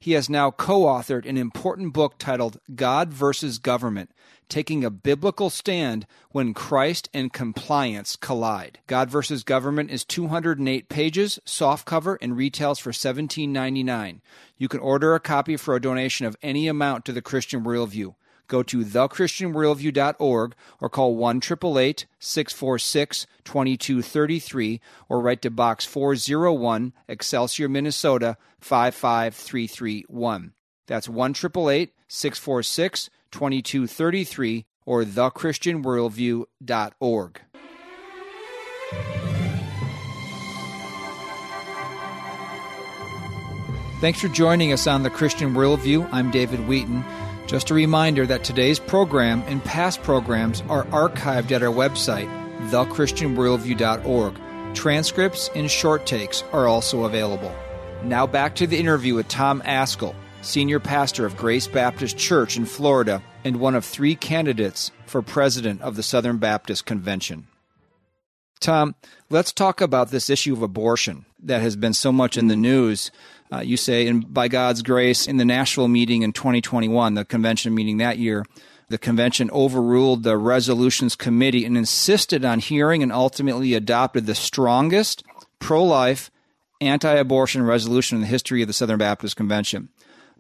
He 0.06 0.12
has 0.12 0.30
now 0.30 0.52
co 0.52 0.82
authored 0.82 1.28
an 1.28 1.36
important 1.36 1.91
book 1.91 2.20
titled 2.20 2.60
God 2.76 3.12
versus 3.12 3.58
Government 3.58 4.12
Taking 4.48 4.86
a 4.86 4.91
Biblical 4.91 5.50
Stand 5.50 6.06
When 6.30 6.54
Christ 6.54 7.10
and 7.12 7.34
Compliance 7.34 8.15
Collide. 8.15 8.78
God 8.86 9.10
versus 9.10 9.44
Government 9.44 9.89
is 9.89 10.06
208 10.06 10.89
pages, 10.89 11.39
softcover, 11.44 12.18
and 12.22 12.38
retails 12.38 12.78
for 12.78 12.91
$17.99. 12.91 14.22
You 14.60 14.68
can 14.68 14.80
order 14.80 15.15
a 15.15 15.20
copy 15.20 15.58
for 15.58 15.76
a 15.76 15.82
donation 15.82 16.28
of 16.28 16.38
any 16.44 16.68
amount 16.68 17.06
to 17.06 17.12
the 17.12 17.24
Christian 17.24 17.63
Worldview 17.63 18.13
go 18.47 18.63
to 18.63 18.86
thechristianworldview.org 18.86 20.55
or 20.81 20.89
call 20.89 21.15
1 21.15 21.41
646 21.41 23.27
2233 23.43 24.81
or 25.10 25.19
write 25.19 25.41
to 25.41 25.49
Box 25.49 25.84
401, 25.86 26.93
Excelsior, 27.08 27.67
Minnesota 27.69 28.38
55331. 28.60 30.53
That's 30.88 31.10
1 31.10 31.34
646 31.34 33.10
2233 33.31 34.65
or 34.86 35.03
thechristianworldview.org. 35.03 37.41
Thanks 44.01 44.19
for 44.19 44.27
joining 44.27 44.73
us 44.73 44.88
on 44.88 45.03
the 45.03 45.10
Christian 45.10 45.53
Worldview. 45.53 46.10
I'm 46.12 46.29
David 46.29 46.67
Wheaton. 46.67 47.05
Just 47.47 47.69
a 47.69 47.75
reminder 47.75 48.25
that 48.25 48.43
today's 48.43 48.79
program 48.79 49.43
and 49.47 49.63
past 49.63 50.01
programs 50.01 50.63
are 50.67 50.86
archived 50.86 51.51
at 51.51 51.62
our 51.62 51.73
website, 51.73 52.29
thechristianworldview.org. 52.69 54.75
Transcripts 54.75 55.49
and 55.55 55.69
short 55.69 56.08
takes 56.08 56.43
are 56.51 56.67
also 56.67 57.03
available. 57.03 57.53
Now 58.03 58.25
back 58.25 58.55
to 58.55 58.67
the 58.67 58.77
interview 58.77 59.15
with 59.15 59.27
Tom 59.27 59.62
Ascol, 59.62 60.15
senior 60.41 60.79
pastor 60.79 61.25
of 61.25 61.38
Grace 61.38 61.67
Baptist 61.67 62.17
Church 62.17 62.58
in 62.58 62.65
Florida 62.65 63.21
and 63.43 63.60
one 63.60 63.75
of 63.75 63.86
three 63.86 64.15
candidates 64.15 64.91
for 65.05 65.21
president 65.21 65.81
of 65.81 65.95
the 65.95 66.03
Southern 66.03 66.38
Baptist 66.38 66.86
Convention. 66.86 67.47
Tom, 68.60 68.95
let's 69.29 69.53
talk 69.53 69.81
about 69.81 70.10
this 70.10 70.29
issue 70.29 70.53
of 70.53 70.63
abortion 70.63 71.25
that 71.43 71.62
has 71.62 71.75
been 71.75 71.93
so 71.93 72.12
much 72.12 72.38
in 72.38 72.47
the 72.47 72.55
news. 72.55 73.12
Uh, 73.56 73.62
you 73.62 73.78
say, 73.78 74.08
and 74.08 74.34
by 74.34 74.50
God's 74.50 74.82
grace, 74.82 75.28
in 75.28 75.38
the 75.38 75.46
Nashville 75.46 75.88
meeting 75.88 76.24
in 76.24 76.34
2021, 76.34 77.13
the 77.13 77.24
convention 77.24 77.74
meeting 77.74 77.98
that 77.98 78.18
year, 78.18 78.46
the 78.89 78.98
convention 78.98 79.50
overruled 79.52 80.24
the 80.24 80.36
resolutions 80.36 81.15
committee 81.15 81.63
and 81.63 81.78
insisted 81.78 82.44
on 82.44 82.60
hearing 82.60 83.02
and 83.02 83.13
ultimately 83.13 83.74
adopted 83.74 84.26
the 84.26 84.36
strongest 84.36 85.24
pro 85.60 85.82
life, 85.84 86.32
anti 86.82 87.13
abortion 87.13 87.63
resolution 87.63 88.18
in 88.18 88.22
the 88.22 88.28
history 88.28 88.62
of 88.62 88.68
the 88.68 88.74
Southern 88.74 88.98
Baptist 88.98 89.38
Convention. 89.38 89.88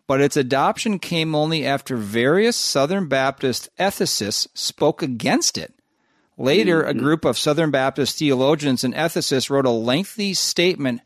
But 0.07 0.19
its 0.19 0.35
adoption 0.35 0.99
came 0.99 1.33
only 1.35 1.65
after 1.65 1.95
various 1.95 2.57
Southern 2.57 3.07
Baptist 3.07 3.69
ethicists 3.79 4.47
spoke 4.53 5.01
against 5.01 5.57
it. 5.57 5.73
Later, 6.37 6.83
a 6.83 6.91
mm-hmm. 6.91 6.99
group 6.99 7.23
of 7.23 7.37
Southern 7.37 7.71
Baptist 7.71 8.19
theologians 8.19 8.83
and 8.83 8.93
ethicists 8.93 9.49
wrote 9.49 9.65
a 9.65 9.71
lengthy 9.71 10.33
statement 10.33 10.99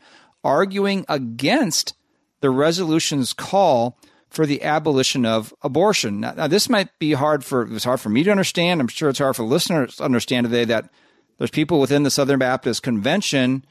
arguing 0.44 1.06
against 1.08 1.94
the 2.42 2.50
resolution's 2.50 3.34
call 3.34 3.98
for 4.30 4.46
the 4.46 4.64
abolition 4.64 5.26
of 5.26 5.54
abortion. 5.62 6.20
Now, 6.20 6.34
now, 6.34 6.48
this 6.48 6.70
might 6.70 6.98
be 7.00 7.14
hard 7.14 7.44
for 7.44 7.64
it's 7.74 7.84
hard 7.84 8.00
for 8.00 8.10
me 8.10 8.24
to 8.24 8.32
understand. 8.32 8.80
I'm 8.80 8.88
sure 8.88 9.10
it's 9.10 9.20
hard 9.20 9.36
for 9.36 9.44
listeners 9.44 9.98
to 9.98 10.04
understand 10.04 10.46
today 10.46 10.66
that 10.66 10.90
there's 11.38 11.50
people 11.50 11.80
within 11.80 12.04
the 12.04 12.12
Southern 12.12 12.40
Baptist 12.40 12.84
Convention 12.84 13.66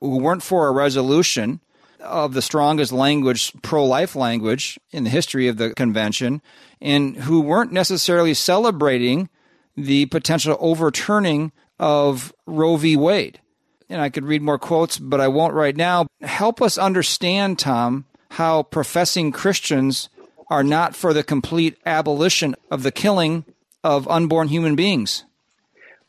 who 0.00 0.18
weren't 0.18 0.42
for 0.42 0.68
a 0.68 0.72
resolution 0.72 1.60
of 2.00 2.34
the 2.34 2.42
strongest 2.42 2.92
language, 2.92 3.52
pro-life 3.62 4.14
language 4.14 4.78
in 4.90 5.04
the 5.04 5.10
history 5.10 5.48
of 5.48 5.56
the 5.56 5.70
convention, 5.70 6.42
and 6.80 7.16
who 7.16 7.40
weren't 7.40 7.72
necessarily 7.72 8.34
celebrating 8.34 9.30
the 9.74 10.06
potential 10.06 10.56
overturning 10.60 11.50
of 11.78 12.32
Roe 12.46 12.76
v. 12.76 12.96
Wade 12.96 13.40
and 13.88 14.00
I 14.00 14.10
could 14.10 14.24
read 14.24 14.42
more 14.42 14.58
quotes, 14.58 14.98
but 14.98 15.20
I 15.20 15.28
won't 15.28 15.54
right 15.54 15.76
now. 15.76 16.06
Help 16.20 16.62
us 16.62 16.78
understand, 16.78 17.58
Tom, 17.58 18.06
how 18.34 18.64
professing 18.64 19.30
Christians 19.30 20.08
are 20.50 20.64
not 20.64 20.96
for 20.96 21.12
the 21.12 21.22
complete 21.22 21.78
abolition 21.86 22.54
of 22.70 22.82
the 22.82 22.90
killing 22.90 23.44
of 23.82 24.08
unborn 24.08 24.48
human 24.48 24.74
beings? 24.74 25.24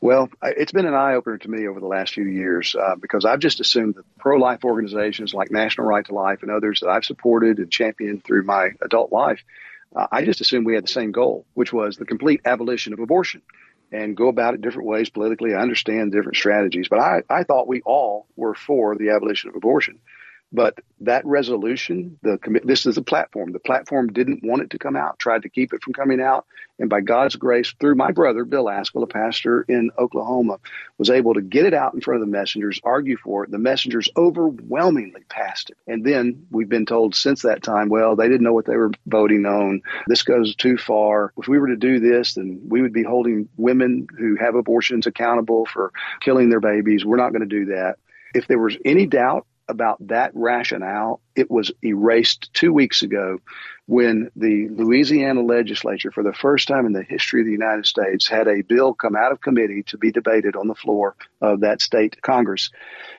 Well, 0.00 0.28
it's 0.42 0.72
been 0.72 0.86
an 0.86 0.94
eye 0.94 1.14
opener 1.14 1.38
to 1.38 1.48
me 1.48 1.66
over 1.68 1.80
the 1.80 1.86
last 1.86 2.14
few 2.14 2.24
years 2.24 2.74
uh, 2.74 2.96
because 2.96 3.24
I've 3.24 3.38
just 3.38 3.60
assumed 3.60 3.94
that 3.94 4.04
pro 4.18 4.38
life 4.38 4.64
organizations 4.64 5.34
like 5.34 5.50
National 5.50 5.86
Right 5.86 6.04
to 6.06 6.14
Life 6.14 6.42
and 6.42 6.50
others 6.50 6.80
that 6.80 6.88
I've 6.88 7.04
supported 7.04 7.58
and 7.58 7.70
championed 7.70 8.24
through 8.24 8.42
my 8.42 8.70
adult 8.82 9.12
life, 9.12 9.42
uh, 9.94 10.06
I 10.10 10.24
just 10.24 10.40
assumed 10.40 10.66
we 10.66 10.74
had 10.74 10.84
the 10.84 10.88
same 10.88 11.12
goal, 11.12 11.46
which 11.54 11.72
was 11.72 11.96
the 11.96 12.04
complete 12.04 12.40
abolition 12.44 12.92
of 12.92 12.98
abortion 12.98 13.42
and 13.92 14.16
go 14.16 14.28
about 14.28 14.54
it 14.54 14.60
different 14.60 14.88
ways 14.88 15.08
politically. 15.10 15.54
I 15.54 15.60
understand 15.60 16.12
different 16.12 16.36
strategies, 16.36 16.88
but 16.88 16.98
I, 16.98 17.22
I 17.30 17.44
thought 17.44 17.68
we 17.68 17.82
all 17.82 18.26
were 18.34 18.54
for 18.54 18.96
the 18.96 19.10
abolition 19.10 19.48
of 19.48 19.54
abortion. 19.54 20.00
But 20.56 20.78
that 21.00 21.26
resolution, 21.26 22.18
the 22.22 22.38
this 22.64 22.86
is 22.86 22.96
a 22.96 23.02
platform. 23.02 23.52
The 23.52 23.58
platform 23.58 24.10
didn't 24.10 24.42
want 24.42 24.62
it 24.62 24.70
to 24.70 24.78
come 24.78 24.96
out, 24.96 25.18
tried 25.18 25.42
to 25.42 25.50
keep 25.50 25.74
it 25.74 25.82
from 25.82 25.92
coming 25.92 26.18
out, 26.18 26.46
and 26.78 26.88
by 26.88 27.02
God's 27.02 27.36
grace, 27.36 27.74
through 27.78 27.94
my 27.94 28.10
brother 28.10 28.46
Bill 28.46 28.64
Ascol, 28.64 29.02
a 29.02 29.06
pastor 29.06 29.66
in 29.68 29.90
Oklahoma, 29.98 30.56
was 30.96 31.10
able 31.10 31.34
to 31.34 31.42
get 31.42 31.66
it 31.66 31.74
out 31.74 31.92
in 31.92 32.00
front 32.00 32.22
of 32.22 32.26
the 32.26 32.32
messengers, 32.32 32.80
argue 32.82 33.18
for 33.18 33.44
it. 33.44 33.50
The 33.50 33.58
messengers 33.58 34.08
overwhelmingly 34.16 35.24
passed 35.28 35.68
it, 35.68 35.76
and 35.86 36.02
then 36.06 36.46
we've 36.50 36.70
been 36.70 36.86
told 36.86 37.14
since 37.14 37.42
that 37.42 37.62
time, 37.62 37.90
well, 37.90 38.16
they 38.16 38.28
didn't 38.28 38.44
know 38.44 38.54
what 38.54 38.64
they 38.64 38.76
were 38.76 38.92
voting 39.04 39.44
on. 39.44 39.82
This 40.06 40.22
goes 40.22 40.56
too 40.56 40.78
far. 40.78 41.34
If 41.36 41.48
we 41.48 41.58
were 41.58 41.68
to 41.68 41.76
do 41.76 42.00
this, 42.00 42.32
then 42.32 42.62
we 42.66 42.80
would 42.80 42.94
be 42.94 43.02
holding 43.02 43.50
women 43.58 44.06
who 44.18 44.36
have 44.36 44.54
abortions 44.54 45.06
accountable 45.06 45.66
for 45.66 45.92
killing 46.22 46.48
their 46.48 46.60
babies. 46.60 47.04
We're 47.04 47.16
not 47.16 47.32
going 47.32 47.46
to 47.46 47.46
do 47.46 47.66
that. 47.74 47.96
If 48.32 48.48
there 48.48 48.58
was 48.58 48.78
any 48.86 49.04
doubt 49.04 49.46
about 49.68 50.06
that 50.08 50.32
rationale, 50.34 51.20
it 51.34 51.50
was 51.50 51.72
erased 51.82 52.52
two 52.52 52.72
weeks 52.72 53.02
ago 53.02 53.38
when 53.86 54.30
the 54.36 54.68
Louisiana 54.68 55.42
legislature, 55.42 56.10
for 56.10 56.22
the 56.22 56.32
first 56.32 56.68
time 56.68 56.86
in 56.86 56.92
the 56.92 57.02
history 57.02 57.40
of 57.40 57.46
the 57.46 57.52
United 57.52 57.86
States, 57.86 58.26
had 58.28 58.48
a 58.48 58.62
bill 58.62 58.94
come 58.94 59.16
out 59.16 59.32
of 59.32 59.40
committee 59.40 59.82
to 59.84 59.98
be 59.98 60.10
debated 60.10 60.56
on 60.56 60.68
the 60.68 60.74
floor 60.74 61.16
of 61.40 61.60
that 61.60 61.80
state 61.80 62.20
Congress 62.22 62.70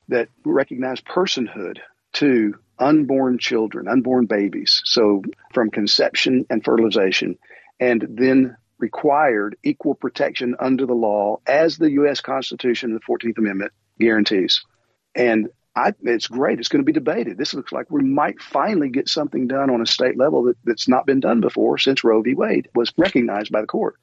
that 0.09 0.29
recognized 0.43 1.05
personhood 1.05 1.79
to 2.13 2.55
unborn 2.79 3.39
children, 3.39 3.87
unborn 3.87 4.25
babies. 4.25 4.81
So 4.85 5.23
from 5.53 5.71
conception 5.71 6.45
and 6.49 6.63
fertilization, 6.63 7.37
and 7.79 8.05
then 8.09 8.57
required 8.79 9.57
equal 9.63 9.95
protection 9.95 10.55
under 10.59 10.85
the 10.85 10.93
law 10.93 11.39
as 11.47 11.77
the 11.77 11.91
U.S. 11.91 12.21
Constitution, 12.21 12.91
and 12.91 12.99
the 12.99 13.05
14th 13.05 13.37
Amendment 13.37 13.71
guarantees. 13.99 14.63
And 15.15 15.49
I, 15.77 15.93
it's 16.01 16.27
great. 16.27 16.59
It's 16.59 16.69
going 16.69 16.81
to 16.81 16.85
be 16.85 16.91
debated. 16.91 17.37
This 17.37 17.53
looks 17.53 17.71
like 17.71 17.91
we 17.91 18.01
might 18.01 18.41
finally 18.41 18.89
get 18.89 19.07
something 19.07 19.47
done 19.47 19.69
on 19.69 19.79
a 19.79 19.85
state 19.85 20.17
level 20.17 20.43
that, 20.45 20.57
that's 20.63 20.87
not 20.87 21.05
been 21.05 21.19
done 21.19 21.39
before 21.39 21.77
since 21.77 22.03
Roe 22.03 22.23
v. 22.23 22.33
Wade 22.33 22.67
was 22.73 22.91
recognized 22.97 23.51
by 23.51 23.61
the 23.61 23.67
court. 23.67 23.95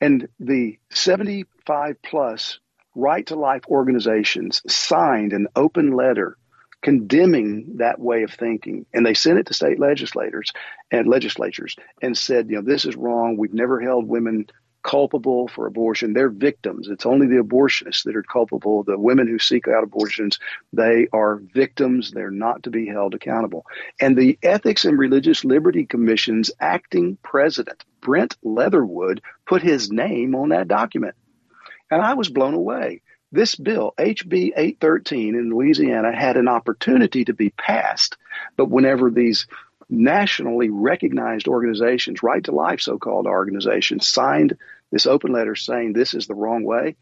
And 0.00 0.28
the 0.40 0.78
75 0.90 2.02
plus 2.02 2.58
right 2.96 3.24
to 3.26 3.36
life 3.36 3.62
organizations 3.68 4.62
signed 4.66 5.32
an 5.32 5.46
open 5.54 5.92
letter 5.92 6.36
condemning 6.82 7.76
that 7.76 8.00
way 8.00 8.24
of 8.24 8.32
thinking. 8.32 8.84
And 8.92 9.06
they 9.06 9.14
sent 9.14 9.38
it 9.38 9.46
to 9.46 9.54
state 9.54 9.78
legislators 9.78 10.52
and 10.90 11.06
legislatures 11.06 11.76
and 12.02 12.18
said, 12.18 12.50
you 12.50 12.56
know, 12.56 12.62
this 12.62 12.84
is 12.84 12.96
wrong. 12.96 13.36
We've 13.36 13.54
never 13.54 13.80
held 13.80 14.08
women 14.08 14.46
culpable 14.86 15.48
for 15.48 15.66
abortion. 15.66 16.12
They're 16.12 16.28
victims. 16.28 16.86
It's 16.88 17.06
only 17.06 17.26
the 17.26 17.42
abortionists 17.42 18.04
that 18.04 18.14
are 18.14 18.22
culpable. 18.22 18.84
The 18.84 18.96
women 18.96 19.26
who 19.26 19.38
seek 19.38 19.66
out 19.66 19.82
abortions, 19.82 20.38
they 20.72 21.08
are 21.12 21.42
victims. 21.52 22.12
They're 22.12 22.30
not 22.30 22.62
to 22.62 22.70
be 22.70 22.86
held 22.86 23.14
accountable. 23.14 23.66
And 24.00 24.16
the 24.16 24.38
Ethics 24.44 24.84
and 24.84 24.96
Religious 24.96 25.44
Liberty 25.44 25.86
Commission's 25.86 26.52
acting 26.60 27.18
president, 27.20 27.84
Brent 28.00 28.36
Leatherwood, 28.44 29.22
put 29.44 29.60
his 29.60 29.90
name 29.90 30.36
on 30.36 30.50
that 30.50 30.68
document. 30.68 31.16
And 31.90 32.00
I 32.00 32.14
was 32.14 32.28
blown 32.28 32.54
away. 32.54 33.02
This 33.32 33.56
bill, 33.56 33.92
HB 33.98 34.52
813 34.56 35.34
in 35.34 35.50
Louisiana, 35.50 36.16
had 36.16 36.36
an 36.36 36.46
opportunity 36.46 37.24
to 37.24 37.34
be 37.34 37.50
passed, 37.50 38.16
but 38.56 38.70
whenever 38.70 39.10
these 39.10 39.48
nationally 39.88 40.70
recognized 40.70 41.48
organizations, 41.48 42.22
Right 42.22 42.42
to 42.44 42.52
Life 42.52 42.80
so 42.80 42.98
called 42.98 43.26
organizations, 43.26 44.06
signed 44.06 44.56
this 44.90 45.06
open 45.06 45.32
letter 45.32 45.54
saying 45.54 45.92
this 45.92 46.14
is 46.14 46.26
the 46.26 46.34
wrong 46.34 46.64
way, 46.64 46.96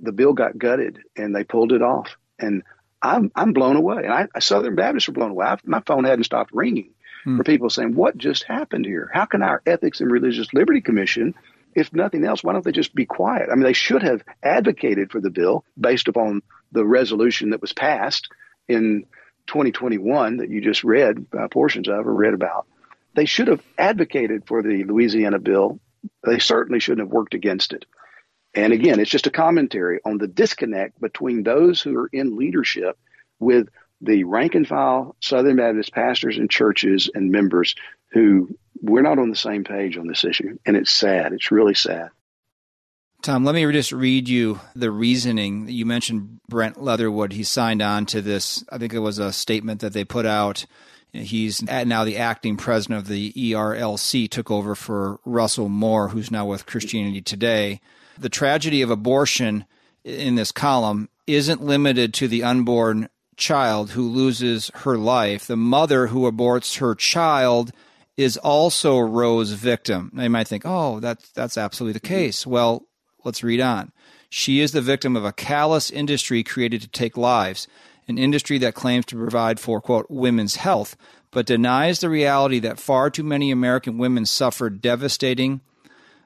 the 0.00 0.12
bill 0.12 0.32
got 0.32 0.58
gutted 0.58 0.98
and 1.16 1.34
they 1.34 1.44
pulled 1.44 1.72
it 1.72 1.82
off. 1.82 2.16
And 2.38 2.62
I'm 3.00 3.30
I'm 3.34 3.52
blown 3.52 3.76
away. 3.76 4.04
And 4.04 4.12
I, 4.12 4.38
Southern 4.40 4.74
Baptists 4.74 5.08
are 5.08 5.12
blown 5.12 5.30
away. 5.30 5.46
I, 5.46 5.56
my 5.64 5.80
phone 5.80 6.04
hadn't 6.04 6.24
stopped 6.24 6.52
ringing 6.52 6.90
hmm. 7.24 7.36
for 7.36 7.44
people 7.44 7.70
saying, 7.70 7.94
"What 7.94 8.16
just 8.16 8.44
happened 8.44 8.86
here? 8.86 9.10
How 9.12 9.24
can 9.24 9.42
our 9.42 9.62
Ethics 9.66 10.00
and 10.00 10.10
Religious 10.10 10.52
Liberty 10.52 10.80
Commission, 10.80 11.34
if 11.74 11.92
nothing 11.92 12.24
else, 12.24 12.42
why 12.42 12.52
don't 12.52 12.64
they 12.64 12.72
just 12.72 12.94
be 12.94 13.06
quiet? 13.06 13.48
I 13.50 13.54
mean, 13.54 13.64
they 13.64 13.72
should 13.72 14.02
have 14.02 14.22
advocated 14.42 15.10
for 15.10 15.20
the 15.20 15.30
bill 15.30 15.64
based 15.78 16.08
upon 16.08 16.42
the 16.72 16.84
resolution 16.84 17.50
that 17.50 17.60
was 17.60 17.72
passed 17.72 18.28
in 18.68 19.04
2021 19.46 20.38
that 20.38 20.50
you 20.50 20.60
just 20.60 20.84
read 20.84 21.26
uh, 21.38 21.48
portions 21.48 21.88
of 21.88 22.06
or 22.06 22.12
read 22.12 22.34
about. 22.34 22.66
They 23.14 23.24
should 23.24 23.48
have 23.48 23.62
advocated 23.76 24.46
for 24.46 24.62
the 24.62 24.84
Louisiana 24.84 25.38
bill 25.38 25.80
they 26.24 26.38
certainly 26.38 26.80
shouldn't 26.80 27.06
have 27.06 27.12
worked 27.12 27.34
against 27.34 27.72
it. 27.72 27.84
And 28.54 28.72
again, 28.72 28.98
it's 28.98 29.10
just 29.10 29.26
a 29.26 29.30
commentary 29.30 30.00
on 30.04 30.18
the 30.18 30.26
disconnect 30.26 31.00
between 31.00 31.42
those 31.42 31.80
who 31.80 31.96
are 31.96 32.08
in 32.12 32.36
leadership 32.36 32.98
with 33.38 33.68
the 34.00 34.24
rank 34.24 34.54
and 34.54 34.66
file 34.66 35.16
Southern 35.20 35.56
Baptist 35.56 35.92
pastors 35.92 36.38
and 36.38 36.50
churches 36.50 37.10
and 37.14 37.30
members 37.30 37.74
who 38.12 38.56
we're 38.80 39.02
not 39.02 39.18
on 39.18 39.30
the 39.30 39.36
same 39.36 39.64
page 39.64 39.96
on 39.96 40.06
this 40.06 40.24
issue. 40.24 40.58
And 40.64 40.76
it's 40.76 40.90
sad. 40.90 41.32
It's 41.32 41.50
really 41.50 41.74
sad. 41.74 42.10
Tom, 43.22 43.44
let 43.44 43.54
me 43.56 43.70
just 43.72 43.90
read 43.90 44.28
you 44.28 44.60
the 44.76 44.92
reasoning. 44.92 45.68
You 45.68 45.84
mentioned 45.84 46.38
Brent 46.48 46.80
Leatherwood. 46.80 47.32
He 47.32 47.42
signed 47.42 47.82
on 47.82 48.06
to 48.06 48.22
this. 48.22 48.64
I 48.70 48.78
think 48.78 48.94
it 48.94 49.00
was 49.00 49.18
a 49.18 49.32
statement 49.32 49.80
that 49.80 49.92
they 49.92 50.04
put 50.04 50.24
out 50.24 50.64
He's 51.12 51.62
now 51.62 52.04
the 52.04 52.18
acting 52.18 52.56
president 52.56 53.00
of 53.00 53.08
the 53.08 53.32
ERLC, 53.32 54.30
took 54.30 54.50
over 54.50 54.74
for 54.74 55.20
Russell 55.24 55.68
Moore, 55.68 56.08
who's 56.08 56.30
now 56.30 56.46
with 56.46 56.66
Christianity 56.66 57.22
Today. 57.22 57.80
The 58.18 58.28
tragedy 58.28 58.82
of 58.82 58.90
abortion 58.90 59.64
in 60.04 60.34
this 60.34 60.52
column 60.52 61.08
isn't 61.26 61.62
limited 61.62 62.12
to 62.14 62.28
the 62.28 62.42
unborn 62.42 63.08
child 63.36 63.90
who 63.90 64.08
loses 64.08 64.70
her 64.74 64.98
life. 64.98 65.46
The 65.46 65.56
mother 65.56 66.08
who 66.08 66.30
aborts 66.30 66.78
her 66.78 66.94
child 66.94 67.72
is 68.16 68.36
also 68.36 68.98
Roe's 68.98 69.52
victim. 69.52 70.10
Now 70.12 70.24
you 70.24 70.30
might 70.30 70.48
think, 70.48 70.64
oh, 70.66 71.00
that's, 71.00 71.30
that's 71.30 71.56
absolutely 71.56 71.92
the 71.94 72.00
case. 72.00 72.46
Well, 72.46 72.86
let's 73.24 73.44
read 73.44 73.60
on. 73.60 73.92
She 74.28 74.60
is 74.60 74.72
the 74.72 74.82
victim 74.82 75.16
of 75.16 75.24
a 75.24 75.32
callous 75.32 75.90
industry 75.90 76.42
created 76.42 76.82
to 76.82 76.88
take 76.88 77.16
lives 77.16 77.66
an 78.08 78.18
industry 78.18 78.58
that 78.58 78.74
claims 78.74 79.04
to 79.06 79.16
provide 79.16 79.60
for, 79.60 79.80
quote, 79.80 80.06
women's 80.08 80.56
health, 80.56 80.96
but 81.30 81.46
denies 81.46 82.00
the 82.00 82.08
reality 82.08 82.58
that 82.60 82.78
far 82.78 83.10
too 83.10 83.22
many 83.22 83.50
American 83.50 83.98
women 83.98 84.24
suffer 84.26 84.70
devastating 84.70 85.60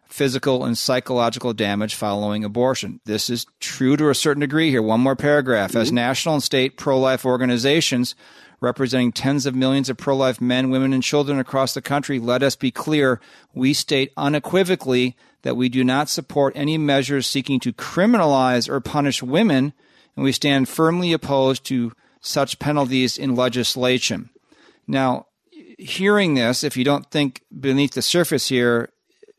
physical 0.06 0.64
and 0.64 0.76
psychological 0.76 1.52
damage 1.54 1.94
following 1.94 2.44
abortion. 2.44 3.00
This 3.06 3.30
is 3.30 3.46
true 3.60 3.96
to 3.96 4.10
a 4.10 4.14
certain 4.14 4.42
degree 4.42 4.70
here. 4.70 4.82
One 4.82 5.00
more 5.00 5.16
paragraph. 5.16 5.70
Mm-hmm. 5.70 5.80
As 5.80 5.92
national 5.92 6.34
and 6.34 6.42
state 6.42 6.76
pro 6.76 7.00
life 7.00 7.24
organizations 7.24 8.14
representing 8.60 9.10
tens 9.10 9.44
of 9.44 9.56
millions 9.56 9.90
of 9.90 9.96
pro 9.96 10.14
life 10.14 10.40
men, 10.40 10.70
women, 10.70 10.92
and 10.92 11.02
children 11.02 11.38
across 11.38 11.74
the 11.74 11.82
country, 11.82 12.18
let 12.18 12.42
us 12.42 12.54
be 12.56 12.70
clear. 12.70 13.20
We 13.54 13.74
state 13.74 14.12
unequivocally 14.16 15.16
that 15.42 15.56
we 15.56 15.68
do 15.68 15.82
not 15.82 16.08
support 16.08 16.52
any 16.54 16.78
measures 16.78 17.26
seeking 17.26 17.58
to 17.60 17.72
criminalize 17.72 18.68
or 18.68 18.80
punish 18.80 19.22
women 19.22 19.72
and 20.16 20.24
we 20.24 20.32
stand 20.32 20.68
firmly 20.68 21.12
opposed 21.12 21.64
to 21.66 21.92
such 22.20 22.58
penalties 22.58 23.18
in 23.18 23.34
legislation. 23.34 24.30
Now, 24.86 25.26
hearing 25.78 26.34
this, 26.34 26.62
if 26.64 26.76
you 26.76 26.84
don't 26.84 27.10
think 27.10 27.42
beneath 27.58 27.92
the 27.92 28.02
surface 28.02 28.48
here, 28.48 28.90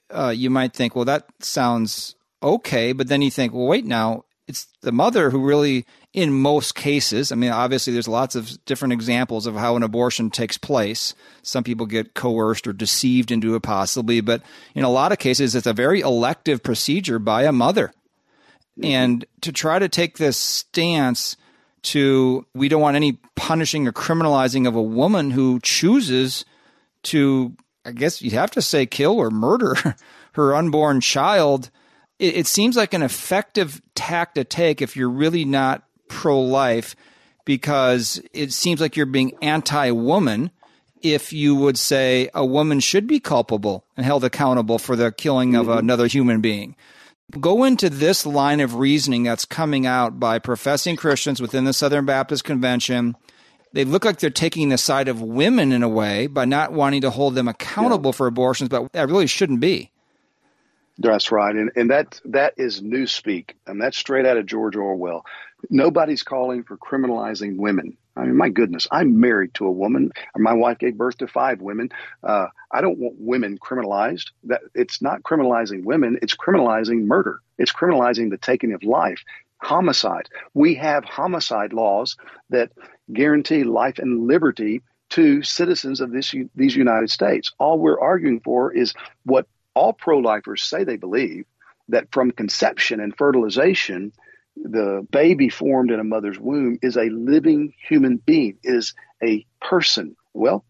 uh, 0.10 0.34
you 0.36 0.50
might 0.50 0.74
think, 0.74 0.96
well, 0.96 1.06
that 1.06 1.26
sounds 1.40 2.16
okay. 2.42 2.92
But 2.94 3.08
then 3.08 3.22
you 3.22 3.32
think, 3.32 3.54
well, 3.54 3.68
wait 3.68 3.86
now, 3.86 4.26
it's 4.48 4.68
the 4.82 4.92
mother 4.92 5.30
who 5.30 5.44
really, 5.44 5.86
in 6.12 6.34
most 6.34 6.76
cases, 6.76 7.32
I 7.32 7.36
mean, 7.36 7.52
obviously 7.52 7.94
there's 7.94 8.10
lots 8.10 8.36
of 8.36 8.64
different 8.66 8.92
examples 8.92 9.48
of 9.48 9.56
how 9.56 9.76
an 9.76 9.84
abortion 9.84 10.30
takes 10.30 10.58
place. 10.58 11.16
Some 11.42 11.64
people 11.64 11.86
get 11.86 12.14
coerced 12.14 12.68
or 12.68 12.74
deceived 12.74 13.32
into 13.32 13.56
it 13.56 13.64
possibly, 13.64 14.20
but 14.20 14.42
in 14.76 14.84
a 14.84 14.90
lot 14.90 15.14
of 15.14 15.20
cases, 15.20 15.56
it's 15.56 15.68
a 15.68 15.74
very 15.74 16.02
elective 16.02 16.62
procedure 16.62 17.20
by 17.20 17.44
a 17.44 17.54
mother. 17.54 17.94
And 18.82 19.26
to 19.42 19.52
try 19.52 19.78
to 19.78 19.88
take 19.88 20.18
this 20.18 20.38
stance 20.38 21.38
to 21.84 22.46
we 22.56 22.70
don't 22.70 22.82
want 22.82 22.96
any 22.96 23.20
punishing 23.36 23.88
or 23.88 23.92
criminalizing 23.92 24.68
of 24.68 24.76
a 24.76 24.82
woman 24.82 25.32
who 25.32 25.60
chooses 25.62 26.46
to, 27.04 27.56
I 27.86 27.92
guess 27.92 28.22
you'd 28.22 28.34
have 28.34 28.52
to 28.52 28.62
say, 28.62 28.86
kill 28.86 29.20
or 29.20 29.30
murder 29.30 29.76
her 30.34 30.56
unborn 30.56 31.02
child. 31.02 31.70
It, 32.20 32.38
it 32.38 32.48
seems 32.48 32.76
like 32.76 32.94
an 32.94 33.04
effective 33.04 33.82
tack 33.96 34.34
to 34.36 34.44
take 34.44 34.82
if 34.82 34.96
you're 34.96 35.10
really 35.10 35.46
not 35.46 35.84
pro 36.08 36.40
life 36.40 36.96
because 37.46 38.22
it 38.34 38.54
seems 38.54 38.80
like 38.80 38.96
you're 38.96 39.06
being 39.06 39.34
anti 39.42 39.92
woman 39.92 40.52
if 41.02 41.34
you 41.34 41.54
would 41.54 41.78
say 41.78 42.30
a 42.34 42.46
woman 42.46 42.80
should 42.80 43.06
be 43.08 43.20
culpable 43.20 43.86
and 43.98 44.06
held 44.06 44.24
accountable 44.24 44.80
for 44.80 44.96
the 44.96 45.12
killing 45.12 45.54
of 45.56 45.68
mm-hmm. 45.68 45.80
another 45.80 46.08
human 46.08 46.40
being. 46.40 46.76
Go 47.40 47.64
into 47.64 47.90
this 47.90 48.26
line 48.26 48.60
of 48.60 48.76
reasoning 48.76 49.24
that's 49.24 49.46
coming 49.46 49.86
out 49.86 50.20
by 50.20 50.40
professing 50.40 50.96
Christians 50.96 51.42
within 51.42 51.64
the 51.66 51.74
Southern 51.74 52.06
Baptist 52.06 52.44
Convention. 52.44 53.16
They 53.74 53.86
look 53.86 54.06
like 54.06 54.20
they're 54.20 54.30
taking 54.30 54.70
the 54.70 54.78
side 54.78 55.08
of 55.08 55.22
women 55.22 55.72
in 55.72 55.82
a 55.82 55.90
way 55.90 56.28
by 56.28 56.46
not 56.46 56.74
wanting 56.74 57.02
to 57.02 57.10
hold 57.10 57.34
them 57.34 57.48
accountable 57.48 58.10
yeah. 58.10 58.18
for 58.18 58.28
abortions, 58.28 58.70
but 58.70 58.92
that 58.94 59.10
really 59.10 59.26
shouldn't 59.26 59.60
be. 59.60 59.90
That's 61.00 61.32
right, 61.32 61.56
and 61.56 61.72
and 61.76 61.90
that 61.90 62.22
that 62.26 62.54
is 62.58 62.82
newspeak, 62.82 63.52
and 63.66 63.82
that's 63.82 63.98
straight 63.98 64.28
out 64.28 64.38
of 64.38 64.46
George 64.46 64.76
Orwell. 64.76 65.26
Nobody's 65.72 66.22
calling 66.22 66.64
for 66.64 66.78
criminalizing 66.78 67.58
women. 67.58 67.98
I 68.16 68.26
mean, 68.26 68.38
my 68.38 68.50
goodness, 68.50 68.88
I'm 68.92 69.20
married 69.20 69.54
to 69.56 69.66
a 69.66 69.72
woman. 69.72 70.12
My 70.38 70.54
wife 70.54 70.78
gave 70.78 70.98
birth 70.98 71.18
to 71.18 71.28
five 71.28 71.62
women. 71.62 71.90
Uh, 72.24 72.48
I 72.72 72.82
don't 72.82 73.00
want 73.00 73.16
women 73.18 73.58
criminalized. 73.58 74.32
That 74.44 74.62
it's 74.76 75.02
not 75.02 75.24
criminalizing 75.24 75.84
women; 75.84 76.20
it's 76.22 76.36
criminalizing 76.36 77.06
murder. 77.06 77.42
It's 77.58 77.74
criminalizing 77.74 78.30
the 78.30 78.38
taking 78.38 78.74
of 78.74 78.84
life, 78.84 79.24
homicide. 79.58 80.30
We 80.54 80.76
have 80.76 81.06
homicide 81.06 81.74
laws 81.74 82.16
that 82.50 82.72
guarantee 83.12 83.64
life 83.64 83.98
and 83.98 84.28
liberty 84.28 84.82
to 85.12 85.42
citizens 85.44 86.02
of 86.02 86.12
this 86.12 86.34
these 86.56 86.76
United 86.76 87.10
States. 87.10 87.52
All 87.60 87.80
we're 87.80 88.00
arguing 88.00 88.42
for 88.42 88.72
is 88.72 88.94
what 89.26 89.48
all 89.76 89.94
pro-lifers 89.94 90.64
say 90.64 90.84
they 90.84 90.98
believe 90.98 91.46
that 91.90 92.12
from 92.12 92.32
conception 92.32 93.00
and 93.00 93.16
fertilization 93.18 94.14
the 94.56 95.06
baby 95.12 95.50
formed 95.50 95.92
in 95.92 96.00
a 96.00 96.04
mother's 96.04 96.40
womb 96.40 96.80
is 96.82 96.98
a 96.98 97.10
living 97.10 97.74
human 97.88 98.18
being, 98.18 98.58
is 98.64 98.94
a 99.24 99.46
person. 99.62 100.16
Well, 100.34 100.64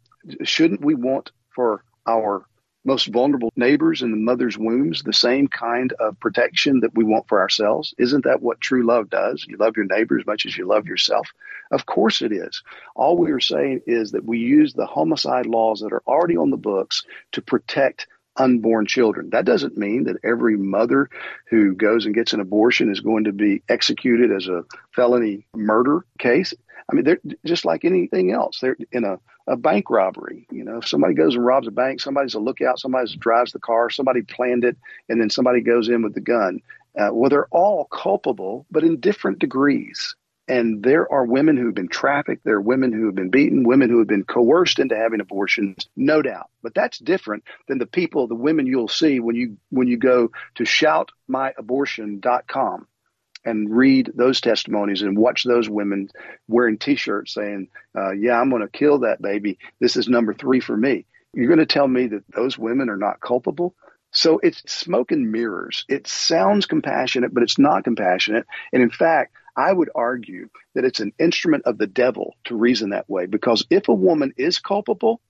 shouldn't 0.43 0.83
we 0.83 0.95
want 0.95 1.31
for 1.49 1.83
our 2.07 2.45
most 2.85 3.07
vulnerable 3.07 3.51
neighbors 3.55 4.01
in 4.01 4.11
the 4.11 4.17
mother's 4.17 4.57
wombs 4.57 5.03
the 5.03 5.13
same 5.13 5.47
kind 5.47 5.93
of 5.99 6.19
protection 6.19 6.81
that 6.81 6.93
we 6.95 7.03
want 7.03 7.27
for 7.27 7.39
ourselves? 7.39 7.93
Isn't 7.97 8.25
that 8.25 8.41
what 8.41 8.59
true 8.59 8.85
love 8.85 9.09
does? 9.09 9.45
You 9.47 9.57
love 9.57 9.77
your 9.77 9.85
neighbor 9.85 10.19
as 10.19 10.25
much 10.25 10.45
as 10.45 10.57
you 10.57 10.67
love 10.67 10.85
yourself? 10.85 11.29
Of 11.71 11.85
course 11.85 12.21
it 12.21 12.31
is. 12.31 12.61
All 12.95 13.17
we 13.17 13.31
are 13.31 13.39
saying 13.39 13.81
is 13.87 14.11
that 14.11 14.25
we 14.25 14.39
use 14.39 14.73
the 14.73 14.85
homicide 14.85 15.45
laws 15.45 15.79
that 15.79 15.93
are 15.93 16.03
already 16.05 16.35
on 16.35 16.49
the 16.49 16.57
books 16.57 17.03
to 17.33 17.41
protect 17.41 18.07
unborn 18.37 18.85
children. 18.85 19.29
That 19.31 19.45
doesn't 19.45 19.77
mean 19.77 20.05
that 20.05 20.17
every 20.23 20.57
mother 20.57 21.09
who 21.49 21.75
goes 21.75 22.05
and 22.05 22.15
gets 22.15 22.33
an 22.33 22.39
abortion 22.39 22.91
is 22.91 22.99
going 22.99 23.25
to 23.25 23.31
be 23.31 23.61
executed 23.69 24.31
as 24.31 24.47
a 24.47 24.63
felony 24.95 25.45
murder 25.55 26.05
case. 26.17 26.53
I 26.91 26.95
mean, 26.95 27.05
they're 27.05 27.19
just 27.45 27.65
like 27.65 27.85
anything 27.85 28.31
else. 28.31 28.59
They're 28.59 28.77
in 28.91 29.05
a, 29.05 29.19
a 29.47 29.55
bank 29.55 29.89
robbery. 29.89 30.47
You 30.51 30.63
know, 30.63 30.79
if 30.79 30.87
somebody 30.87 31.13
goes 31.13 31.35
and 31.35 31.45
robs 31.45 31.67
a 31.67 31.71
bank, 31.71 32.01
somebody's 32.01 32.33
a 32.33 32.39
lookout, 32.39 32.79
somebody 32.79 33.15
drives 33.17 33.53
the 33.53 33.59
car, 33.59 33.89
somebody 33.89 34.21
planned 34.21 34.65
it, 34.65 34.77
and 35.07 35.19
then 35.21 35.29
somebody 35.29 35.61
goes 35.61 35.87
in 35.89 36.01
with 36.01 36.13
the 36.13 36.21
gun. 36.21 36.59
Uh, 36.97 37.09
well, 37.11 37.29
they're 37.29 37.47
all 37.47 37.85
culpable, 37.85 38.65
but 38.69 38.83
in 38.83 38.99
different 38.99 39.39
degrees. 39.39 40.15
And 40.47 40.81
there 40.83 41.11
are 41.11 41.25
women 41.25 41.55
who've 41.55 41.73
been 41.73 41.87
trafficked. 41.87 42.43
There 42.43 42.57
are 42.57 42.61
women 42.61 42.91
who 42.91 43.05
have 43.05 43.15
been 43.15 43.29
beaten, 43.29 43.63
women 43.63 43.89
who 43.89 43.99
have 43.99 44.09
been 44.09 44.25
coerced 44.25 44.79
into 44.79 44.97
having 44.97 45.21
abortions, 45.21 45.87
no 45.95 46.21
doubt. 46.21 46.49
But 46.61 46.73
that's 46.73 46.99
different 46.99 47.45
than 47.67 47.77
the 47.77 47.85
people, 47.85 48.27
the 48.27 48.35
women 48.35 48.67
you'll 48.67 48.89
see 48.89 49.21
when 49.21 49.37
you 49.37 49.55
when 49.69 49.87
you 49.87 49.95
go 49.97 50.31
to 50.55 50.63
shoutmyabortion.com 50.63 52.87
and 53.45 53.75
read 53.75 54.09
those 54.15 54.39
testimonies 54.41 55.01
and 55.01 55.17
watch 55.17 55.43
those 55.43 55.69
women 55.69 56.09
wearing 56.47 56.77
T-shirts 56.77 57.33
saying, 57.33 57.69
uh, 57.97 58.11
"Yeah, 58.11 58.37
I'm 58.39 58.49
going 58.49 58.61
to 58.63 58.67
kill 58.67 58.99
that 58.99 59.21
baby. 59.21 59.59
This 59.79 59.95
is 59.95 60.09
number 60.09 60.33
three 60.33 60.59
for 60.59 60.75
me." 60.75 61.05
You're 61.33 61.47
going 61.47 61.59
to 61.59 61.65
tell 61.65 61.87
me 61.87 62.07
that 62.07 62.25
those 62.29 62.57
women 62.57 62.89
are 62.89 62.97
not 62.97 63.21
culpable? 63.21 63.75
So 64.11 64.39
it's 64.43 64.61
smoke 64.71 65.11
and 65.11 65.31
mirrors. 65.31 65.85
It 65.89 66.07
sounds 66.07 66.67
compassionate, 66.67 67.33
but 67.33 67.41
it's 67.41 67.57
not 67.57 67.83
compassionate. 67.83 68.45
And 68.71 68.83
in 68.83 68.91
fact, 68.91 69.33
I 69.55 69.71
would 69.71 69.89
argue 69.93 70.49
that 70.75 70.85
it's 70.85 70.99
an 70.99 71.13
instrument 71.19 71.63
of 71.65 71.77
the 71.77 71.87
devil 71.87 72.35
to 72.45 72.55
reason 72.55 72.89
that 72.89 73.09
way 73.09 73.25
because 73.25 73.65
if 73.69 73.87
a 73.87 73.93
woman 73.93 74.33
is 74.37 74.59
culpable 74.59 75.21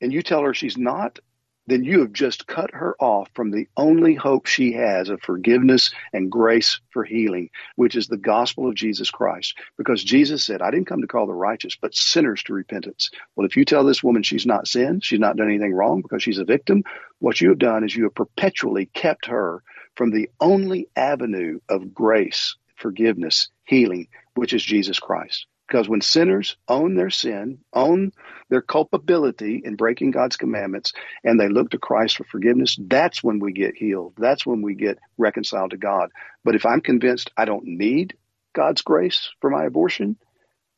and 0.00 0.12
you 0.12 0.22
tell 0.22 0.42
her 0.42 0.54
she's 0.54 0.76
not, 0.76 1.18
then 1.66 1.84
you 1.84 2.00
have 2.00 2.12
just 2.12 2.46
cut 2.46 2.72
her 2.72 2.96
off 3.00 3.30
from 3.34 3.50
the 3.50 3.68
only 3.76 4.14
hope 4.14 4.46
she 4.46 4.72
has 4.72 5.08
of 5.08 5.20
forgiveness 5.22 5.92
and 6.12 6.30
grace 6.30 6.80
for 6.90 7.04
healing, 7.04 7.50
which 7.76 7.94
is 7.94 8.08
the 8.08 8.16
gospel 8.16 8.68
of 8.68 8.74
Jesus 8.74 9.10
Christ. 9.10 9.56
Because 9.78 10.02
Jesus 10.02 10.44
said, 10.44 10.60
I 10.60 10.70
didn't 10.72 10.88
come 10.88 11.02
to 11.02 11.06
call 11.06 11.26
the 11.26 11.34
righteous, 11.34 11.76
but 11.80 11.94
sinners 11.94 12.42
to 12.44 12.52
repentance. 12.52 13.10
Well, 13.36 13.46
if 13.46 13.56
you 13.56 13.64
tell 13.64 13.84
this 13.84 14.02
woman 14.02 14.24
she's 14.24 14.46
not 14.46 14.66
sinned, 14.66 15.04
she's 15.04 15.20
not 15.20 15.36
done 15.36 15.48
anything 15.48 15.72
wrong 15.72 16.02
because 16.02 16.22
she's 16.22 16.38
a 16.38 16.44
victim, 16.44 16.82
what 17.20 17.40
you 17.40 17.50
have 17.50 17.58
done 17.58 17.84
is 17.84 17.94
you 17.94 18.04
have 18.04 18.14
perpetually 18.14 18.86
kept 18.86 19.26
her 19.26 19.62
from 19.94 20.10
the 20.10 20.30
only 20.40 20.88
avenue 20.96 21.60
of 21.68 21.94
grace 21.94 22.56
forgiveness, 22.82 23.48
healing, 23.64 24.08
which 24.34 24.52
is 24.52 24.62
Jesus 24.62 24.98
Christ. 24.98 25.46
Because 25.66 25.88
when 25.88 26.02
sinners 26.02 26.56
own 26.68 26.96
their 26.96 27.08
sin, 27.08 27.60
own 27.72 28.12
their 28.50 28.60
culpability 28.60 29.62
in 29.64 29.76
breaking 29.76 30.10
God's 30.10 30.36
commandments, 30.36 30.92
and 31.24 31.40
they 31.40 31.48
look 31.48 31.70
to 31.70 31.78
Christ 31.78 32.18
for 32.18 32.24
forgiveness, 32.24 32.76
that's 32.78 33.24
when 33.24 33.38
we 33.38 33.52
get 33.52 33.74
healed. 33.74 34.12
That's 34.18 34.44
when 34.44 34.60
we 34.60 34.74
get 34.74 34.98
reconciled 35.16 35.70
to 35.70 35.78
God. 35.78 36.10
But 36.44 36.56
if 36.56 36.66
I'm 36.66 36.82
convinced 36.82 37.30
I 37.38 37.46
don't 37.46 37.64
need 37.64 38.18
God's 38.52 38.82
grace 38.82 39.30
for 39.40 39.48
my 39.48 39.64
abortion, 39.64 40.18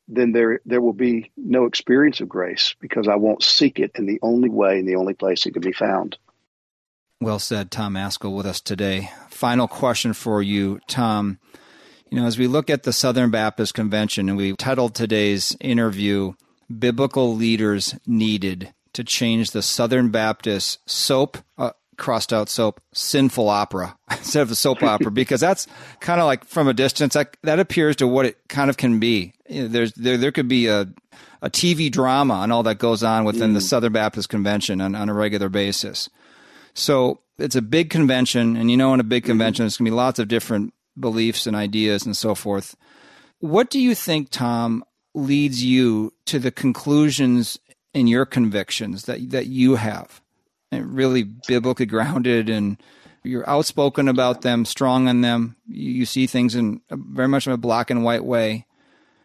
then 0.07 0.31
there 0.31 0.61
there 0.65 0.81
will 0.81 0.93
be 0.93 1.31
no 1.35 1.65
experience 1.65 2.21
of 2.21 2.29
grace 2.29 2.75
because 2.79 3.07
I 3.07 3.15
won't 3.15 3.43
seek 3.43 3.79
it 3.79 3.91
in 3.95 4.05
the 4.05 4.19
only 4.21 4.49
way 4.49 4.79
and 4.79 4.87
the 4.87 4.95
only 4.95 5.13
place 5.13 5.45
it 5.45 5.51
can 5.51 5.61
be 5.61 5.73
found. 5.73 6.17
Well 7.19 7.39
said, 7.39 7.71
Tom 7.71 7.95
Ascol, 7.95 8.35
with 8.35 8.45
us 8.45 8.61
today. 8.61 9.09
Final 9.29 9.67
question 9.67 10.13
for 10.13 10.41
you, 10.41 10.79
Tom. 10.87 11.39
You 12.15 12.21
know, 12.21 12.27
as 12.27 12.39
we 12.39 12.47
look 12.47 12.69
at 12.69 12.83
the 12.83 12.93
Southern 12.93 13.29
Baptist 13.29 13.73
Convention, 13.73 14.29
and 14.29 14.37
we 14.37 14.53
titled 14.53 14.95
today's 14.95 15.53
interview, 15.59 16.31
Biblical 16.79 17.35
Leaders 17.35 17.93
Needed 18.07 18.73
to 18.93 19.03
Change 19.03 19.51
the 19.51 19.61
Southern 19.61 20.11
Baptist 20.11 20.79
Soap, 20.89 21.37
uh, 21.57 21.71
crossed 21.97 22.31
out 22.31 22.47
soap, 22.47 22.79
sinful 22.93 23.49
opera 23.49 23.97
instead 24.11 24.43
of 24.43 24.49
a 24.49 24.55
soap 24.55 24.81
opera, 24.81 25.11
because 25.11 25.41
that's 25.41 25.67
kind 25.99 26.21
of 26.21 26.25
like 26.25 26.45
from 26.45 26.69
a 26.69 26.73
distance, 26.73 27.15
that, 27.15 27.35
that 27.43 27.59
appears 27.59 27.97
to 27.97 28.07
what 28.07 28.25
it 28.25 28.37
kind 28.47 28.69
of 28.69 28.77
can 28.77 28.97
be. 28.97 29.33
You 29.49 29.63
know, 29.63 29.67
there's, 29.67 29.91
there, 29.95 30.15
there 30.15 30.31
could 30.31 30.47
be 30.47 30.67
a, 30.67 30.87
a 31.41 31.49
TV 31.49 31.91
drama 31.91 32.35
and 32.35 32.53
all 32.53 32.63
that 32.63 32.79
goes 32.79 33.03
on 33.03 33.25
within 33.25 33.51
mm. 33.51 33.55
the 33.55 33.61
Southern 33.61 33.91
Baptist 33.91 34.29
Convention 34.29 34.79
on, 34.79 34.95
on 34.95 35.09
a 35.09 35.13
regular 35.13 35.49
basis. 35.49 36.09
So 36.75 37.19
it's 37.37 37.57
a 37.57 37.61
big 37.61 37.89
convention, 37.89 38.55
and 38.55 38.71
you 38.71 38.77
know, 38.77 38.93
in 38.93 39.01
a 39.01 39.03
big 39.03 39.23
mm-hmm. 39.23 39.31
convention, 39.31 39.63
there's 39.63 39.75
going 39.75 39.87
to 39.87 39.91
be 39.91 39.95
lots 39.95 40.19
of 40.19 40.29
different 40.29 40.71
beliefs 40.99 41.47
and 41.47 41.55
ideas 41.55 42.05
and 42.05 42.15
so 42.15 42.35
forth. 42.35 42.75
What 43.39 43.69
do 43.69 43.79
you 43.79 43.95
think, 43.95 44.29
Tom, 44.29 44.83
leads 45.13 45.63
you 45.63 46.13
to 46.25 46.39
the 46.39 46.51
conclusions 46.51 47.59
and 47.93 48.09
your 48.09 48.25
convictions 48.25 49.03
that 49.05 49.29
that 49.31 49.47
you 49.47 49.75
have, 49.75 50.21
and 50.71 50.93
really 50.93 51.23
biblically 51.23 51.85
grounded, 51.85 52.49
and 52.49 52.77
you're 53.23 53.49
outspoken 53.49 54.07
about 54.07 54.41
them, 54.41 54.65
strong 54.65 55.07
on 55.07 55.21
them. 55.21 55.55
You, 55.67 55.91
you 55.91 56.05
see 56.05 56.27
things 56.27 56.55
in 56.55 56.81
very 56.89 57.27
much 57.27 57.47
in 57.47 57.53
a 57.53 57.57
black 57.57 57.89
and 57.89 58.03
white 58.03 58.25
way. 58.25 58.65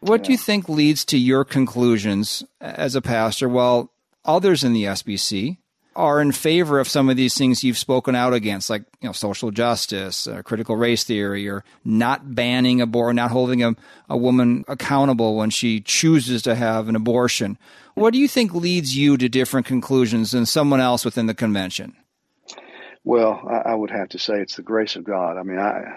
What 0.00 0.20
yeah. 0.20 0.26
do 0.26 0.32
you 0.32 0.38
think 0.38 0.68
leads 0.68 1.04
to 1.06 1.18
your 1.18 1.44
conclusions 1.44 2.42
as 2.60 2.94
a 2.94 3.02
pastor? 3.02 3.48
While 3.48 3.92
others 4.24 4.64
in 4.64 4.72
the 4.72 4.84
SBC 4.84 5.58
are 5.96 6.20
in 6.20 6.32
favor 6.32 6.78
of 6.78 6.88
some 6.88 7.08
of 7.08 7.16
these 7.16 7.36
things 7.36 7.64
you've 7.64 7.78
spoken 7.78 8.14
out 8.14 8.32
against, 8.32 8.70
like 8.70 8.82
you 9.00 9.08
know 9.08 9.12
social 9.12 9.50
justice, 9.50 10.26
uh, 10.26 10.42
critical 10.42 10.76
race 10.76 11.04
theory, 11.04 11.48
or 11.48 11.64
not 11.84 12.34
banning 12.34 12.80
abortion, 12.80 13.16
not 13.16 13.30
holding 13.30 13.62
a, 13.62 13.74
a 14.08 14.16
woman 14.16 14.64
accountable 14.68 15.36
when 15.36 15.50
she 15.50 15.80
chooses 15.80 16.42
to 16.42 16.54
have 16.54 16.88
an 16.88 16.96
abortion. 16.96 17.58
What 17.94 18.12
do 18.12 18.18
you 18.18 18.28
think 18.28 18.54
leads 18.54 18.96
you 18.96 19.16
to 19.16 19.28
different 19.28 19.66
conclusions 19.66 20.30
than 20.30 20.46
someone 20.46 20.80
else 20.80 21.04
within 21.04 21.26
the 21.26 21.34
convention? 21.34 21.96
Well, 23.04 23.42
I, 23.48 23.70
I 23.70 23.74
would 23.74 23.90
have 23.90 24.10
to 24.10 24.18
say 24.18 24.34
it's 24.34 24.56
the 24.56 24.62
grace 24.62 24.96
of 24.96 25.04
God. 25.04 25.38
I 25.38 25.42
mean, 25.42 25.58
I, 25.58 25.96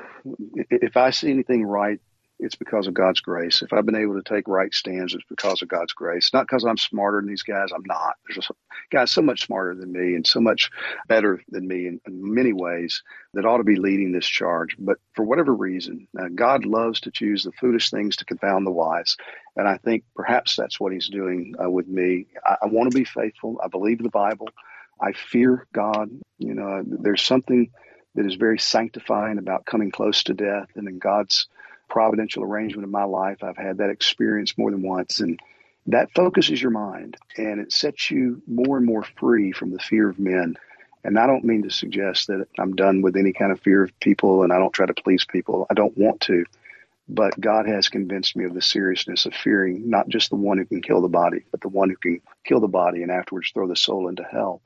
if 0.69 0.97
I 0.97 1.11
see 1.11 1.29
anything 1.29 1.63
right 1.63 1.99
it's 2.43 2.55
because 2.55 2.87
of 2.87 2.93
God's 2.93 3.21
grace. 3.21 3.61
If 3.61 3.71
I've 3.71 3.85
been 3.85 3.95
able 3.95 4.21
to 4.21 4.23
take 4.23 4.47
right 4.47 4.73
stands, 4.73 5.13
it's 5.13 5.23
because 5.29 5.61
of 5.61 5.69
God's 5.69 5.93
grace. 5.93 6.29
Not 6.33 6.45
because 6.45 6.65
I'm 6.65 6.77
smarter 6.77 7.19
than 7.21 7.29
these 7.29 7.43
guys. 7.43 7.69
I'm 7.73 7.83
not. 7.85 8.15
There's 8.27 8.45
a 8.49 8.53
guys 8.91 9.11
so 9.11 9.21
much 9.21 9.45
smarter 9.45 9.73
than 9.73 9.91
me 9.91 10.15
and 10.15 10.27
so 10.27 10.41
much 10.41 10.69
better 11.07 11.41
than 11.49 11.67
me 11.67 11.87
in, 11.87 12.01
in 12.05 12.33
many 12.33 12.51
ways 12.51 13.01
that 13.33 13.45
ought 13.45 13.57
to 13.57 13.63
be 13.63 13.77
leading 13.77 14.11
this 14.11 14.25
charge. 14.25 14.75
But 14.77 14.97
for 15.15 15.23
whatever 15.23 15.53
reason, 15.53 16.07
uh, 16.19 16.27
God 16.35 16.65
loves 16.65 16.99
to 17.01 17.11
choose 17.11 17.43
the 17.43 17.53
foolish 17.53 17.89
things 17.89 18.17
to 18.17 18.25
confound 18.25 18.67
the 18.67 18.71
wise. 18.71 19.15
And 19.55 19.67
I 19.67 19.77
think 19.77 20.03
perhaps 20.15 20.55
that's 20.55 20.79
what 20.79 20.91
He's 20.91 21.07
doing 21.07 21.55
uh, 21.63 21.69
with 21.69 21.87
me. 21.87 22.27
I, 22.45 22.57
I 22.63 22.65
want 22.67 22.91
to 22.91 22.97
be 22.97 23.05
faithful. 23.05 23.59
I 23.63 23.69
believe 23.69 24.03
the 24.03 24.09
Bible. 24.09 24.49
I 25.01 25.13
fear 25.13 25.65
God. 25.73 26.09
You 26.39 26.53
know, 26.53 26.83
there's 26.85 27.21
something 27.21 27.71
that 28.15 28.25
is 28.25 28.35
very 28.35 28.59
sanctifying 28.59 29.37
about 29.37 29.65
coming 29.65 29.91
close 29.91 30.23
to 30.23 30.33
death 30.33 30.67
and 30.75 30.87
in 30.87 30.99
God's 30.99 31.47
providential 31.89 32.43
arrangement 32.43 32.86
in 32.86 32.91
my 32.91 33.03
life. 33.03 33.43
I've 33.43 33.57
had 33.57 33.77
that 33.77 33.89
experience 33.89 34.57
more 34.57 34.71
than 34.71 34.81
once, 34.81 35.19
and 35.19 35.39
that 35.88 36.13
focuses 36.13 36.61
your 36.61 36.71
mind 36.71 37.17
and 37.38 37.59
it 37.59 37.71
sets 37.73 38.09
you 38.09 38.41
more 38.47 38.77
and 38.77 38.86
more 38.86 39.03
free 39.03 39.51
from 39.51 39.71
the 39.71 39.79
fear 39.79 40.09
of 40.09 40.19
men. 40.19 40.55
And 41.03 41.19
I 41.19 41.27
don't 41.27 41.43
mean 41.43 41.63
to 41.63 41.69
suggest 41.69 42.27
that 42.27 42.47
I'm 42.57 42.75
done 42.75 43.01
with 43.01 43.17
any 43.17 43.34
kind 43.34 43.51
of 43.51 43.59
fear 43.59 43.84
of 43.84 43.99
people 43.99 44.43
and 44.43 44.53
I 44.53 44.59
don't 44.59 44.73
try 44.73 44.86
to 44.86 44.93
please 44.93 45.25
people. 45.25 45.67
I 45.69 45.73
don't 45.73 45.97
want 45.97 46.21
to. 46.21 46.45
But 47.09 47.38
God 47.38 47.67
has 47.67 47.89
convinced 47.89 48.38
me 48.38 48.45
of 48.45 48.53
the 48.53 48.61
seriousness 48.61 49.25
of 49.25 49.34
fearing 49.34 49.89
not 49.89 50.07
just 50.07 50.29
the 50.29 50.38
one 50.38 50.57
who 50.57 50.65
can 50.65 50.81
kill 50.81 51.01
the 51.01 51.09
body, 51.09 51.43
but 51.51 51.59
the 51.59 51.67
one 51.67 51.89
who 51.89 51.97
can 51.97 52.21
kill 52.45 52.61
the 52.61 52.69
body 52.69 53.03
and 53.03 53.11
afterwards 53.11 53.51
throw 53.53 53.67
the 53.67 53.75
soul 53.75 54.07
into 54.07 54.23
hell. 54.23 54.61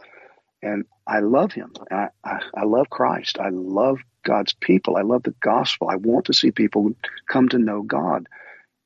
And 0.61 0.85
I 1.05 1.19
love 1.19 1.51
him. 1.53 1.73
I, 1.91 2.09
I, 2.23 2.41
I 2.55 2.63
love 2.63 2.89
Christ. 2.89 3.39
I 3.39 3.49
love 3.49 3.99
God's 4.23 4.53
people. 4.53 4.97
I 4.97 5.01
love 5.01 5.23
the 5.23 5.35
gospel. 5.39 5.89
I 5.89 5.95
want 5.95 6.25
to 6.25 6.33
see 6.33 6.51
people 6.51 6.93
come 7.29 7.49
to 7.49 7.59
know 7.59 7.81
God. 7.81 8.27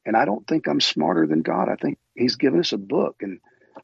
And 0.06 0.18
I 0.18 0.26
don't 0.26 0.46
think 0.48 0.68
I'm 0.68 0.82
smarter 0.82 1.28
than 1.28 1.42
God. 1.42 1.70
I 1.70 1.76
think 1.76 1.98
He's 2.16 2.36
given 2.36 2.60
us 2.60 2.74
a 2.74 2.78
book, 2.78 3.18
and 3.22 3.40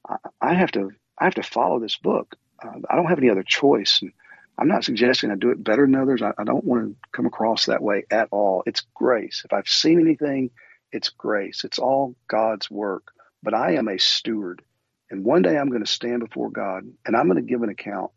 I, 0.08 0.16
I 0.42 0.54
have 0.56 0.72
to 0.72 0.92
I 1.18 1.26
have 1.26 1.36
to 1.36 1.44
follow 1.44 1.80
this 1.80 1.98
book. 1.98 2.36
Uh, 2.64 2.80
I 2.90 2.96
don't 2.96 3.06
have 3.06 3.20
any 3.20 3.30
other 3.30 3.44
choice. 3.44 4.00
And 4.02 4.12
I'm 4.58 4.68
not 4.68 4.84
suggesting 4.84 5.32
I 5.32 5.36
do 5.36 5.52
it 5.52 5.64
better 5.64 5.86
than 5.86 5.96
others. 5.96 6.22
I, 6.22 6.34
I 6.38 6.44
don't 6.44 6.66
want 6.66 6.90
to 6.90 6.96
come 7.12 7.28
across 7.28 7.68
that 7.68 7.84
way 7.84 8.04
at 8.10 8.30
all. 8.32 8.64
It's 8.66 8.82
grace. 8.96 9.44
If 9.46 9.54
I've 9.54 9.68
seen 9.68 10.00
anything, 10.00 10.50
it's 10.92 11.10
grace. 11.10 11.64
It's 11.64 11.80
all 11.80 12.16
God's 12.28 12.70
work. 12.70 13.12
But 13.44 13.54
I 13.54 13.74
am 13.74 13.88
a 13.88 14.00
steward. 14.00 14.64
And 15.10 15.24
one 15.24 15.42
day 15.42 15.58
I'm 15.58 15.70
going 15.70 15.84
to 15.84 15.92
stand 15.92 16.20
before 16.20 16.50
God 16.50 16.84
and 17.06 17.16
I'm 17.16 17.28
going 17.28 17.44
to 17.44 17.50
give 17.50 17.64
an 17.64 17.70
account 17.70 18.12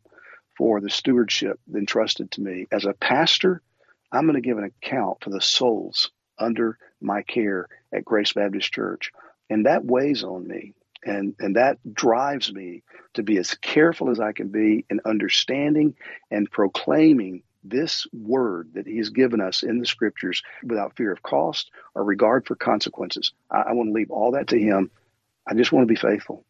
for 0.56 0.80
the 0.80 0.90
stewardship 0.90 1.58
entrusted 1.74 2.30
to 2.32 2.40
me. 2.40 2.66
As 2.70 2.84
a 2.84 2.92
pastor, 2.92 3.62
I'm 4.12 4.26
going 4.26 4.40
to 4.40 4.46
give 4.46 4.58
an 4.58 4.64
account 4.64 5.22
for 5.22 5.30
the 5.30 5.40
souls 5.40 6.10
under 6.38 6.78
my 7.00 7.22
care 7.22 7.68
at 7.92 8.04
Grace 8.04 8.32
Baptist 8.32 8.72
Church. 8.72 9.12
And 9.48 9.66
that 9.66 9.84
weighs 9.84 10.24
on 10.24 10.46
me. 10.46 10.74
And, 11.04 11.34
and 11.38 11.56
that 11.56 11.78
drives 11.94 12.52
me 12.52 12.82
to 13.14 13.22
be 13.22 13.38
as 13.38 13.54
careful 13.54 14.10
as 14.10 14.20
I 14.20 14.32
can 14.32 14.48
be 14.48 14.84
in 14.90 15.00
understanding 15.06 15.94
and 16.30 16.50
proclaiming 16.50 17.42
this 17.64 18.06
word 18.12 18.70
that 18.74 18.86
he's 18.86 19.10
given 19.10 19.40
us 19.40 19.62
in 19.62 19.78
the 19.78 19.86
scriptures 19.86 20.42
without 20.62 20.96
fear 20.96 21.12
of 21.12 21.22
cost 21.22 21.70
or 21.94 22.04
regard 22.04 22.46
for 22.46 22.54
consequences. 22.54 23.32
I, 23.50 23.62
I 23.68 23.72
want 23.72 23.88
to 23.88 23.94
leave 23.94 24.10
all 24.10 24.32
that 24.32 24.48
to 24.48 24.58
him. 24.58 24.90
I 25.46 25.54
just 25.54 25.72
want 25.72 25.86
to 25.86 25.92
be 25.92 25.98
faithful. 25.98 26.44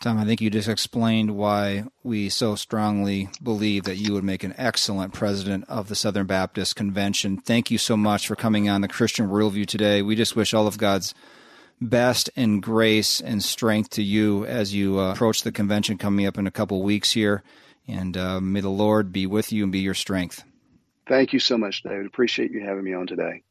Tom, 0.00 0.18
I 0.18 0.24
think 0.24 0.40
you 0.40 0.50
just 0.50 0.68
explained 0.68 1.36
why 1.36 1.84
we 2.02 2.28
so 2.28 2.54
strongly 2.54 3.30
believe 3.42 3.84
that 3.84 3.96
you 3.96 4.12
would 4.12 4.24
make 4.24 4.44
an 4.44 4.54
excellent 4.58 5.14
president 5.14 5.64
of 5.68 5.88
the 5.88 5.94
Southern 5.94 6.26
Baptist 6.26 6.76
Convention. 6.76 7.38
Thank 7.38 7.70
you 7.70 7.78
so 7.78 7.96
much 7.96 8.28
for 8.28 8.36
coming 8.36 8.68
on 8.68 8.82
the 8.82 8.88
Christian 8.88 9.28
Worldview 9.28 9.66
today. 9.66 10.02
We 10.02 10.14
just 10.14 10.36
wish 10.36 10.52
all 10.52 10.66
of 10.66 10.76
God's 10.76 11.14
best 11.80 12.28
and 12.36 12.62
grace 12.62 13.20
and 13.20 13.42
strength 13.42 13.90
to 13.90 14.02
you 14.02 14.44
as 14.44 14.74
you 14.74 15.00
uh, 15.00 15.12
approach 15.12 15.42
the 15.42 15.52
convention 15.52 15.98
coming 15.98 16.26
up 16.26 16.36
in 16.38 16.46
a 16.46 16.50
couple 16.50 16.82
weeks 16.82 17.12
here. 17.12 17.42
And 17.88 18.16
uh, 18.16 18.40
may 18.40 18.60
the 18.60 18.68
Lord 18.68 19.12
be 19.12 19.26
with 19.26 19.50
you 19.50 19.62
and 19.62 19.72
be 19.72 19.80
your 19.80 19.94
strength. 19.94 20.44
Thank 21.08 21.32
you 21.32 21.38
so 21.38 21.56
much, 21.56 21.82
David. 21.82 22.06
Appreciate 22.06 22.50
you 22.50 22.60
having 22.60 22.84
me 22.84 22.92
on 22.92 23.06
today. 23.06 23.42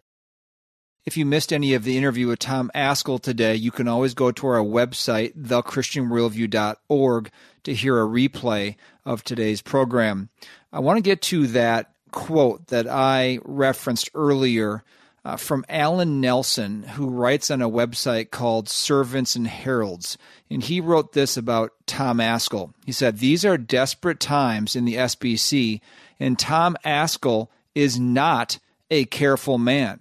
If 1.05 1.17
you 1.17 1.25
missed 1.25 1.53
any 1.53 1.75
of 1.75 1.83
the 1.83 1.99
interview 1.99 2.27
with 2.27 2.39
Tom 2.39 2.71
Ascol 2.73 3.21
today, 3.21 3.53
you 3.53 3.69
can 3.69 3.87
always 3.87 4.15
go 4.15 4.31
to 4.31 4.47
our 4.47 4.63
website, 4.63 5.35
thechristianworldview.org, 5.35 7.31
to 7.63 7.73
hear 7.75 8.01
a 8.01 8.07
replay 8.07 8.75
of 9.05 9.23
today's 9.23 9.61
program. 9.61 10.29
I 10.73 10.79
want 10.79 10.97
to 10.97 11.03
get 11.03 11.21
to 11.23 11.45
that 11.47 11.91
quote 12.09 12.67
that 12.67 12.87
I 12.87 13.37
referenced 13.45 14.09
earlier 14.15 14.83
uh, 15.23 15.37
from 15.37 15.63
Allen 15.69 16.21
Nelson, 16.21 16.81
who 16.81 17.07
writes 17.07 17.51
on 17.51 17.61
a 17.61 17.69
website 17.69 18.31
called 18.31 18.67
Servants 18.67 19.35
and 19.35 19.45
Heralds. 19.45 20.17
And 20.49 20.63
he 20.63 20.81
wrote 20.81 21.13
this 21.13 21.37
about 21.37 21.73
Tom 21.85 22.17
Ascol. 22.17 22.73
He 22.83 22.91
said, 22.91 23.19
These 23.19 23.45
are 23.45 23.59
desperate 23.59 24.19
times 24.19 24.75
in 24.75 24.85
the 24.85 24.95
SBC, 24.95 25.81
and 26.19 26.39
Tom 26.39 26.75
Ascol 26.83 27.49
is 27.75 27.99
not 27.99 28.57
a 28.89 29.05
careful 29.05 29.59
man. 29.59 29.99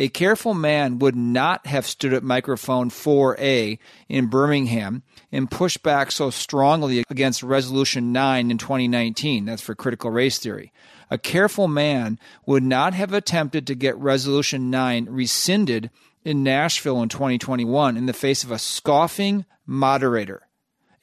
A 0.00 0.08
careful 0.08 0.54
man 0.54 0.98
would 0.98 1.14
not 1.14 1.66
have 1.66 1.86
stood 1.86 2.14
at 2.14 2.22
microphone 2.22 2.88
4A 2.88 3.78
in 4.08 4.28
Birmingham 4.28 5.02
and 5.30 5.50
pushed 5.50 5.82
back 5.82 6.10
so 6.10 6.30
strongly 6.30 7.04
against 7.10 7.42
Resolution 7.42 8.10
9 8.10 8.50
in 8.50 8.56
2019. 8.56 9.44
That's 9.44 9.60
for 9.60 9.74
critical 9.74 10.10
race 10.10 10.38
theory. 10.38 10.72
A 11.10 11.18
careful 11.18 11.68
man 11.68 12.18
would 12.46 12.62
not 12.62 12.94
have 12.94 13.12
attempted 13.12 13.66
to 13.66 13.74
get 13.74 13.94
Resolution 13.98 14.70
9 14.70 15.04
rescinded 15.10 15.90
in 16.24 16.42
Nashville 16.42 17.02
in 17.02 17.10
2021 17.10 17.98
in 17.98 18.06
the 18.06 18.14
face 18.14 18.42
of 18.42 18.50
a 18.50 18.58
scoffing 18.58 19.44
moderator. 19.66 20.48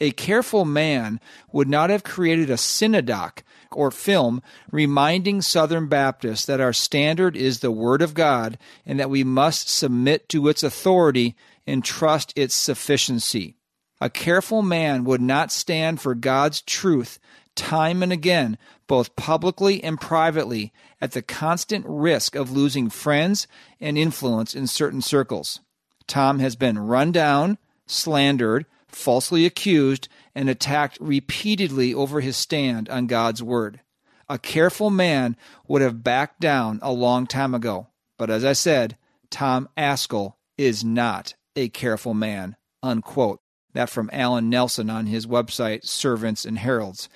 A 0.02 0.10
careful 0.10 0.66
man 0.66 1.20
would 1.52 1.70
not 1.70 1.91
have 1.91 2.04
created 2.04 2.50
a 2.50 2.56
cinedoc 2.56 3.43
or 3.72 3.91
film 3.91 4.41
reminding 4.72 5.41
Southern 5.41 5.88
Baptists 5.88 6.45
that 6.45 6.61
our 6.61 6.74
standard 6.74 7.36
is 7.36 7.59
the 7.59 7.72
Word 7.72 8.01
of 8.01 8.13
God 8.13 8.57
and 8.86 8.99
that 8.99 9.09
we 9.09 9.24
must 9.24 9.70
submit 9.70 10.30
to 10.30 10.47
its 10.47 10.63
authority 10.63 11.36
and 11.65 11.84
trust 11.84 12.34
its 12.36 12.55
sufficiency. 12.55 13.55
A 13.99 14.09
careful 14.09 14.61
man 14.61 15.03
would 15.03 15.22
not 15.22 15.51
stand 15.51 15.99
for 15.99 16.15
God's 16.15 16.61
truth 16.61 17.20
time 17.57 18.03
and 18.03 18.13
again, 18.13 18.57
both 18.86 19.15
publicly 19.18 19.84
and 19.84 19.99
privately, 19.99 20.72
at 21.01 21.11
the 21.11 21.22
constant 21.22 21.84
risk 21.88 22.36
of 22.36 22.51
losing 22.51 22.89
friends 22.89 23.47
and 23.82 23.97
influence 23.97 24.55
in 24.55 24.68
certain 24.68 25.01
circles. 25.01 25.59
Tom 26.07 26.39
has 26.39 26.55
been 26.55 26.80
run 26.80 27.11
down, 27.11 27.57
slandered, 27.86 28.65
falsely 28.98 29.45
accused, 29.45 30.10
and 30.36 30.50
attacked 30.50 30.98
repeatedly 31.00 31.93
over 31.93 32.20
his 32.20 32.36
stand 32.36 32.89
on 32.89 33.08
God's 33.08 33.41
word. 33.41 33.82
A 34.30 34.38
careful 34.38 34.89
man 34.89 35.38
would 35.68 35.82
have 35.82 36.04
backed 36.04 36.41
down 36.41 36.80
a 36.82 36.91
long 36.91 37.28
time 37.28 37.54
ago. 37.54 37.88
But 38.18 38.30
as 38.30 38.43
I 38.43 38.54
said, 38.54 38.98
Tom 39.30 39.70
Ascol 39.78 40.34
is 40.58 40.84
not 40.84 41.36
a 41.56 41.70
careful 41.70 42.14
man. 42.14 42.56
Unquote. 42.84 43.39
That 43.74 43.89
from 43.89 44.10
Allen 44.12 44.50
Nelson 44.50 44.89
on 44.89 45.06
his 45.06 45.28
website, 45.28 45.86
Servants 45.86 46.45
and 46.45 46.58
Heralds. 46.58 47.10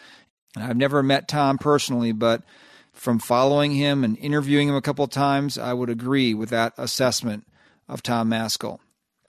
And 0.56 0.64
I've 0.64 0.78
never 0.78 1.02
met 1.02 1.28
Tom 1.28 1.58
personally, 1.58 2.12
but 2.12 2.44
from 2.94 3.20
following 3.20 3.72
him 3.72 4.04
and 4.04 4.18
interviewing 4.18 4.70
him 4.70 4.76
a 4.76 4.82
couple 4.82 5.04
of 5.04 5.12
times, 5.12 5.58
I 5.58 5.74
would 5.74 5.90
agree 5.90 6.34
with 6.34 6.50
that 6.50 6.74
assessment 6.78 7.48
of 7.90 8.04
Tom 8.04 8.30
Ascol. 8.30 8.80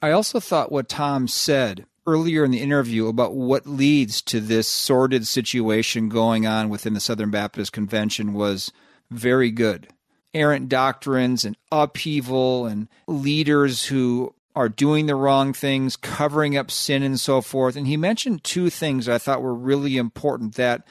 I 0.03 0.11
also 0.11 0.41
thought 0.41 0.73
what 0.73 0.89
Tom 0.89 1.27
said 1.27 1.87
earlier 2.07 2.45
in 2.45 2.51
the 2.51 2.61
interview 2.61 3.07
about 3.07 3.35
what 3.35 3.67
leads 3.67 4.21
to 4.23 4.41
this 4.41 4.69
sordid 4.69 5.27
situation 5.27 6.09
going 6.09 6.47
on 6.47 6.69
within 6.69 6.95
the 6.95 7.01
Southern 7.01 7.31
Baptist 7.31 7.73
Convention 7.73 8.33
was 8.33 8.73
very 9.11 9.51
good. 9.51 9.89
Errant 10.35 10.69
doctrines 10.69 11.45
and 11.45 11.57
upheaval 11.71 12.67
and 12.67 12.89
leaders 13.07 13.87
who 13.87 14.35
are 14.55 14.69
doing 14.69 15.07
the 15.07 15.15
wrong 15.15 15.53
things, 15.53 15.97
covering 15.97 16.57
up 16.57 16.71
sin 16.71 17.03
and 17.03 17.19
so 17.19 17.41
forth. 17.41 17.77
And 17.77 17.87
he 17.87 17.97
mentioned 17.97 18.45
two 18.45 18.71
things 18.71 19.09
I 19.09 19.19
thought 19.19 19.43
were 19.43 19.55
really 19.55 19.97
important 19.97 20.55
that 20.57 20.87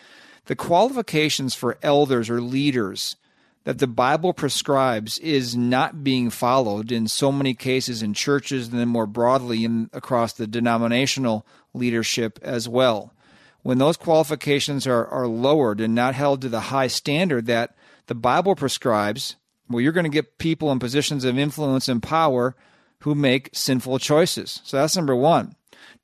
the 0.45 0.55
qualifications 0.55 1.53
for 1.53 1.78
elders 1.84 2.30
or 2.30 2.41
leaders 2.41 3.16
that 3.64 3.78
the 3.78 3.88
Bible 3.88 4.34
prescribes 4.34 5.18
is 5.20 5.55
not 5.55 6.03
being 6.03 6.30
followed 6.30 6.91
in 6.91 7.07
so 7.07 7.32
many 7.32 7.53
cases 7.53 8.01
in 8.01 8.14
churches 8.14 8.70
and 8.70 8.80
then 8.80 8.88
more 8.88 9.05
broadly 9.05 9.64
in, 9.64 9.89
across 9.93 10.34
the 10.34 10.47
denominational 10.47 11.45
leadership 11.74 12.39
as 12.41 12.68
well. 12.68 13.14
When 13.62 13.78
those 13.78 13.97
qualifications 13.97 14.88
are, 14.88 15.05
are 15.07 15.28
lowered 15.28 15.80
and 15.80 15.93
not 15.93 16.16
held 16.16 16.41
to 16.41 16.49
the 16.49 16.62
high 16.62 16.88
standard 16.88 17.45
that 17.45 17.76
the 18.07 18.16
Bible 18.16 18.55
prescribes, 18.55 19.36
well, 19.70 19.82
you're 19.82 19.91
going 19.91 20.05
to 20.05 20.09
get 20.09 20.39
people 20.39 20.72
in 20.72 20.80
positions 20.80 21.24
of 21.24 21.38
influence 21.38 21.88
and 21.88 22.01
power 22.01 22.55
who 23.01 23.14
make 23.14 23.51
sinful 23.53 23.99
choices. 23.99 24.62
So 24.64 24.78
that's 24.78 24.95
number 24.95 25.16
one. 25.16 25.55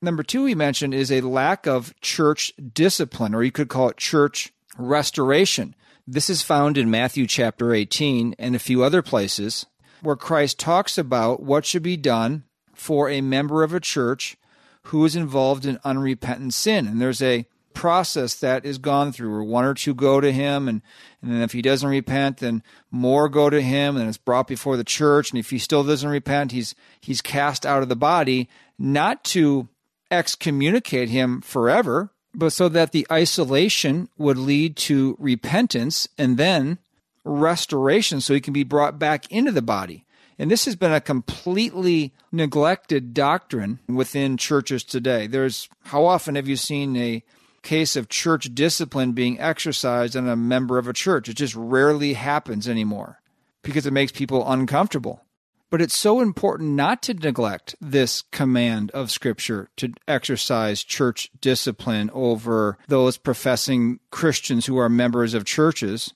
Number 0.02 0.22
two, 0.22 0.46
he 0.46 0.54
mentioned, 0.54 0.94
is 0.94 1.12
a 1.12 1.22
lack 1.22 1.66
of 1.66 2.00
church 2.02 2.54
discipline, 2.74 3.34
or 3.34 3.44
you 3.44 3.52
could 3.52 3.68
call 3.68 3.90
it 3.90 3.98
church 3.98 4.54
restoration. 4.78 5.76
This 6.10 6.30
is 6.30 6.42
found 6.42 6.78
in 6.78 6.90
Matthew 6.90 7.28
chapter 7.28 7.74
18 7.74 8.36
and 8.40 8.56
a 8.56 8.60
few 8.60 8.82
other 8.82 9.02
places 9.02 9.66
where 10.02 10.16
Christ 10.16 10.58
talks 10.58 10.98
about 10.98 11.44
what 11.44 11.66
should 11.66 11.84
be 11.84 11.98
done 11.98 12.46
for 12.74 13.10
a 13.10 13.20
member 13.20 13.62
of 13.62 13.74
a 13.74 13.82
church 13.82 14.38
who 14.84 15.04
is 15.04 15.18
involved 15.18 15.66
in 15.66 15.82
unrepentant 15.84 16.54
sin. 16.54 16.88
And 16.88 17.02
there's 17.02 17.22
a 17.22 17.46
process 17.74 18.36
that 18.36 18.64
is 18.64 18.78
gone 18.78 19.12
through 19.12 19.32
where 19.32 19.44
one 19.44 19.66
or 19.66 19.74
two 19.74 19.94
go 19.94 20.22
to 20.22 20.32
him 20.32 20.70
and, 20.70 20.82
and 21.22 21.30
then 21.30 21.42
if 21.42 21.52
he 21.52 21.62
doesn't 21.62 21.90
repent 21.90 22.38
then 22.38 22.64
more 22.90 23.28
go 23.28 23.50
to 23.50 23.62
him 23.62 23.98
and 23.98 24.08
it's 24.08 24.18
brought 24.18 24.48
before 24.48 24.78
the 24.78 24.84
church 24.84 25.30
and 25.30 25.40
if 25.40 25.52
he 25.52 25.60
still 25.60 25.84
doesn't 25.84 26.10
repent 26.10 26.52
he's 26.52 26.74
he's 27.00 27.22
cast 27.22 27.68
out 27.68 27.84
of 27.84 27.90
the 27.90 27.96
body 27.96 28.50
not 28.80 29.24
to 29.24 29.68
excommunicate 30.10 31.10
him 31.10 31.40
forever 31.40 32.10
but 32.38 32.54
so 32.54 32.70
that 32.70 32.92
the 32.92 33.08
isolation 33.12 34.08
would 34.18 34.38
lead 34.38 34.76
to 34.78 35.18
repentance 35.20 36.08
and 36.20 36.38
then 36.38 36.78
restoration 37.26 38.22
so 38.22 38.36
he 38.36 38.40
can 38.40 38.54
be 38.54 38.64
brought 38.64 39.00
back 39.00 39.30
into 39.32 39.52
the 39.52 39.62
body. 39.62 40.06
And 40.40 40.52
this 40.52 40.66
has 40.66 40.76
been 40.76 40.94
a 40.94 41.02
completely 41.02 42.14
neglected 42.32 43.16
doctrine 43.16 43.80
within 43.90 44.38
churches 44.38 44.84
today. 44.84 45.26
There's 45.26 45.68
how 45.86 46.06
often 46.06 46.36
have 46.36 46.48
you 46.48 46.56
seen 46.56 46.96
a 46.96 47.24
case 47.64 47.96
of 47.96 48.08
church 48.08 48.54
discipline 48.54 49.14
being 49.14 49.40
exercised 49.40 50.16
on 50.16 50.30
a 50.30 50.36
member 50.36 50.78
of 50.78 50.88
a 50.88 50.94
church? 50.94 51.28
It 51.28 51.34
just 51.34 51.56
rarely 51.56 52.14
happens 52.14 52.70
anymore 52.70 53.20
because 53.64 53.88
it 53.88 53.94
makes 53.94 54.12
people 54.12 54.50
uncomfortable. 54.50 55.24
But 55.70 55.82
it's 55.82 55.96
so 55.96 56.22
important 56.22 56.72
not 56.72 57.02
to 57.04 57.14
neglect 57.14 57.76
this 57.82 58.24
command 58.32 58.90
of 58.92 59.12
Scripture 59.12 59.70
to 59.78 59.92
exercise 60.08 60.84
church 60.84 61.30
discipline 61.42 62.10
over 62.14 62.78
those 62.88 63.18
professing 63.18 64.00
Christians 64.10 64.66
who 64.66 64.78
are 64.78 64.88
members 64.88 65.34
of 65.34 65.44
churches 65.44 66.14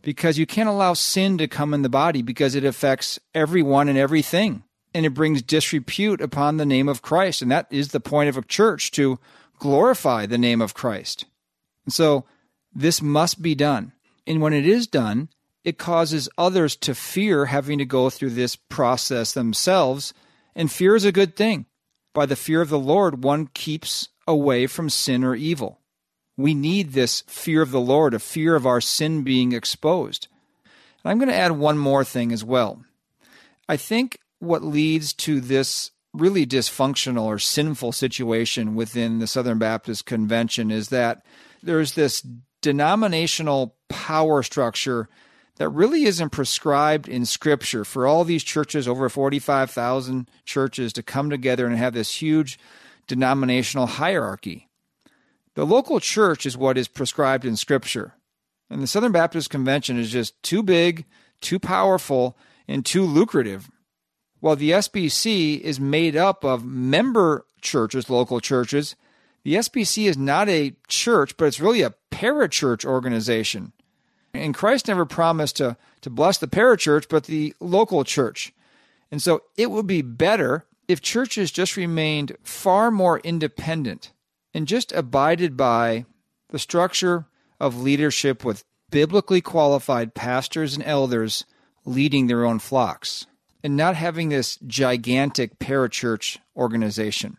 because 0.00 0.38
you 0.38 0.46
can't 0.46 0.68
allow 0.68 0.94
sin 0.94 1.36
to 1.38 1.48
come 1.48 1.74
in 1.74 1.82
the 1.82 1.88
body 1.88 2.22
because 2.22 2.54
it 2.54 2.64
affects 2.64 3.18
everyone 3.34 3.88
and 3.88 3.98
everything. 3.98 4.62
And 4.94 5.04
it 5.04 5.14
brings 5.14 5.42
disrepute 5.42 6.20
upon 6.20 6.56
the 6.56 6.66
name 6.66 6.88
of 6.88 7.02
Christ. 7.02 7.42
And 7.42 7.50
that 7.50 7.66
is 7.70 7.88
the 7.88 8.00
point 8.00 8.28
of 8.28 8.36
a 8.38 8.42
church 8.42 8.90
to 8.92 9.18
glorify 9.58 10.24
the 10.24 10.38
name 10.38 10.60
of 10.60 10.74
Christ. 10.74 11.24
And 11.84 11.92
so 11.92 12.24
this 12.74 13.02
must 13.02 13.42
be 13.42 13.54
done. 13.54 13.92
And 14.26 14.40
when 14.40 14.52
it 14.52 14.66
is 14.66 14.86
done, 14.86 15.28
it 15.64 15.78
causes 15.78 16.28
others 16.36 16.76
to 16.76 16.94
fear 16.94 17.46
having 17.46 17.78
to 17.78 17.84
go 17.84 18.10
through 18.10 18.30
this 18.30 18.54
process 18.54 19.32
themselves. 19.32 20.12
And 20.54 20.70
fear 20.70 20.94
is 20.94 21.04
a 21.04 21.12
good 21.12 21.34
thing. 21.34 21.66
By 22.12 22.26
the 22.26 22.36
fear 22.36 22.60
of 22.60 22.68
the 22.68 22.78
Lord, 22.78 23.24
one 23.24 23.48
keeps 23.48 24.08
away 24.28 24.66
from 24.66 24.90
sin 24.90 25.24
or 25.24 25.34
evil. 25.34 25.80
We 26.36 26.54
need 26.54 26.92
this 26.92 27.22
fear 27.26 27.62
of 27.62 27.70
the 27.70 27.80
Lord, 27.80 28.14
a 28.14 28.18
fear 28.18 28.54
of 28.54 28.66
our 28.66 28.80
sin 28.80 29.22
being 29.22 29.52
exposed. 29.52 30.28
And 31.02 31.10
I'm 31.10 31.18
going 31.18 31.28
to 31.28 31.34
add 31.34 31.52
one 31.52 31.78
more 31.78 32.04
thing 32.04 32.30
as 32.30 32.44
well. 32.44 32.84
I 33.68 33.76
think 33.76 34.18
what 34.38 34.62
leads 34.62 35.12
to 35.14 35.40
this 35.40 35.90
really 36.12 36.46
dysfunctional 36.46 37.24
or 37.24 37.38
sinful 37.38 37.92
situation 37.92 38.74
within 38.74 39.18
the 39.18 39.26
Southern 39.26 39.58
Baptist 39.58 40.06
Convention 40.06 40.70
is 40.70 40.90
that 40.90 41.24
there's 41.62 41.94
this 41.94 42.24
denominational 42.62 43.76
power 43.88 44.42
structure 44.42 45.08
that 45.56 45.68
really 45.68 46.04
isn't 46.04 46.30
prescribed 46.30 47.08
in 47.08 47.24
Scripture 47.24 47.84
for 47.84 48.06
all 48.06 48.24
these 48.24 48.42
churches, 48.42 48.88
over 48.88 49.08
45,000 49.08 50.28
churches, 50.44 50.92
to 50.92 51.02
come 51.02 51.30
together 51.30 51.66
and 51.66 51.76
have 51.76 51.94
this 51.94 52.20
huge 52.20 52.58
denominational 53.06 53.86
hierarchy. 53.86 54.68
The 55.54 55.64
local 55.64 56.00
church 56.00 56.46
is 56.46 56.56
what 56.56 56.76
is 56.76 56.88
prescribed 56.88 57.44
in 57.44 57.56
Scripture. 57.56 58.14
And 58.68 58.82
the 58.82 58.86
Southern 58.88 59.12
Baptist 59.12 59.50
Convention 59.50 59.98
is 59.98 60.10
just 60.10 60.40
too 60.42 60.62
big, 60.62 61.04
too 61.40 61.60
powerful, 61.60 62.36
and 62.66 62.84
too 62.84 63.04
lucrative. 63.04 63.70
While 64.40 64.56
the 64.56 64.72
SBC 64.72 65.60
is 65.60 65.78
made 65.78 66.16
up 66.16 66.44
of 66.44 66.64
member 66.64 67.46
churches, 67.60 68.10
local 68.10 68.40
churches, 68.40 68.96
the 69.44 69.54
SBC 69.54 70.06
is 70.06 70.18
not 70.18 70.48
a 70.48 70.74
church, 70.88 71.36
but 71.36 71.44
it's 71.44 71.60
really 71.60 71.82
a 71.82 71.94
parachurch 72.10 72.84
organization. 72.84 73.72
And 74.34 74.54
Christ 74.54 74.88
never 74.88 75.06
promised 75.06 75.56
to, 75.56 75.76
to 76.02 76.10
bless 76.10 76.38
the 76.38 76.48
parachurch, 76.48 77.08
but 77.08 77.24
the 77.24 77.54
local 77.60 78.04
church. 78.04 78.52
And 79.10 79.22
so 79.22 79.42
it 79.56 79.70
would 79.70 79.86
be 79.86 80.02
better 80.02 80.66
if 80.88 81.00
churches 81.00 81.50
just 81.50 81.76
remained 81.76 82.36
far 82.42 82.90
more 82.90 83.20
independent 83.20 84.12
and 84.52 84.66
just 84.66 84.92
abided 84.92 85.56
by 85.56 86.04
the 86.50 86.58
structure 86.58 87.26
of 87.60 87.80
leadership 87.80 88.44
with 88.44 88.64
biblically 88.90 89.40
qualified 89.40 90.14
pastors 90.14 90.74
and 90.74 90.84
elders 90.84 91.44
leading 91.84 92.26
their 92.26 92.44
own 92.44 92.58
flocks 92.58 93.26
and 93.62 93.76
not 93.76 93.96
having 93.96 94.28
this 94.28 94.58
gigantic 94.66 95.58
parachurch 95.58 96.38
organization. 96.56 97.38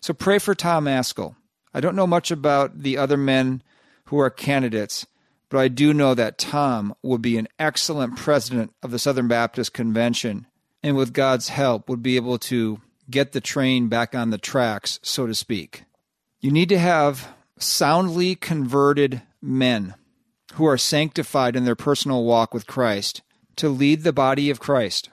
So 0.00 0.14
pray 0.14 0.38
for 0.38 0.54
Tom 0.54 0.84
Ascol. 0.84 1.34
I 1.74 1.80
don't 1.80 1.96
know 1.96 2.06
much 2.06 2.30
about 2.30 2.80
the 2.82 2.96
other 2.96 3.16
men 3.16 3.62
who 4.06 4.18
are 4.18 4.30
candidates, 4.30 5.04
but 5.48 5.58
I 5.58 5.68
do 5.68 5.94
know 5.94 6.14
that 6.14 6.38
Tom 6.38 6.94
would 7.02 7.22
be 7.22 7.38
an 7.38 7.48
excellent 7.58 8.16
president 8.16 8.74
of 8.82 8.90
the 8.90 8.98
Southern 8.98 9.28
Baptist 9.28 9.72
Convention 9.72 10.46
and 10.82 10.96
with 10.96 11.12
God's 11.12 11.48
help 11.48 11.88
would 11.88 12.02
be 12.02 12.16
able 12.16 12.38
to 12.38 12.80
get 13.10 13.32
the 13.32 13.40
train 13.40 13.88
back 13.88 14.14
on 14.14 14.30
the 14.30 14.38
tracks, 14.38 14.98
so 15.02 15.26
to 15.26 15.34
speak. 15.34 15.84
You 16.40 16.50
need 16.50 16.68
to 16.70 16.78
have 16.78 17.34
soundly 17.58 18.34
converted 18.34 19.22
men 19.40 19.94
who 20.54 20.66
are 20.66 20.78
sanctified 20.78 21.56
in 21.56 21.64
their 21.64 21.76
personal 21.76 22.24
walk 22.24 22.52
with 22.52 22.66
Christ 22.66 23.22
to 23.56 23.68
lead 23.68 24.02
the 24.02 24.12
body 24.12 24.50
of 24.50 24.60
Christ. 24.60 25.10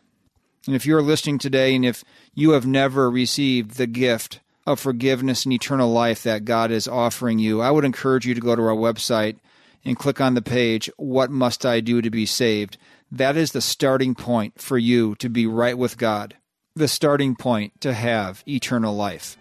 And 0.66 0.76
if 0.76 0.86
you're 0.86 1.02
listening 1.02 1.38
today 1.38 1.76
and 1.76 1.86
if 1.86 2.04
you 2.34 2.52
have 2.52 2.66
never 2.66 3.10
received 3.10 3.72
the 3.72 3.88
gift 3.88 4.40
of 4.66 4.80
forgiveness 4.80 5.44
and 5.44 5.54
eternal 5.54 5.92
life 5.92 6.24
that 6.24 6.46
God 6.46 6.72
is 6.72 6.88
offering 6.88 7.40
you, 7.40 7.62
I 7.62 7.72
would 7.72 7.84
encourage 7.84 8.26
you 8.26 8.34
to 8.34 8.42
go 8.42 8.56
to 8.56 8.62
our 8.62 8.76
website 8.76 9.38
and 9.86 9.98
click 9.98 10.22
on 10.22 10.34
the 10.34 10.42
page, 10.42 10.90
What 10.98 11.32
Must 11.32 11.66
I 11.66 11.80
Do 11.80 12.02
to 12.02 12.10
Be 12.10 12.26
Saved? 12.26 12.78
That 13.12 13.38
is 13.38 13.52
the 13.52 13.62
starting 13.62 14.16
point 14.16 14.60
for 14.60 14.78
you 14.78 15.16
to 15.16 15.30
be 15.30 15.46
right 15.46 15.78
with 15.78 15.98
God, 15.98 16.36
the 16.76 16.88
starting 16.88 17.36
point 17.36 17.80
to 17.82 17.94
have 17.94 18.44
eternal 18.48 18.96
life. 18.96 19.38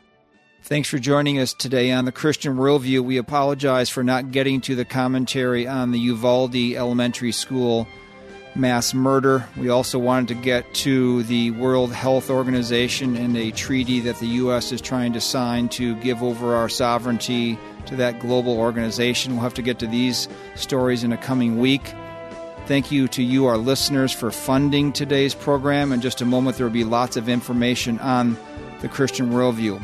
Thanks 0.64 0.88
for 0.88 0.98
joining 0.98 1.40
us 1.40 1.54
today 1.54 1.90
on 1.90 2.04
the 2.04 2.12
Christian 2.12 2.56
Worldview. 2.56 3.00
We 3.00 3.16
apologize 3.16 3.90
for 3.90 4.04
not 4.04 4.30
getting 4.30 4.60
to 4.62 4.76
the 4.76 4.84
commentary 4.84 5.66
on 5.66 5.90
the 5.90 5.98
Uvalde 5.98 6.54
Elementary 6.54 7.32
School 7.32 7.88
mass 8.54 8.94
murder. 8.94 9.48
We 9.56 9.70
also 9.70 9.98
wanted 9.98 10.28
to 10.28 10.34
get 10.34 10.72
to 10.74 11.22
the 11.24 11.50
World 11.52 11.92
Health 11.92 12.30
Organization 12.30 13.16
and 13.16 13.36
a 13.36 13.50
treaty 13.50 14.00
that 14.00 14.18
the 14.18 14.26
U.S. 14.26 14.72
is 14.72 14.80
trying 14.80 15.14
to 15.14 15.20
sign 15.20 15.68
to 15.70 15.96
give 15.96 16.22
over 16.22 16.54
our 16.54 16.68
sovereignty 16.68 17.58
to 17.86 17.96
that 17.96 18.20
global 18.20 18.58
organization. 18.58 19.32
We'll 19.32 19.42
have 19.42 19.54
to 19.54 19.62
get 19.62 19.78
to 19.80 19.86
these 19.86 20.28
stories 20.54 21.04
in 21.04 21.12
a 21.12 21.16
coming 21.16 21.58
week. 21.58 21.92
Thank 22.66 22.92
you 22.92 23.08
to 23.08 23.22
you, 23.22 23.46
our 23.46 23.58
listeners, 23.58 24.12
for 24.12 24.30
funding 24.30 24.92
today's 24.92 25.34
program. 25.34 25.92
In 25.92 26.00
just 26.00 26.20
a 26.20 26.24
moment, 26.24 26.56
there 26.56 26.66
will 26.66 26.72
be 26.72 26.84
lots 26.84 27.16
of 27.16 27.28
information 27.28 27.98
on 27.98 28.36
the 28.80 28.88
Christian 28.88 29.30
worldview. 29.30 29.82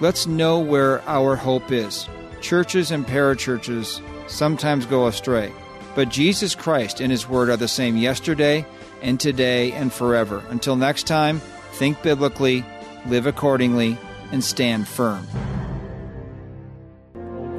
Let's 0.00 0.26
know 0.26 0.58
where 0.58 1.00
our 1.08 1.36
hope 1.36 1.72
is. 1.72 2.08
Churches 2.40 2.90
and 2.90 3.06
parachurches 3.06 4.02
sometimes 4.28 4.84
go 4.84 5.06
astray, 5.06 5.52
but 5.94 6.08
Jesus 6.08 6.54
Christ 6.54 7.00
and 7.00 7.10
His 7.10 7.28
Word 7.28 7.48
are 7.48 7.56
the 7.56 7.68
same 7.68 7.96
yesterday 7.96 8.66
and 9.00 9.20
today 9.20 9.72
and 9.72 9.92
forever. 9.92 10.42
Until 10.50 10.76
next 10.76 11.06
time, 11.06 11.40
think 11.74 12.02
biblically, 12.02 12.64
live 13.06 13.26
accordingly, 13.26 13.96
and 14.32 14.42
stand 14.42 14.88
firm. 14.88 15.26